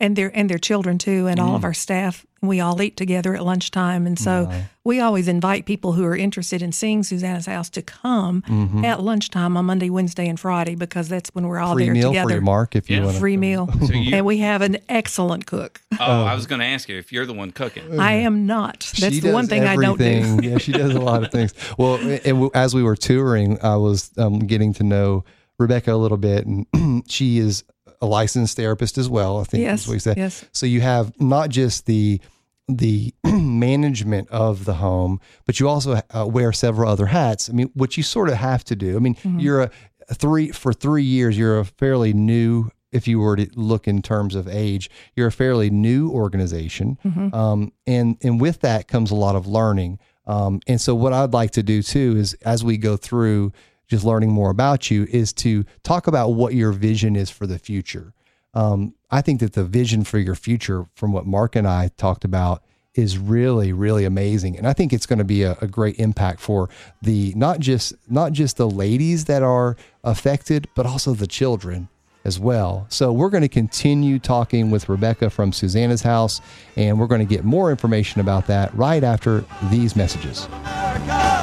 and 0.00 0.16
their 0.16 0.30
and 0.36 0.48
their 0.48 0.58
children 0.58 0.98
too, 0.98 1.26
and 1.26 1.38
mm. 1.40 1.42
all 1.42 1.54
of 1.54 1.62
mm. 1.62 1.64
our 1.64 1.74
staff. 1.74 2.24
We 2.40 2.60
all 2.60 2.80
eat 2.80 2.96
together 2.96 3.34
at 3.34 3.44
lunchtime, 3.44 4.06
and 4.06 4.18
so 4.18 4.50
we 4.84 5.00
always 5.00 5.28
invite 5.28 5.66
people 5.66 5.92
who 5.92 6.04
are 6.04 6.16
interested 6.16 6.62
in 6.62 6.72
seeing 6.72 7.02
Susannah's 7.02 7.46
house 7.46 7.68
to 7.70 7.82
come 7.82 8.42
mm-hmm. 8.42 8.84
at 8.84 9.02
lunchtime 9.02 9.56
on 9.56 9.66
Monday, 9.66 9.90
Wednesday, 9.90 10.26
and 10.28 10.40
Friday 10.40 10.76
because 10.76 11.08
that's 11.08 11.28
when 11.34 11.46
we're 11.46 11.58
all 11.58 11.74
free 11.74 11.84
there 11.84 11.94
meal 11.94 12.10
together. 12.10 12.30
For 12.30 12.34
you, 12.36 12.40
Mark, 12.40 12.74
if 12.74 12.88
you 12.88 12.96
yeah. 12.96 13.04
want 13.04 13.18
free 13.18 13.36
meal, 13.36 13.68
so 13.86 13.92
you, 13.92 14.16
and 14.16 14.24
we 14.24 14.38
have 14.38 14.62
an 14.62 14.78
excellent 14.88 15.46
cook. 15.46 15.82
Oh, 15.92 15.96
oh. 16.00 16.24
I 16.24 16.34
was 16.34 16.46
going 16.46 16.60
to 16.60 16.64
ask 16.64 16.88
you 16.88 16.96
if 16.96 17.12
you're 17.12 17.26
the 17.26 17.34
one 17.34 17.50
cooking. 17.50 18.00
I 18.00 18.12
am 18.14 18.46
not. 18.46 18.90
That's 18.98 19.20
the 19.20 19.32
one 19.32 19.46
thing 19.46 19.64
everything. 19.64 20.22
I 20.22 20.26
don't 20.26 20.40
do. 20.40 20.48
yeah, 20.48 20.58
she 20.58 20.72
does 20.72 20.94
a 20.94 21.00
lot 21.00 21.22
of 21.22 21.30
things. 21.30 21.52
Well, 21.76 21.96
and 21.96 22.50
as 22.54 22.74
we 22.74 22.82
were 22.82 22.96
touring, 22.96 23.60
I 23.62 23.76
was 23.76 24.10
um, 24.16 24.38
getting 24.38 24.72
to 24.74 24.84
know 24.84 25.24
Rebecca 25.58 25.92
a 25.92 25.96
little 25.96 26.16
bit, 26.16 26.46
and 26.46 27.04
she 27.10 27.38
is 27.38 27.64
a 28.00 28.06
licensed 28.06 28.56
therapist 28.56 28.98
as 28.98 29.08
well. 29.08 29.38
I 29.38 29.44
think 29.44 29.62
yes, 29.62 29.80
that's 29.80 29.88
what 29.88 29.94
you 29.94 30.00
said. 30.00 30.16
Yes. 30.16 30.44
So 30.52 30.66
you 30.66 30.80
have 30.80 31.18
not 31.20 31.50
just 31.50 31.86
the 31.86 32.20
the 32.68 33.14
management 33.24 34.28
of 34.28 34.64
the 34.64 34.74
home, 34.74 35.20
but 35.46 35.58
you 35.58 35.68
also 35.68 36.00
uh, 36.14 36.26
wear 36.26 36.52
several 36.52 36.90
other 36.90 37.06
hats. 37.06 37.48
I 37.48 37.52
mean, 37.54 37.70
what 37.74 37.96
you 37.96 38.02
sort 38.02 38.28
of 38.28 38.36
have 38.36 38.62
to 38.64 38.76
do. 38.76 38.96
I 38.96 38.98
mean, 38.98 39.14
mm-hmm. 39.14 39.38
you're 39.38 39.62
a, 39.62 39.70
a 40.08 40.14
three 40.14 40.50
for 40.50 40.72
three 40.72 41.02
years. 41.02 41.38
You're 41.38 41.58
a 41.58 41.64
fairly 41.64 42.12
new 42.12 42.70
if 42.90 43.06
you 43.06 43.20
were 43.20 43.36
to 43.36 43.46
look 43.54 43.86
in 43.86 44.00
terms 44.00 44.34
of 44.34 44.48
age, 44.48 44.90
you're 45.14 45.26
a 45.26 45.32
fairly 45.32 45.70
new 45.70 46.10
organization, 46.10 46.98
mm-hmm. 47.04 47.34
um, 47.34 47.72
and 47.86 48.16
and 48.22 48.40
with 48.40 48.60
that 48.60 48.88
comes 48.88 49.10
a 49.10 49.14
lot 49.14 49.36
of 49.36 49.46
learning. 49.46 49.98
Um, 50.26 50.60
and 50.66 50.80
so, 50.80 50.94
what 50.94 51.12
I'd 51.12 51.32
like 51.32 51.52
to 51.52 51.62
do 51.62 51.82
too 51.82 52.16
is, 52.16 52.34
as 52.44 52.64
we 52.64 52.76
go 52.76 52.96
through 52.96 53.52
just 53.88 54.04
learning 54.04 54.30
more 54.30 54.50
about 54.50 54.90
you 54.90 55.06
is 55.10 55.32
to 55.32 55.64
talk 55.82 56.06
about 56.06 56.30
what 56.30 56.54
your 56.54 56.72
vision 56.72 57.16
is 57.16 57.30
for 57.30 57.46
the 57.46 57.58
future. 57.58 58.12
Um, 58.54 58.94
I 59.10 59.22
think 59.22 59.40
that 59.40 59.54
the 59.54 59.64
vision 59.64 60.04
for 60.04 60.18
your 60.18 60.34
future, 60.34 60.86
from 60.94 61.12
what 61.12 61.26
Mark 61.26 61.56
and 61.56 61.66
I 61.66 61.90
talked 61.96 62.24
about, 62.24 62.62
is 62.94 63.16
really 63.16 63.72
really 63.72 64.04
amazing 64.04 64.56
and 64.56 64.66
i 64.66 64.72
think 64.72 64.92
it's 64.92 65.06
going 65.06 65.20
to 65.20 65.24
be 65.24 65.44
a, 65.44 65.56
a, 65.60 65.68
great 65.68 65.96
impact 66.00 66.40
for 66.40 66.68
the 67.00 67.32
not 67.36 67.60
just 67.60 67.92
not 68.10 68.32
just 68.32 68.56
the 68.56 68.68
ladies 68.68 69.26
that 69.26 69.42
are 69.42 69.76
affected 70.02 70.66
but 70.74 70.84
also 70.84 71.14
the 71.14 71.26
children 71.26 71.88
as 72.24 72.40
well 72.40 72.86
so 72.88 73.12
we're 73.12 73.30
going 73.30 73.42
to 73.42 73.48
continue 73.48 74.18
talking 74.18 74.68
with 74.68 74.88
rebecca 74.88 75.30
from 75.30 75.52
susannah's 75.52 76.02
house 76.02 76.40
and 76.76 76.98
we're 76.98 77.06
going 77.06 77.24
to 77.24 77.34
get 77.34 77.44
more 77.44 77.70
information 77.70 78.20
about 78.20 78.48
that 78.48 78.74
right 78.74 79.04
after 79.04 79.44
these 79.70 79.94
messages 79.94 80.46
America! 80.46 81.37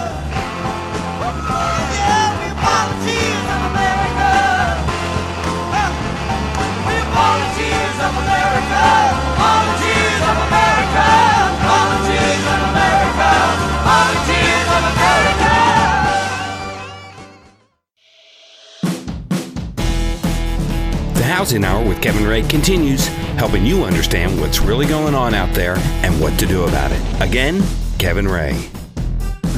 Housing 21.36 21.66
Hour 21.66 21.86
with 21.86 22.02
Kevin 22.02 22.26
Ray 22.26 22.44
continues, 22.44 23.08
helping 23.36 23.66
you 23.66 23.84
understand 23.84 24.40
what's 24.40 24.62
really 24.62 24.86
going 24.86 25.14
on 25.14 25.34
out 25.34 25.54
there 25.54 25.76
and 25.78 26.22
what 26.22 26.40
to 26.40 26.46
do 26.46 26.64
about 26.64 26.94
it. 26.94 27.22
Again, 27.22 27.62
Kevin 28.00 28.26
Ray. 28.26 28.70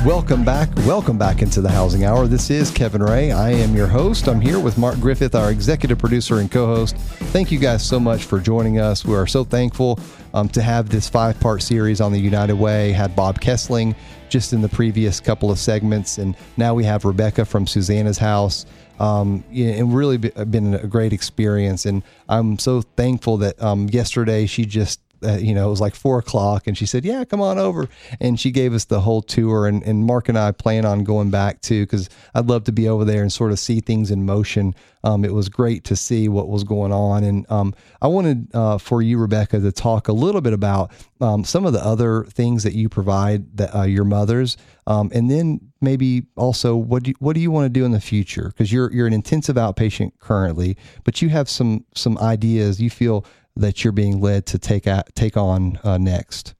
Welcome 0.05 0.45
back. 0.45 0.69
Welcome 0.85 1.17
back 1.17 1.41
into 1.41 1.59
the 1.59 1.69
Housing 1.69 2.05
Hour. 2.05 2.27
This 2.27 2.49
is 2.49 2.71
Kevin 2.71 3.01
Ray. 3.01 3.31
I 3.31 3.49
am 3.49 3.75
your 3.75 3.87
host. 3.87 4.27
I'm 4.27 4.39
here 4.39 4.59
with 4.59 4.77
Mark 4.77 4.99
Griffith, 4.99 5.35
our 5.35 5.51
executive 5.51 5.97
producer 5.97 6.37
and 6.37 6.51
co 6.51 6.65
host. 6.65 6.95
Thank 6.95 7.51
you 7.51 7.59
guys 7.59 7.85
so 7.85 7.99
much 7.99 8.23
for 8.23 8.39
joining 8.39 8.79
us. 8.79 9.03
We 9.03 9.15
are 9.15 9.27
so 9.27 9.43
thankful 9.43 9.99
um, 10.33 10.49
to 10.49 10.61
have 10.61 10.89
this 10.89 11.09
five 11.09 11.39
part 11.39 11.61
series 11.61 11.99
on 11.99 12.11
the 12.11 12.19
United 12.19 12.55
Way. 12.55 12.91
Had 12.91 13.15
Bob 13.15 13.41
Kesling 13.41 13.95
just 14.29 14.53
in 14.53 14.61
the 14.61 14.69
previous 14.69 15.19
couple 15.19 15.51
of 15.51 15.57
segments, 15.59 16.19
and 16.19 16.35
now 16.57 16.73
we 16.73 16.83
have 16.83 17.03
Rebecca 17.03 17.43
from 17.43 17.65
Susannah's 17.65 18.17
house 18.17 18.65
um, 18.99 19.43
it 19.51 19.85
really 19.85 20.17
been 20.17 20.73
a 20.73 20.87
great 20.87 21.13
experience. 21.13 21.85
And 21.85 22.03
I'm 22.27 22.57
so 22.57 22.81
thankful 22.81 23.37
that 23.37 23.61
um, 23.61 23.89
yesterday 23.89 24.45
she 24.45 24.65
just 24.65 24.99
uh, 25.23 25.37
you 25.37 25.53
know, 25.53 25.67
it 25.67 25.69
was 25.69 25.81
like 25.81 25.95
four 25.95 26.19
o'clock, 26.19 26.67
and 26.67 26.77
she 26.77 26.85
said, 26.85 27.05
"Yeah, 27.05 27.23
come 27.25 27.41
on 27.41 27.57
over." 27.57 27.87
And 28.19 28.39
she 28.39 28.51
gave 28.51 28.73
us 28.73 28.85
the 28.85 29.01
whole 29.01 29.21
tour. 29.21 29.67
And, 29.67 29.83
and 29.83 30.05
Mark 30.05 30.29
and 30.29 30.37
I 30.37 30.51
plan 30.51 30.85
on 30.85 31.03
going 31.03 31.29
back 31.29 31.61
too 31.61 31.85
because 31.85 32.09
I'd 32.33 32.47
love 32.47 32.63
to 32.65 32.71
be 32.71 32.87
over 32.87 33.05
there 33.05 33.21
and 33.21 33.31
sort 33.31 33.51
of 33.51 33.59
see 33.59 33.79
things 33.79 34.11
in 34.11 34.25
motion. 34.25 34.75
Um, 35.03 35.23
it 35.23 35.33
was 35.33 35.47
great 35.47 35.83
to 35.85 35.95
see 35.95 36.27
what 36.27 36.49
was 36.49 36.63
going 36.63 36.91
on, 36.91 37.23
and 37.23 37.49
um, 37.49 37.73
I 38.01 38.07
wanted 38.07 38.53
uh, 38.53 38.77
for 38.77 39.01
you, 39.01 39.17
Rebecca, 39.17 39.59
to 39.59 39.71
talk 39.71 40.07
a 40.07 40.13
little 40.13 40.41
bit 40.41 40.53
about 40.53 40.91
um, 41.21 41.43
some 41.43 41.65
of 41.65 41.73
the 41.73 41.83
other 41.83 42.25
things 42.25 42.63
that 42.63 42.73
you 42.73 42.89
provide 42.89 43.57
that 43.57 43.75
uh, 43.75 43.83
your 43.83 44.03
mothers, 44.03 44.57
um, 44.85 45.11
and 45.13 45.29
then 45.29 45.61
maybe 45.81 46.23
also 46.35 46.75
what 46.75 47.03
do 47.03 47.11
you, 47.11 47.15
what 47.19 47.33
do 47.33 47.39
you 47.39 47.51
want 47.51 47.65
to 47.65 47.69
do 47.69 47.85
in 47.85 47.91
the 47.91 48.01
future? 48.01 48.49
Because 48.49 48.71
you're 48.71 48.91
you're 48.91 49.07
an 49.07 49.13
intensive 49.13 49.55
outpatient 49.55 50.11
currently, 50.19 50.77
but 51.03 51.21
you 51.21 51.29
have 51.29 51.49
some 51.49 51.85
some 51.95 52.17
ideas 52.17 52.81
you 52.81 52.89
feel 52.89 53.25
that 53.57 53.83
you're 53.83 53.93
being 53.93 54.19
led 54.19 54.45
to 54.47 54.59
take 54.59 54.87
out, 54.87 55.13
take 55.15 55.37
on 55.37 55.79
uh, 55.83 55.97
next. 55.97 56.55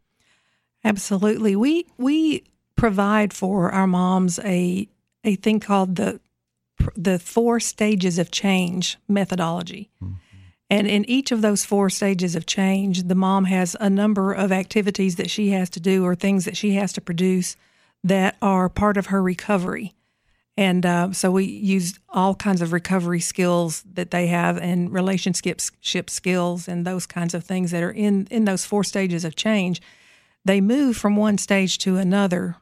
Absolutely, 0.84 1.56
we 1.56 1.86
we 1.98 2.44
provide 2.76 3.34
for 3.34 3.72
our 3.72 3.88
moms 3.88 4.40
a 4.40 4.88
a 5.24 5.36
thing 5.36 5.60
called 5.60 5.96
the 5.96 6.20
the 6.96 7.20
four 7.20 7.60
stages 7.60 8.20
of 8.20 8.32
change 8.32 8.98
methodology. 9.08 9.90
Mm-hmm. 10.02 10.14
And 10.70 10.88
in 10.88 11.10
each 11.10 11.32
of 11.32 11.42
those 11.42 11.64
four 11.64 11.90
stages 11.90 12.36
of 12.36 12.46
change, 12.46 13.04
the 13.04 13.16
mom 13.16 13.46
has 13.46 13.76
a 13.80 13.90
number 13.90 14.34
of 14.34 14.52
activities 14.52 15.16
that 15.16 15.30
she 15.30 15.52
has 15.52 15.70
to 15.72 15.80
do 15.80 16.04
or 16.04 16.14
things 16.14 16.46
that 16.46 16.58
she 16.58 16.74
has 16.74 16.92
to 16.94 17.02
produce 17.02 17.56
that 18.04 18.36
are 18.42 18.68
part 18.68 18.98
of 18.98 19.08
her 19.08 19.24
recovery. 19.24 19.94
And 20.58 20.86
uh, 20.88 21.12
so 21.12 21.30
we 21.30 21.46
use 21.46 22.00
all 22.10 22.34
kinds 22.34 22.64
of 22.64 22.74
recovery 22.74 23.20
skills 23.20 23.84
that 23.94 24.10
they 24.10 24.26
have 24.28 24.58
and 24.58 24.92
relationship 24.92 25.62
skills 26.10 26.68
and 26.68 26.86
those 26.86 27.06
kinds 27.06 27.36
of 27.36 27.44
things 27.44 27.70
that 27.72 27.84
are 27.84 27.92
in, 27.92 28.28
in 28.32 28.46
those 28.46 28.66
four 28.66 28.84
stages 28.84 29.24
of 29.24 29.36
change. 29.36 29.82
They 30.44 30.60
move 30.60 30.98
from 30.98 31.16
one 31.16 31.38
stage 31.38 31.78
to 31.80 31.98
another. 31.98 32.56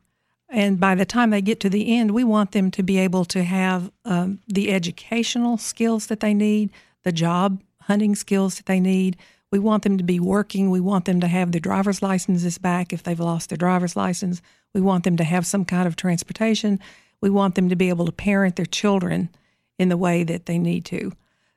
And 0.50 0.80
by 0.80 0.96
the 0.96 1.06
time 1.06 1.30
they 1.30 1.42
get 1.42 1.62
to 1.62 1.70
the 1.70 1.96
end, 1.96 2.12
we 2.12 2.24
want 2.24 2.52
them 2.52 2.70
to 2.72 2.84
be 2.84 2.98
able 2.98 3.24
to 3.26 3.44
have 3.44 3.92
um, 4.04 4.40
the 4.48 4.72
educational 4.72 5.58
skills 5.58 6.08
that 6.08 6.20
they 6.20 6.34
need, 6.34 6.72
the 7.04 7.14
job 7.14 7.62
hunting 7.84 8.16
skills 8.16 8.58
that 8.58 8.66
they 8.66 8.80
need. 8.80 9.16
We 9.52 9.60
want 9.60 9.84
them 9.84 9.98
to 9.98 10.04
be 10.04 10.20
working. 10.20 10.70
We 10.70 10.82
want 10.82 11.06
them 11.06 11.22
to 11.22 11.28
have 11.28 11.52
their 11.52 11.62
driver's 11.62 12.02
licenses 12.02 12.58
back 12.58 12.92
if 12.92 13.04
they've 13.04 13.20
lost 13.20 13.50
their 13.50 13.58
driver's 13.58 13.96
license. 13.96 14.42
We 14.74 14.82
want 14.82 15.06
them 15.06 15.16
to 15.18 15.24
have 15.24 15.46
some 15.46 15.64
kind 15.64 15.88
of 15.88 15.96
transportation. 15.96 16.80
We 17.22 17.30
want 17.30 17.56
them 17.56 17.70
to 17.70 17.76
be 17.76 17.90
able 17.90 18.06
to 18.06 18.12
parent 18.12 18.56
their 18.56 18.66
children 18.66 19.30
in 19.78 19.90
the 19.90 19.98
way 19.98 20.24
that 20.24 20.46
they 20.46 20.58
need 20.58 20.86
to. 20.86 21.12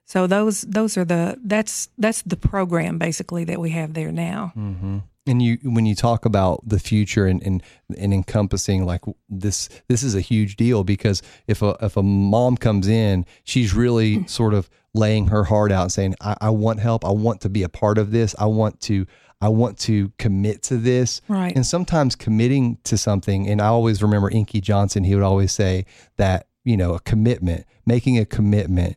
So 0.05 0.27
those 0.27 0.63
those 0.63 0.97
are 0.97 1.05
the 1.05 1.39
that's 1.45 1.91
that's 1.99 2.23
the 2.23 2.37
program 2.37 2.99
basically 2.99 3.45
that 3.45 3.61
we 3.61 3.71
have 3.71 3.93
there 3.93 4.11
now. 4.11 4.53
Mm-hmm. 4.57 4.99
And 5.27 5.43
you 5.43 5.59
when 5.63 5.85
you 5.85 5.95
talk 5.95 6.25
about 6.25 6.67
the 6.67 6.79
future 6.79 7.27
and, 7.27 7.43
and 7.43 7.63
and 7.97 8.15
encompassing 8.15 8.87
like 8.87 9.03
this 9.29 9.69
this 9.89 10.03
is 10.03 10.15
a 10.15 10.23
huge 10.23 10.57
deal 10.57 10.83
because 10.83 11.21
if 11.47 11.61
a 11.61 11.77
if 11.83 11.99
a 11.99 12.03
mom 12.03 12.57
comes 12.57 12.89
in, 12.89 13.27
she's 13.45 13.75
really 13.75 14.27
sort 14.27 14.55
of 14.55 14.71
laying 14.95 15.27
her 15.27 15.45
heart 15.45 15.71
out 15.71 15.83
and 15.83 15.93
saying, 15.93 16.15
I, 16.23 16.37
I 16.41 16.51
want 16.51 16.81
help, 16.81 17.05
I 17.05 17.11
want 17.11 17.43
to 17.43 17.51
be 17.51 17.63
a 17.63 17.69
part 17.69 17.99
of 17.99 18.11
this, 18.11 18.35
I 18.39 18.47
want 18.47 18.81
to 18.83 19.07
I 19.41 19.49
want 19.49 19.79
to 19.81 20.13
commit 20.19 20.63
to 20.65 20.77
this. 20.77 21.21
Right. 21.29 21.55
And 21.55 21.65
sometimes 21.65 22.17
committing 22.17 22.79
to 22.85 22.99
something, 22.99 23.49
and 23.49 23.63
I 23.63 23.69
always 23.69 24.03
remember 24.03 24.31
Inky 24.31 24.61
Johnson, 24.61 25.05
he 25.05 25.15
would 25.15 25.25
always 25.25 25.53
say 25.53 25.87
that, 26.17 26.49
you 26.65 26.77
know, 26.77 26.95
a 26.95 27.01
commitment, 27.01 27.65
making 27.87 28.19
a 28.19 28.27
commitment 28.27 28.97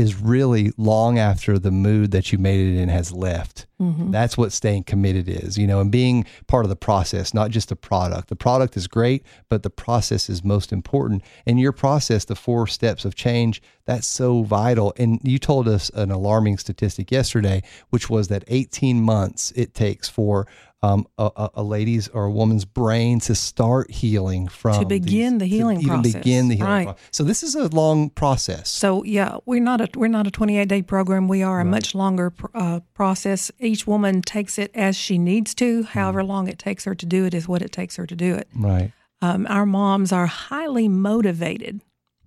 is 0.00 0.20
really 0.20 0.72
long 0.76 1.18
after 1.18 1.58
the 1.58 1.70
mood 1.70 2.10
that 2.10 2.32
you 2.32 2.38
made 2.38 2.58
it 2.60 2.80
in 2.80 2.88
has 2.88 3.12
left. 3.12 3.66
Mm-hmm. 3.80 4.10
That's 4.10 4.36
what 4.36 4.52
staying 4.52 4.84
committed 4.84 5.28
is, 5.28 5.56
you 5.56 5.66
know, 5.66 5.80
and 5.80 5.90
being 5.90 6.26
part 6.46 6.64
of 6.64 6.68
the 6.68 6.76
process, 6.76 7.32
not 7.32 7.50
just 7.50 7.68
the 7.68 7.76
product. 7.76 8.28
The 8.28 8.36
product 8.36 8.76
is 8.76 8.86
great, 8.86 9.24
but 9.48 9.62
the 9.62 9.70
process 9.70 10.28
is 10.28 10.42
most 10.42 10.72
important. 10.72 11.22
And 11.46 11.60
your 11.60 11.72
process, 11.72 12.24
the 12.24 12.34
four 12.34 12.66
steps 12.66 13.04
of 13.04 13.14
change, 13.14 13.62
that's 13.84 14.06
so 14.06 14.42
vital. 14.42 14.92
And 14.96 15.20
you 15.22 15.38
told 15.38 15.68
us 15.68 15.90
an 15.90 16.10
alarming 16.10 16.58
statistic 16.58 17.10
yesterday, 17.10 17.62
which 17.90 18.10
was 18.10 18.28
that 18.28 18.44
18 18.48 19.00
months 19.00 19.52
it 19.52 19.74
takes 19.74 20.08
for 20.08 20.46
um, 20.82 21.06
a, 21.18 21.50
a, 21.54 21.62
lady's 21.62 22.08
or 22.08 22.24
a 22.24 22.30
woman's 22.30 22.64
brain 22.64 23.20
to 23.20 23.34
start 23.34 23.90
healing 23.90 24.48
from 24.48 24.80
to 24.80 24.86
begin 24.86 25.36
these, 25.36 25.50
the 25.50 25.56
healing 25.56 25.78
to 25.78 25.84
even 25.84 26.00
process. 26.00 26.14
begin 26.14 26.48
the 26.48 26.56
healing 26.56 26.70
right. 26.70 26.84
process. 26.84 27.08
So 27.10 27.24
this 27.24 27.42
is 27.42 27.54
a 27.54 27.68
long 27.68 28.08
process. 28.10 28.70
So 28.70 29.04
yeah, 29.04 29.36
we're 29.44 29.60
not 29.60 29.82
a 29.82 29.88
we're 29.94 30.08
not 30.08 30.26
a 30.26 30.30
28 30.30 30.68
day 30.68 30.80
program. 30.80 31.28
We 31.28 31.42
are 31.42 31.60
a 31.60 31.64
right. 31.64 31.70
much 31.70 31.94
longer 31.94 32.32
uh, 32.54 32.80
process. 32.94 33.50
Each 33.58 33.86
woman 33.86 34.22
takes 34.22 34.58
it 34.58 34.70
as 34.74 34.96
she 34.96 35.18
needs 35.18 35.54
to. 35.56 35.82
However 35.82 36.24
long 36.24 36.48
it 36.48 36.58
takes 36.58 36.84
her 36.84 36.94
to 36.94 37.06
do 37.06 37.26
it 37.26 37.34
is 37.34 37.46
what 37.46 37.60
it 37.60 37.72
takes 37.72 37.96
her 37.96 38.06
to 38.06 38.16
do 38.16 38.34
it. 38.34 38.48
Right. 38.54 38.92
Um, 39.20 39.46
our 39.50 39.66
moms 39.66 40.12
are 40.12 40.26
highly 40.26 40.88
motivated. 40.88 41.82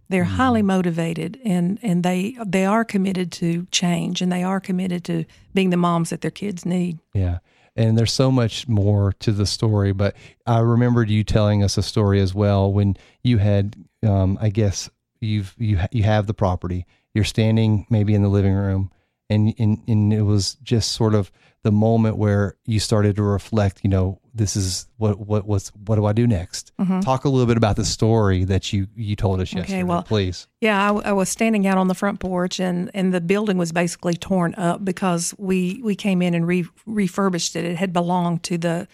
They're 0.09 0.25
mm 0.25 0.33
highly 0.33 0.61
motivated, 0.61 1.39
and 1.43 1.79
and 1.81 2.03
they 2.03 2.37
they 2.45 2.65
are 2.65 2.85
committed 2.85 3.31
to 3.31 3.65
change, 3.71 4.21
and 4.21 4.31
they 4.31 4.43
are 4.43 4.59
committed 4.59 5.03
to 5.05 5.25
being 5.55 5.71
the 5.71 5.77
moms 5.77 6.11
that 6.11 6.21
their 6.21 6.29
kids 6.29 6.67
need. 6.67 6.99
Yeah 7.15 7.39
and 7.75 7.97
there's 7.97 8.13
so 8.13 8.31
much 8.31 8.67
more 8.67 9.13
to 9.19 9.31
the 9.31 9.45
story. 9.45 9.93
But 9.93 10.15
I 10.45 10.59
remembered 10.59 11.09
you 11.09 11.23
telling 11.23 11.63
us 11.63 11.77
a 11.77 11.83
story 11.83 12.19
as 12.21 12.33
well 12.33 12.71
when 12.71 12.97
you 13.23 13.39
had, 13.39 13.75
um, 14.03 14.37
I 14.41 14.49
guess 14.49 14.89
you've 15.21 15.55
you 15.57 15.79
you 15.91 16.03
have 16.03 16.27
the 16.27 16.33
property. 16.33 16.85
You're 17.13 17.23
standing 17.23 17.85
maybe 17.89 18.13
in 18.13 18.21
the 18.21 18.29
living 18.29 18.53
room, 18.53 18.91
and 19.29 19.53
and 19.57 19.81
and 19.87 20.13
it 20.13 20.23
was 20.23 20.55
just 20.55 20.91
sort 20.91 21.15
of 21.15 21.31
the 21.63 21.71
moment 21.71 22.17
where 22.17 22.55
you 22.65 22.79
started 22.79 23.15
to 23.15 23.23
reflect. 23.23 23.81
You 23.83 23.89
know, 23.89 24.19
this 24.33 24.55
is 24.55 24.87
what 24.97 25.19
what 25.19 25.47
what's 25.47 25.69
what 25.69 25.95
do 25.95 26.05
I 26.05 26.13
do 26.13 26.27
next? 26.27 26.73
Mm-hmm. 26.79 26.99
Talk 26.99 27.25
a 27.25 27.29
little 27.29 27.47
bit 27.47 27.57
about 27.57 27.77
the 27.77 27.85
story 27.85 28.43
that 28.43 28.73
you 28.73 28.87
you 28.95 29.15
told 29.15 29.39
us 29.39 29.53
yesterday, 29.53 29.79
okay, 29.79 29.83
well, 29.83 30.03
please. 30.03 30.47
Yeah, 30.61 30.91
I, 30.91 31.09
I, 31.09 31.11
was 31.13 31.29
standing 31.29 31.65
out 31.65 31.77
on 31.77 31.87
the 31.87 31.95
front 31.95 32.19
porch, 32.19 32.59
and 32.59 32.91
and 32.93 33.13
the 33.13 33.21
building 33.21 33.57
was 33.57 33.71
basically 33.71 34.13
torn 34.13 34.53
up 34.55 34.83
because 34.83 35.33
we 35.37 35.81
we 35.83 35.95
came 35.95 36.21
in 36.21 36.33
and 36.33 36.45
re, 36.45 36.65
refurbished 36.85 37.55
it. 37.55 37.63
It 37.63 37.77
had 37.77 37.93
belonged 37.93 38.43
to 38.43 38.57
the 38.57 38.87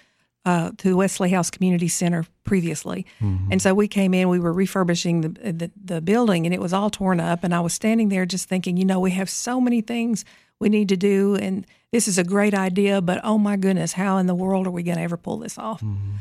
uh, 0.45 0.71
to 0.77 0.89
the 0.89 0.95
Wesley 0.95 1.31
House 1.31 1.49
Community 1.49 1.87
Center 1.87 2.25
previously, 2.43 3.07
mm-hmm. 3.19 3.51
and 3.51 3.61
so 3.61 3.73
we 3.73 3.87
came 3.87 4.13
in. 4.13 4.29
We 4.29 4.39
were 4.39 4.53
refurbishing 4.53 5.21
the, 5.21 5.29
the 5.51 5.71
the 5.83 6.01
building, 6.01 6.45
and 6.45 6.53
it 6.53 6.61
was 6.61 6.73
all 6.73 6.91
torn 6.91 7.19
up. 7.19 7.43
And 7.43 7.55
I 7.55 7.61
was 7.61 7.73
standing 7.73 8.09
there 8.09 8.27
just 8.27 8.47
thinking, 8.47 8.77
you 8.77 8.85
know, 8.85 8.99
we 8.99 9.11
have 9.11 9.29
so 9.29 9.59
many 9.59 9.81
things 9.81 10.23
we 10.59 10.69
need 10.69 10.89
to 10.89 10.97
do, 10.97 11.35
and 11.35 11.65
this 11.91 12.07
is 12.07 12.17
a 12.17 12.23
great 12.23 12.53
idea, 12.53 13.01
but 13.01 13.19
oh 13.23 13.37
my 13.37 13.57
goodness, 13.57 13.93
how 13.93 14.17
in 14.17 14.27
the 14.27 14.35
world 14.35 14.67
are 14.67 14.71
we 14.71 14.83
going 14.83 14.97
to 14.97 15.03
ever 15.03 15.17
pull 15.17 15.37
this 15.37 15.57
off? 15.57 15.81
Mm-hmm. 15.81 16.17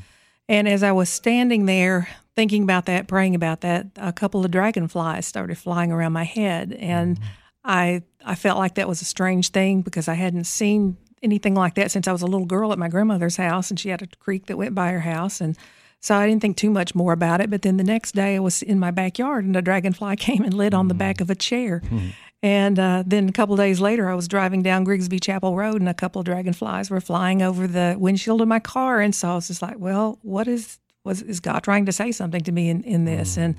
And 0.49 0.67
as 0.67 0.83
I 0.83 0.93
was 0.93 1.11
standing 1.11 1.67
there 1.67 2.09
thinking 2.35 2.63
about 2.63 2.87
that, 2.87 3.07
praying 3.07 3.35
about 3.35 3.61
that, 3.61 3.87
a 3.97 4.13
couple 4.13 4.45
of 4.45 4.51
dragonflies 4.51 5.27
started 5.27 5.59
flying 5.59 5.93
around 5.93 6.13
my 6.13 6.25
head, 6.25 6.73
and 6.73 7.17
mm-hmm. 7.17 7.29
I 7.65 8.03
I 8.25 8.35
felt 8.35 8.59
like 8.59 8.77
that 8.77 8.89
was 8.89 9.03
a 9.03 9.05
strange 9.05 9.51
thing 9.51 9.83
because 9.83 10.09
I 10.09 10.15
hadn't 10.15 10.45
seen 10.45 10.97
anything 11.23 11.55
like 11.55 11.75
that 11.75 11.91
since 11.91 12.09
I 12.09 12.13
was 12.13 12.23
a 12.23 12.27
little 12.27 12.47
girl 12.47 12.73
at 12.73 12.79
my 12.79 12.89
grandmother's 12.89 13.37
house, 13.37 13.71
and 13.71 13.79
she 13.79 13.91
had 13.91 14.01
a 14.01 14.07
creek 14.19 14.47
that 14.47 14.57
went 14.57 14.75
by 14.75 14.91
her 14.91 15.01
house, 15.01 15.41
and 15.43 15.57
so 16.01 16.15
I 16.15 16.27
didn't 16.27 16.41
think 16.41 16.57
too 16.57 16.71
much 16.71 16.95
more 16.95 17.13
about 17.13 17.41
it. 17.41 17.51
But 17.51 17.63
then 17.63 17.77
the 17.77 17.85
next 17.85 18.13
day, 18.13 18.37
I 18.37 18.39
was 18.39 18.63
in 18.63 18.79
my 18.79 18.91
backyard, 18.91 19.45
and 19.45 19.55
a 19.55 19.61
dragonfly 19.61 20.17
came 20.19 20.45
and 20.45 20.55
lit 20.55 20.73
on 20.73 20.89
the 20.89 20.95
back 20.95 21.21
of 21.21 21.29
a 21.29 21.35
chair. 21.35 21.81
Mm-hmm. 21.85 22.09
And 22.43 22.79
uh, 22.79 23.03
then 23.05 23.29
a 23.29 23.33
couple 23.33 23.57
days 23.57 23.81
later, 23.81 24.09
I 24.09 24.15
was 24.15 24.29
driving 24.29 24.63
down 24.63 24.85
Grigsby 24.85 25.19
Chapel 25.19 25.57
Road, 25.57 25.81
and 25.81 25.89
a 25.89 25.95
couple 25.95 26.21
of 26.21 26.25
dragonflies 26.25 26.89
were 26.89 27.01
flying 27.01 27.43
over 27.43 27.67
the 27.67 27.97
windshield 27.99 28.41
of 28.41 28.49
my 28.49 28.61
car. 28.61 29.01
And 29.01 29.15
so 29.15 29.31
I 29.31 29.35
was 29.35 29.49
just 29.49 29.63
like, 29.63 29.79
"Well, 29.79 30.19
what 30.23 30.47
is 30.47 30.79
was 31.05 31.21
is 31.23 31.41
God 31.41 31.65
trying 31.65 31.87
to 31.87 31.93
say 31.93 32.13
something 32.13 32.43
to 32.43 32.53
me 32.53 32.69
in, 32.69 32.85
in 32.85 33.05
this?" 33.07 33.37
Mm. 33.37 33.43
And 33.43 33.55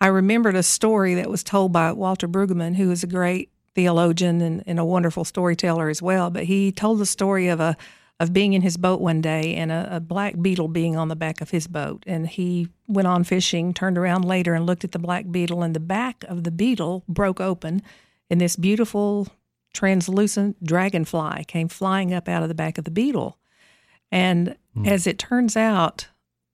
I 0.00 0.06
remembered 0.06 0.56
a 0.56 0.62
story 0.62 1.14
that 1.14 1.28
was 1.28 1.44
told 1.44 1.72
by 1.72 1.92
Walter 1.92 2.26
Brueggemann, 2.26 2.76
who 2.76 2.90
is 2.90 3.02
a 3.02 3.06
great 3.06 3.50
theologian 3.74 4.40
and, 4.40 4.62
and 4.66 4.78
a 4.78 4.84
wonderful 4.84 5.24
storyteller 5.24 5.90
as 5.90 6.00
well. 6.00 6.30
But 6.30 6.44
he 6.44 6.72
told 6.72 6.98
the 6.98 7.06
story 7.06 7.48
of 7.48 7.60
a 7.60 7.76
of 8.18 8.32
being 8.32 8.54
in 8.54 8.62
his 8.62 8.78
boat 8.78 8.98
one 8.98 9.20
day 9.20 9.54
and 9.56 9.70
a, 9.70 9.96
a, 9.96 10.00
black 10.00 10.40
beetle 10.40 10.68
being 10.68 10.96
on 10.96 11.08
the 11.08 11.14
back 11.14 11.42
of 11.42 11.50
his 11.50 11.66
boat. 11.66 12.02
And 12.06 12.26
he 12.26 12.68
went 12.88 13.06
on 13.06 13.24
fishing, 13.24 13.74
turned 13.74 13.98
around 13.98 14.24
later 14.24 14.54
and 14.54 14.64
looked 14.64 14.84
at 14.84 14.92
the 14.92 14.98
black 14.98 15.30
beetle, 15.30 15.62
and 15.62 15.76
the 15.76 15.80
back 15.80 16.24
of 16.26 16.42
the 16.42 16.50
beetle 16.50 17.04
broke 17.06 17.42
open 17.42 17.82
and 18.30 18.40
this 18.40 18.56
beautiful 18.56 19.28
translucent 19.74 20.62
dragonfly 20.64 21.44
came 21.46 21.68
flying 21.68 22.12
up 22.12 22.28
out 22.28 22.42
of 22.42 22.48
the 22.48 22.54
back 22.54 22.78
of 22.78 22.84
the 22.84 22.90
beetle. 22.90 23.38
And 24.10 24.56
mm. 24.76 24.86
as 24.88 25.06
it 25.06 25.18
turns 25.18 25.56
out, 25.56 26.08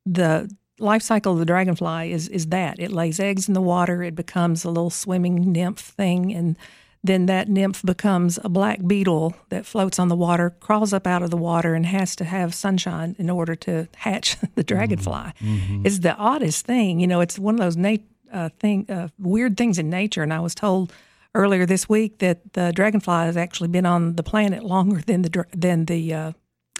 the 0.04 0.50
life 0.78 1.02
cycle 1.02 1.32
of 1.32 1.38
the 1.38 1.44
dragonfly 1.44 2.10
is 2.10 2.28
is 2.28 2.46
that 2.48 2.80
it 2.80 2.90
lays 2.90 3.20
eggs 3.20 3.46
in 3.46 3.54
the 3.54 3.60
water, 3.60 4.02
it 4.02 4.14
becomes 4.14 4.64
a 4.64 4.68
little 4.68 4.90
swimming 4.90 5.52
nymph 5.52 5.78
thing, 5.78 6.34
and 6.34 6.56
then 7.04 7.26
that 7.26 7.48
nymph 7.48 7.82
becomes 7.82 8.38
a 8.44 8.48
black 8.48 8.86
beetle 8.86 9.34
that 9.48 9.66
floats 9.66 9.98
on 9.98 10.08
the 10.08 10.16
water, 10.16 10.50
crawls 10.60 10.92
up 10.92 11.06
out 11.06 11.22
of 11.22 11.30
the 11.30 11.36
water, 11.36 11.74
and 11.74 11.86
has 11.86 12.16
to 12.16 12.24
have 12.24 12.54
sunshine 12.54 13.16
in 13.18 13.28
order 13.28 13.54
to 13.56 13.88
hatch 13.96 14.36
the 14.54 14.64
dragonfly. 14.64 15.32
Mm-hmm. 15.40 15.86
It's 15.86 16.00
the 16.00 16.16
oddest 16.16 16.64
thing, 16.66 17.00
you 17.00 17.06
know. 17.06 17.20
It's 17.20 17.38
one 17.38 17.54
of 17.54 17.60
those 17.60 17.76
nat- 17.76 18.02
uh, 18.32 18.48
thing, 18.58 18.90
uh, 18.90 19.08
weird 19.18 19.56
things 19.56 19.78
in 19.78 19.90
nature, 19.90 20.22
and 20.22 20.32
I 20.32 20.40
was 20.40 20.54
told 20.54 20.92
earlier 21.34 21.66
this 21.66 21.88
week 21.88 22.18
that 22.18 22.52
the 22.52 22.72
dragonfly 22.72 23.24
has 23.24 23.36
actually 23.36 23.68
been 23.68 23.86
on 23.86 24.16
the 24.16 24.22
planet 24.22 24.62
longer 24.62 25.00
than 25.00 25.22
the 25.22 25.44
than 25.52 25.86
the 25.86 26.14
uh, 26.14 26.32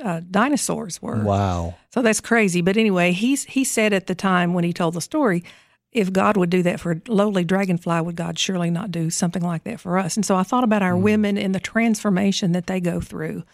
uh, 0.03 0.21
dinosaurs 0.31 1.01
were. 1.01 1.23
Wow. 1.23 1.75
So 1.91 2.03
that's 2.03 2.21
crazy. 2.21 2.61
But 2.61 2.77
anyway, 2.77 3.13
he's 3.13 3.45
he 3.45 3.65
said 3.65 3.93
at 3.93 4.07
the 4.07 4.15
time 4.15 4.55
when 4.55 4.65
he 4.65 4.73
told 4.73 4.95
the 4.95 5.01
story, 5.01 5.45
if 5.93 6.13
God 6.13 6.37
would 6.37 6.51
do 6.51 6.63
that 6.63 6.81
for 6.81 6.93
a 6.93 7.01
lowly 7.09 7.45
dragonfly, 7.45 8.01
would 8.01 8.17
God 8.17 8.39
surely 8.39 8.71
not 8.71 8.91
do 8.91 9.11
something 9.11 9.43
like 9.43 9.65
that 9.65 9.81
for 9.81 9.99
us? 9.99 10.17
And 10.17 10.25
so 10.25 10.37
I 10.37 10.43
thought 10.43 10.65
about 10.65 10.83
our 10.83 10.97
women 10.97 11.37
and 11.37 11.55
the 11.55 11.61
transformation 11.61 12.53
that 12.53 12.67
they 12.67 12.81
go 12.81 13.01
through. 13.01 13.45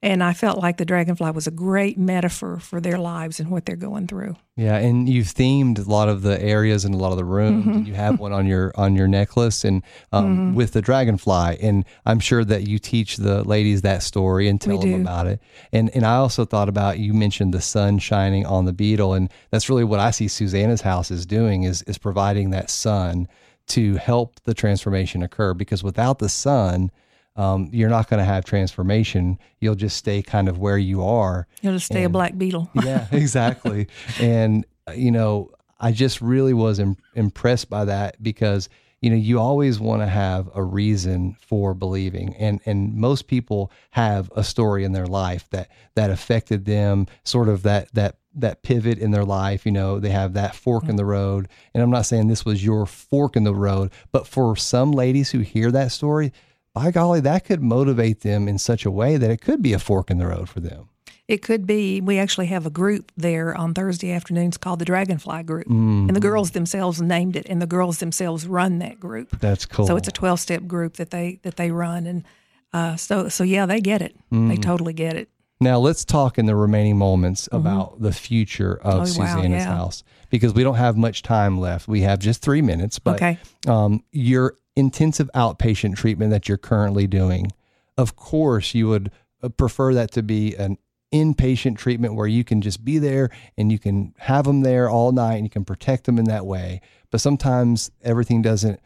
And 0.00 0.22
I 0.22 0.32
felt 0.32 0.58
like 0.58 0.76
the 0.76 0.84
dragonfly 0.84 1.32
was 1.32 1.48
a 1.48 1.50
great 1.50 1.98
metaphor 1.98 2.60
for 2.60 2.80
their 2.80 2.98
lives 2.98 3.40
and 3.40 3.50
what 3.50 3.66
they're 3.66 3.74
going 3.74 4.06
through. 4.06 4.36
Yeah, 4.56 4.76
and 4.76 5.08
you've 5.08 5.26
themed 5.26 5.84
a 5.84 5.90
lot 5.90 6.08
of 6.08 6.22
the 6.22 6.40
areas 6.40 6.84
and 6.84 6.94
a 6.94 6.98
lot 6.98 7.10
of 7.10 7.16
the 7.16 7.24
rooms. 7.24 7.66
Mm-hmm. 7.66 7.82
You 7.84 7.94
have 7.94 8.20
one 8.20 8.32
on 8.32 8.46
your 8.46 8.72
on 8.76 8.94
your 8.94 9.08
necklace 9.08 9.64
and 9.64 9.82
um, 10.12 10.54
with 10.54 10.72
the 10.72 10.82
dragonfly. 10.82 11.58
And 11.60 11.84
I'm 12.06 12.20
sure 12.20 12.44
that 12.44 12.68
you 12.68 12.78
teach 12.78 13.16
the 13.16 13.42
ladies 13.42 13.82
that 13.82 14.04
story 14.04 14.46
and 14.48 14.60
tell 14.60 14.78
them 14.78 15.00
about 15.00 15.26
it. 15.26 15.40
And 15.72 15.90
and 15.90 16.06
I 16.06 16.16
also 16.16 16.44
thought 16.44 16.68
about 16.68 17.00
you 17.00 17.12
mentioned 17.12 17.52
the 17.52 17.60
sun 17.60 17.98
shining 17.98 18.46
on 18.46 18.66
the 18.66 18.72
beetle, 18.72 19.14
and 19.14 19.28
that's 19.50 19.68
really 19.68 19.84
what 19.84 19.98
I 19.98 20.12
see 20.12 20.28
Susannah's 20.28 20.82
house 20.82 21.10
is 21.10 21.26
doing 21.26 21.64
is 21.64 21.82
is 21.82 21.98
providing 21.98 22.50
that 22.50 22.70
sun 22.70 23.26
to 23.68 23.96
help 23.96 24.38
the 24.44 24.54
transformation 24.54 25.24
occur. 25.24 25.54
Because 25.54 25.82
without 25.82 26.20
the 26.20 26.28
sun, 26.28 26.92
um, 27.38 27.70
you're 27.72 27.88
not 27.88 28.10
going 28.10 28.18
to 28.18 28.24
have 28.24 28.44
transformation. 28.44 29.38
You'll 29.60 29.76
just 29.76 29.96
stay 29.96 30.22
kind 30.22 30.48
of 30.48 30.58
where 30.58 30.76
you 30.76 31.04
are. 31.04 31.46
You'll 31.62 31.74
just 31.74 31.86
stay 31.86 32.02
a 32.02 32.08
black 32.08 32.36
beetle. 32.36 32.68
Yeah, 32.84 33.06
exactly. 33.12 33.88
and 34.20 34.66
you 34.94 35.10
know, 35.10 35.50
I 35.80 35.92
just 35.92 36.20
really 36.20 36.52
was 36.52 36.78
Im- 36.78 36.96
impressed 37.14 37.70
by 37.70 37.84
that 37.84 38.22
because 38.22 38.68
you 39.00 39.10
know 39.10 39.16
you 39.16 39.38
always 39.38 39.78
want 39.78 40.02
to 40.02 40.06
have 40.06 40.48
a 40.54 40.62
reason 40.62 41.36
for 41.40 41.74
believing, 41.74 42.34
and 42.36 42.60
and 42.66 42.94
most 42.94 43.28
people 43.28 43.70
have 43.90 44.30
a 44.34 44.42
story 44.42 44.84
in 44.84 44.92
their 44.92 45.06
life 45.06 45.48
that 45.50 45.70
that 45.94 46.10
affected 46.10 46.64
them, 46.64 47.06
sort 47.24 47.48
of 47.48 47.62
that 47.62 47.92
that 47.94 48.16
that 48.34 48.62
pivot 48.62 48.98
in 48.98 49.10
their 49.10 49.24
life. 49.24 49.64
You 49.66 49.72
know, 49.72 50.00
they 50.00 50.10
have 50.10 50.32
that 50.34 50.54
fork 50.56 50.88
in 50.88 50.96
the 50.96 51.04
road, 51.04 51.48
and 51.74 51.82
I'm 51.82 51.90
not 51.90 52.06
saying 52.06 52.26
this 52.26 52.44
was 52.44 52.64
your 52.64 52.86
fork 52.86 53.36
in 53.36 53.44
the 53.44 53.54
road, 53.54 53.92
but 54.10 54.26
for 54.26 54.56
some 54.56 54.90
ladies 54.92 55.30
who 55.30 55.40
hear 55.40 55.70
that 55.70 55.92
story. 55.92 56.32
By 56.74 56.90
golly, 56.90 57.20
that 57.20 57.44
could 57.44 57.62
motivate 57.62 58.20
them 58.20 58.46
in 58.48 58.58
such 58.58 58.84
a 58.84 58.90
way 58.90 59.16
that 59.16 59.30
it 59.30 59.40
could 59.40 59.62
be 59.62 59.72
a 59.72 59.78
fork 59.78 60.10
in 60.10 60.18
the 60.18 60.26
road 60.26 60.48
for 60.48 60.60
them. 60.60 60.88
It 61.26 61.42
could 61.42 61.66
be. 61.66 62.00
We 62.00 62.18
actually 62.18 62.46
have 62.46 62.64
a 62.64 62.70
group 62.70 63.12
there 63.16 63.54
on 63.54 63.74
Thursday 63.74 64.12
afternoons 64.12 64.56
called 64.56 64.78
the 64.78 64.86
Dragonfly 64.86 65.42
Group, 65.42 65.66
and 65.66 66.14
the 66.16 66.20
girls 66.20 66.52
themselves 66.52 67.02
named 67.02 67.36
it, 67.36 67.46
and 67.50 67.60
the 67.60 67.66
girls 67.66 67.98
themselves 67.98 68.46
run 68.46 68.78
that 68.78 68.98
group. 68.98 69.38
That's 69.40 69.66
cool. 69.66 69.86
So 69.86 69.96
it's 69.96 70.08
a 70.08 70.12
twelve 70.12 70.40
step 70.40 70.66
group 70.66 70.94
that 70.96 71.10
they 71.10 71.38
that 71.42 71.56
they 71.56 71.70
run, 71.70 72.06
and 72.06 72.24
uh, 72.72 72.96
so 72.96 73.28
so 73.28 73.44
yeah, 73.44 73.66
they 73.66 73.80
get 73.80 74.00
it. 74.00 74.16
They 74.30 74.56
totally 74.56 74.94
get 74.94 75.16
it. 75.16 75.28
Now 75.60 75.78
let's 75.80 76.04
talk 76.04 76.38
in 76.38 76.46
the 76.46 76.54
remaining 76.56 76.96
moments 76.96 77.48
about 77.52 78.00
the 78.00 78.12
future 78.12 78.78
of 78.80 79.02
Mm-hmm. 79.08 79.20
Oh, 79.20 79.24
wow, 79.24 79.42
yeah. 79.42 79.64
house 79.64 80.04
because 80.30 80.54
we 80.54 80.62
don't 80.62 80.76
have 80.76 80.96
much 80.96 81.22
time 81.22 81.58
left. 81.58 81.88
We 81.88 82.02
have 82.02 82.20
just 82.20 82.40
three 82.42 82.62
minutes, 82.62 82.98
but 82.98 83.16
Okay. 83.16 83.38
um, 83.66 84.02
your 84.12 84.54
intensive 84.78 85.28
outpatient 85.34 85.96
treatment 85.96 86.30
that 86.30 86.48
you're 86.48 86.56
currently 86.56 87.06
doing, 87.06 87.50
of 87.96 88.14
course, 88.14 88.74
you 88.74 88.88
would 88.88 89.10
uh, 89.42 89.48
prefer 89.48 89.92
that 89.94 90.12
to 90.12 90.22
be 90.22 90.54
an 90.54 90.78
inpatient 91.12 91.76
treatment 91.76 92.14
where 92.14 92.26
you 92.26 92.44
can 92.44 92.60
just 92.60 92.84
be 92.84 92.98
there 92.98 93.30
and 93.56 93.72
you 93.72 93.78
can 93.78 94.14
have 94.18 94.44
them 94.44 94.60
there 94.60 94.88
all 94.88 95.10
night 95.10 95.36
and 95.36 95.44
you 95.44 95.50
can 95.50 95.64
protect 95.64 96.04
them 96.04 96.18
in 96.18 96.26
that 96.26 96.46
way. 96.46 96.80
But 97.10 97.20
sometimes 97.20 97.90
everything 98.02 98.40
doesn't 98.40 98.80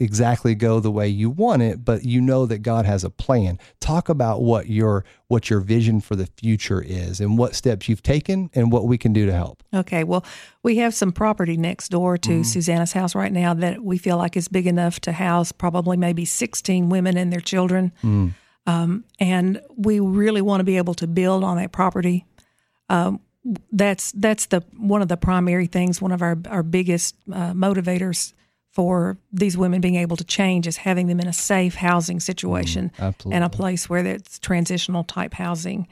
exactly 0.00 0.54
go 0.54 0.80
the 0.80 0.90
way 0.90 1.06
you 1.06 1.30
want 1.30 1.62
it, 1.62 1.84
but 1.84 2.04
you 2.04 2.20
know 2.20 2.46
that 2.46 2.58
God 2.58 2.86
has 2.86 3.04
a 3.04 3.10
plan. 3.10 3.58
Talk 3.78 4.08
about 4.08 4.42
what 4.42 4.68
your 4.68 5.04
what 5.28 5.50
your 5.50 5.60
vision 5.60 6.00
for 6.00 6.16
the 6.16 6.26
future 6.26 6.82
is 6.82 7.20
and 7.20 7.38
what 7.38 7.54
steps 7.54 7.88
you've 7.88 8.02
taken 8.02 8.50
and 8.54 8.72
what 8.72 8.86
we 8.86 8.98
can 8.98 9.12
do 9.12 9.26
to 9.26 9.32
help. 9.32 9.62
Okay. 9.72 10.02
Well, 10.02 10.24
we 10.64 10.78
have 10.78 10.94
some 10.94 11.12
property 11.12 11.56
next 11.56 11.90
door 11.90 12.18
to 12.18 12.42
Susannah's 12.42 12.92
house 12.92 13.14
right 13.14 13.30
now 13.30 13.54
that 13.54 13.84
we 13.84 13.98
feel 13.98 14.16
like 14.16 14.36
is 14.36 14.48
big 14.48 14.66
enough 14.66 14.98
to 15.00 15.12
house 15.12 15.52
probably 15.52 15.96
maybe 15.96 16.24
16 16.24 16.88
women 16.88 17.16
and 17.16 17.32
their 17.32 17.40
children. 17.40 17.92
Um, 18.66 19.04
and 19.18 19.62
we 19.76 20.00
really 20.00 20.42
want 20.42 20.60
to 20.60 20.64
be 20.64 20.76
able 20.76 20.94
to 20.94 21.06
build 21.06 21.44
on 21.44 21.56
that 21.58 21.72
property. 21.72 22.24
Um, 22.88 23.20
that's 23.72 24.12
that's 24.12 24.46
the 24.46 24.62
one 24.76 25.00
of 25.00 25.08
the 25.08 25.16
primary 25.16 25.66
things. 25.66 26.02
One 26.02 26.12
of 26.12 26.22
our 26.22 26.36
our 26.48 26.62
biggest 26.62 27.14
uh, 27.32 27.52
motivators 27.52 28.34
for 28.70 29.18
these 29.32 29.56
women 29.56 29.80
being 29.80 29.96
able 29.96 30.16
to 30.16 30.24
change 30.24 30.66
is 30.66 30.78
having 30.78 31.08
them 31.08 31.20
in 31.20 31.26
a 31.26 31.32
safe 31.32 31.74
housing 31.74 32.20
situation 32.20 32.92
absolutely. 32.98 33.34
and 33.34 33.44
a 33.44 33.48
place 33.48 33.88
where 33.88 34.04
it's 34.06 34.38
transitional 34.38 35.04
type 35.04 35.34
housing. 35.34 35.88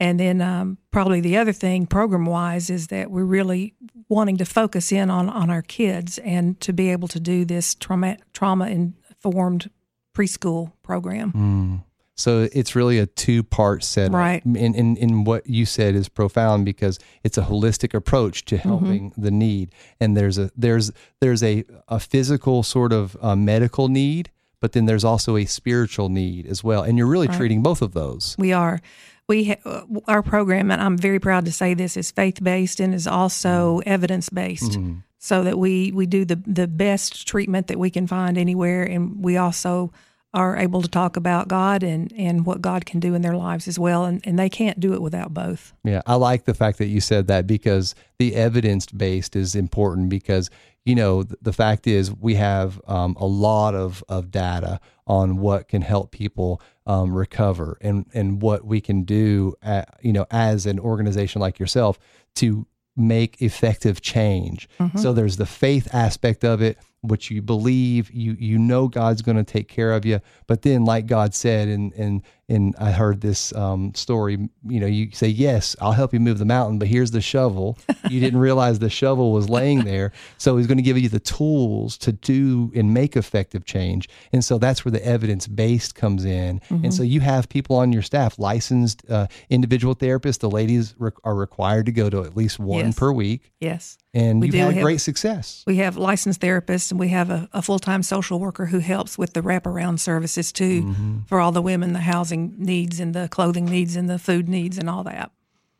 And 0.00 0.20
then 0.20 0.40
um, 0.40 0.78
probably 0.90 1.20
the 1.20 1.36
other 1.38 1.52
thing, 1.52 1.86
program 1.86 2.26
wise, 2.26 2.70
is 2.70 2.88
that 2.88 3.10
we're 3.10 3.24
really 3.24 3.74
wanting 4.08 4.36
to 4.36 4.44
focus 4.44 4.92
in 4.92 5.10
on 5.10 5.28
on 5.28 5.50
our 5.50 5.62
kids 5.62 6.18
and 6.18 6.60
to 6.60 6.72
be 6.72 6.90
able 6.90 7.08
to 7.08 7.20
do 7.20 7.44
this 7.44 7.74
trauma 7.74 8.16
trauma 8.32 8.68
informed 8.68 9.70
preschool 10.14 10.72
program. 10.82 11.84
So 12.18 12.48
it's 12.52 12.74
really 12.74 12.98
a 12.98 13.06
two 13.06 13.44
part 13.44 13.84
set. 13.84 14.10
Right. 14.10 14.44
And, 14.44 14.74
and, 14.74 14.98
and 14.98 15.24
what 15.24 15.46
you 15.46 15.64
said 15.64 15.94
is 15.94 16.08
profound 16.08 16.64
because 16.64 16.98
it's 17.22 17.38
a 17.38 17.42
holistic 17.42 17.94
approach 17.94 18.44
to 18.46 18.56
helping 18.56 19.12
the 19.16 19.30
need. 19.30 19.72
And 20.00 20.16
there's 20.16 20.36
a 20.36 20.50
there's 20.56 20.90
there's 21.20 21.44
a, 21.44 21.64
a 21.86 22.00
physical 22.00 22.64
sort 22.64 22.92
of 22.92 23.16
uh, 23.22 23.36
medical 23.36 23.86
need, 23.88 24.30
but 24.60 24.72
then 24.72 24.86
there's 24.86 25.04
also 25.04 25.36
a 25.36 25.44
spiritual 25.44 26.08
need 26.08 26.46
as 26.46 26.64
well. 26.64 26.82
And 26.82 26.98
you're 26.98 27.06
really 27.06 27.28
treating 27.28 27.62
both 27.62 27.82
of 27.82 27.92
those. 27.92 28.34
We 28.36 28.52
are. 28.52 28.80
We 29.28 29.44
ha- 29.44 29.56
uh, 29.64 29.82
our 30.08 30.22
program, 30.22 30.70
and 30.70 30.82
I'm 30.82 30.98
very 30.98 31.20
proud 31.20 31.44
to 31.44 31.52
say 31.52 31.74
this, 31.74 31.96
is 31.96 32.10
faith 32.10 32.42
based 32.42 32.80
and 32.80 32.94
is 32.94 33.06
also 33.06 33.80
evidence 33.86 34.28
based. 34.28 34.78
So 35.18 35.44
that 35.44 35.58
we 35.58 35.92
we 35.92 36.06
do 36.06 36.24
the 36.24 36.36
the 36.46 36.66
best 36.66 37.28
treatment 37.28 37.68
that 37.68 37.78
we 37.78 37.90
can 37.90 38.06
find 38.06 38.36
anywhere, 38.38 38.82
and 38.82 39.22
we 39.22 39.36
also 39.36 39.92
are 40.34 40.56
able 40.56 40.82
to 40.82 40.88
talk 40.88 41.16
about 41.16 41.48
God 41.48 41.82
and 41.82 42.12
and 42.16 42.44
what 42.44 42.60
God 42.60 42.84
can 42.84 43.00
do 43.00 43.14
in 43.14 43.22
their 43.22 43.36
lives 43.36 43.66
as 43.66 43.78
well, 43.78 44.04
and 44.04 44.20
and 44.24 44.38
they 44.38 44.48
can't 44.48 44.78
do 44.78 44.92
it 44.94 45.00
without 45.00 45.32
both. 45.32 45.72
Yeah, 45.84 46.02
I 46.06 46.16
like 46.16 46.44
the 46.44 46.54
fact 46.54 46.78
that 46.78 46.86
you 46.86 47.00
said 47.00 47.26
that 47.28 47.46
because 47.46 47.94
the 48.18 48.34
evidence 48.34 48.86
based 48.86 49.36
is 49.36 49.54
important 49.54 50.10
because 50.10 50.50
you 50.84 50.94
know 50.94 51.22
th- 51.22 51.38
the 51.40 51.52
fact 51.52 51.86
is 51.86 52.12
we 52.12 52.34
have 52.34 52.80
um, 52.86 53.16
a 53.18 53.26
lot 53.26 53.74
of 53.74 54.04
of 54.08 54.30
data 54.30 54.80
on 55.06 55.38
what 55.38 55.68
can 55.68 55.80
help 55.82 56.10
people 56.10 56.60
um, 56.86 57.14
recover 57.14 57.78
and 57.80 58.04
and 58.12 58.42
what 58.42 58.64
we 58.64 58.80
can 58.80 59.04
do 59.04 59.54
at, 59.62 59.98
you 60.02 60.12
know 60.12 60.26
as 60.30 60.66
an 60.66 60.78
organization 60.78 61.40
like 61.40 61.58
yourself 61.58 61.98
to 62.34 62.66
make 62.98 63.40
effective 63.40 64.02
change. 64.02 64.68
So 64.96 65.12
there's 65.12 65.36
the 65.36 65.46
faith 65.46 65.86
aspect 65.94 66.44
of 66.44 66.60
it 66.60 66.78
which 67.02 67.30
you 67.30 67.40
believe 67.42 68.10
you 68.10 68.36
you 68.38 68.58
know 68.58 68.88
God's 68.88 69.22
going 69.22 69.36
to 69.36 69.44
take 69.44 69.68
care 69.68 69.92
of 69.92 70.04
you. 70.04 70.20
But 70.46 70.62
then 70.62 70.84
like 70.84 71.06
God 71.06 71.34
said 71.34 71.68
and 71.68 71.92
and 71.94 72.22
and 72.50 72.74
I 72.80 72.92
heard 72.92 73.20
this 73.20 73.54
um, 73.54 73.92
story 73.94 74.48
you 74.66 74.80
know 74.80 74.86
you 74.86 75.10
say 75.12 75.28
yes 75.28 75.76
I'll 75.80 75.92
help 75.92 76.12
you 76.14 76.18
move 76.20 76.38
the 76.38 76.44
mountain 76.46 76.78
but 76.78 76.88
here's 76.88 77.10
the 77.12 77.20
shovel. 77.20 77.78
You 78.10 78.20
didn't 78.20 78.40
realize 78.40 78.78
the 78.78 78.88
shovel 78.88 79.32
was 79.32 79.50
laying 79.50 79.84
there. 79.84 80.12
So 80.38 80.56
he's 80.56 80.66
going 80.66 80.78
to 80.78 80.82
give 80.82 80.96
you 80.96 81.10
the 81.10 81.20
tools 81.20 81.98
to 81.98 82.10
do 82.12 82.72
and 82.74 82.94
make 82.94 83.16
effective 83.16 83.66
change. 83.66 84.08
And 84.32 84.42
so 84.42 84.56
that's 84.56 84.82
where 84.82 84.92
the 84.92 85.04
evidence 85.04 85.46
based 85.46 85.94
comes 85.94 86.24
in. 86.24 86.62
And 86.70 86.94
so 86.94 87.02
you 87.02 87.20
have 87.20 87.50
people 87.50 87.76
on 87.76 87.92
your 87.92 88.00
staff 88.00 88.38
licensed 88.38 89.02
uh, 89.10 89.26
individual 89.50 89.94
therapists. 89.94 90.38
The 90.38 90.48
ladies 90.48 90.94
re- 90.98 91.10
are 91.22 91.34
required 91.34 91.84
to 91.86 91.92
go 91.92 92.08
to 92.08 92.22
at 92.22 92.34
least 92.34 92.58
one 92.58 92.86
Yes. 92.86 92.98
per 92.98 93.12
week. 93.12 93.52
Yes. 93.60 93.98
and 94.14 94.40
We 94.40 94.46
you've 94.46 94.54
had 94.54 94.72
have- 94.74 94.82
great 94.82 95.02
success. 95.02 95.64
We 95.66 95.76
have 95.76 95.98
licensed 95.98 96.40
therapists 96.40 96.87
and 96.90 97.00
we 97.00 97.08
have 97.08 97.30
a, 97.30 97.48
a 97.52 97.62
full 97.62 97.78
time 97.78 98.02
social 98.02 98.38
worker 98.38 98.66
who 98.66 98.78
helps 98.78 99.16
with 99.18 99.32
the 99.32 99.40
wraparound 99.40 100.00
services 100.00 100.52
too 100.52 100.94
for 101.26 101.40
all 101.40 101.52
the 101.52 101.62
women, 101.62 101.92
the 101.92 102.00
housing 102.00 102.54
needs 102.58 103.00
and 103.00 103.14
the 103.14 103.28
clothing 103.28 103.64
needs 103.64 103.96
and 103.96 104.08
the 104.08 104.18
food 104.18 104.48
needs 104.48 104.78
and 104.78 104.88
all 104.88 105.04
that. 105.04 105.30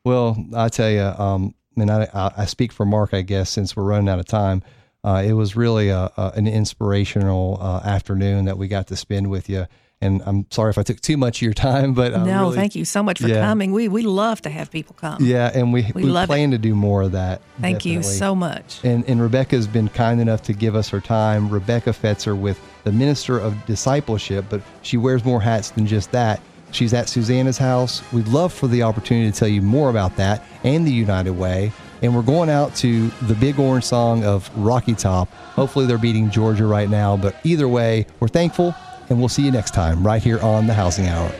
Well, 0.04 0.36
I 0.54 0.68
tell 0.68 0.90
you, 0.90 1.02
um, 1.02 1.54
and 1.76 1.90
I, 1.90 2.08
I, 2.14 2.30
I 2.38 2.44
speak 2.46 2.72
for 2.72 2.86
Mark, 2.86 3.12
I 3.12 3.22
guess, 3.22 3.50
since 3.50 3.76
we're 3.76 3.84
running 3.84 4.08
out 4.08 4.18
of 4.18 4.26
time. 4.26 4.62
Uh, 5.04 5.22
it 5.24 5.32
was 5.32 5.54
really 5.54 5.90
a, 5.90 6.10
a, 6.16 6.32
an 6.34 6.46
inspirational 6.46 7.58
uh, 7.60 7.80
afternoon 7.84 8.46
that 8.46 8.58
we 8.58 8.68
got 8.68 8.88
to 8.88 8.96
spend 8.96 9.30
with 9.30 9.48
you. 9.48 9.66
And 10.00 10.22
I'm 10.26 10.46
sorry 10.50 10.70
if 10.70 10.78
I 10.78 10.84
took 10.84 11.00
too 11.00 11.16
much 11.16 11.38
of 11.38 11.42
your 11.42 11.52
time, 11.54 11.92
but 11.92 12.12
no, 12.12 12.42
really- 12.42 12.56
thank 12.56 12.76
you 12.76 12.84
so 12.84 13.02
much 13.02 13.20
for 13.20 13.26
Yeah. 13.28 13.40
coming. 13.44 13.72
We 13.72 13.88
we 13.88 14.02
love 14.02 14.40
to 14.42 14.50
have 14.50 14.70
people 14.70 14.94
come. 14.98 15.18
Yeah, 15.20 15.50
and 15.52 15.72
we 15.72 15.90
we, 15.94 16.04
love 16.04 16.24
it. 16.24 16.28
plan 16.28 16.52
to 16.52 16.58
do 16.58 16.74
more 16.76 17.02
of 17.02 17.12
that. 17.12 17.40
Thank 17.60 17.84
you 17.84 18.02
so 18.04 18.34
much. 18.34 18.78
And, 18.84 19.04
and 19.08 19.20
Rebecca's 19.20 19.66
been 19.66 19.88
kind 19.88 20.20
enough 20.20 20.42
to 20.42 20.52
give 20.52 20.76
us 20.76 20.88
her 20.90 21.00
time. 21.00 21.48
Rebecca 21.48 21.90
Fetzer 21.90 22.38
with 22.38 22.60
the 22.84 22.92
Minister 22.92 23.38
of 23.38 23.54
Discipleship, 23.66 24.44
but 24.48 24.60
she 24.82 24.96
wears 24.96 25.24
more 25.24 25.40
hats 25.40 25.70
than 25.70 25.86
just 25.86 26.12
that. 26.12 26.40
She's 26.70 26.92
at 26.94 27.08
Susannah's 27.08 27.58
house. 27.58 28.02
We'd 28.12 28.28
love 28.28 28.52
for 28.52 28.68
the 28.68 28.82
opportunity 28.82 29.32
to 29.32 29.36
tell 29.36 29.48
you 29.48 29.62
more 29.62 29.90
about 29.90 30.16
that 30.16 30.44
and 30.64 30.86
the 30.86 30.92
United 30.92 31.32
Way. 31.32 31.72
And 32.02 32.14
we're 32.14 32.22
going 32.22 32.50
out 32.50 32.76
to 32.76 33.08
the 33.22 33.34
big 33.34 33.58
orange 33.58 33.84
song 33.84 34.22
of 34.24 34.48
Rocky 34.56 34.94
Top. 34.94 35.32
Hopefully 35.32 35.86
they're 35.86 35.98
beating 35.98 36.30
Georgia 36.30 36.66
right 36.66 36.88
now, 36.88 37.16
but 37.16 37.34
either 37.42 37.66
way, 37.66 38.06
we're 38.20 38.28
thankful 38.28 38.74
and 39.08 39.18
we'll 39.18 39.28
see 39.28 39.44
you 39.44 39.50
next 39.50 39.72
time 39.74 40.06
right 40.06 40.22
here 40.22 40.40
on 40.40 40.66
the 40.66 40.74
Housing 40.74 41.06
Hour. 41.08 41.32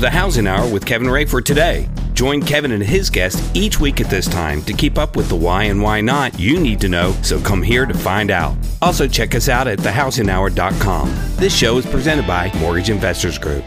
The 0.00 0.10
Housing 0.10 0.46
Hour 0.46 0.66
with 0.72 0.86
Kevin 0.86 1.10
Ray 1.10 1.26
for 1.26 1.42
today. 1.42 1.86
Join 2.14 2.40
Kevin 2.40 2.72
and 2.72 2.82
his 2.82 3.10
guest 3.10 3.54
each 3.54 3.78
week 3.78 4.00
at 4.00 4.08
this 4.08 4.26
time 4.26 4.62
to 4.62 4.72
keep 4.72 4.96
up 4.96 5.14
with 5.14 5.28
the 5.28 5.36
why 5.36 5.64
and 5.64 5.82
why 5.82 6.00
not 6.00 6.40
you 6.40 6.58
need 6.58 6.80
to 6.80 6.88
know, 6.88 7.12
so 7.22 7.38
come 7.40 7.62
here 7.62 7.84
to 7.84 7.94
find 7.94 8.30
out. 8.30 8.56
Also, 8.80 9.06
check 9.06 9.34
us 9.34 9.50
out 9.50 9.68
at 9.68 9.78
thehousinghour.com. 9.78 11.14
This 11.36 11.54
show 11.54 11.76
is 11.76 11.84
presented 11.84 12.26
by 12.26 12.50
Mortgage 12.60 12.88
Investors 12.88 13.38
Group. 13.38 13.64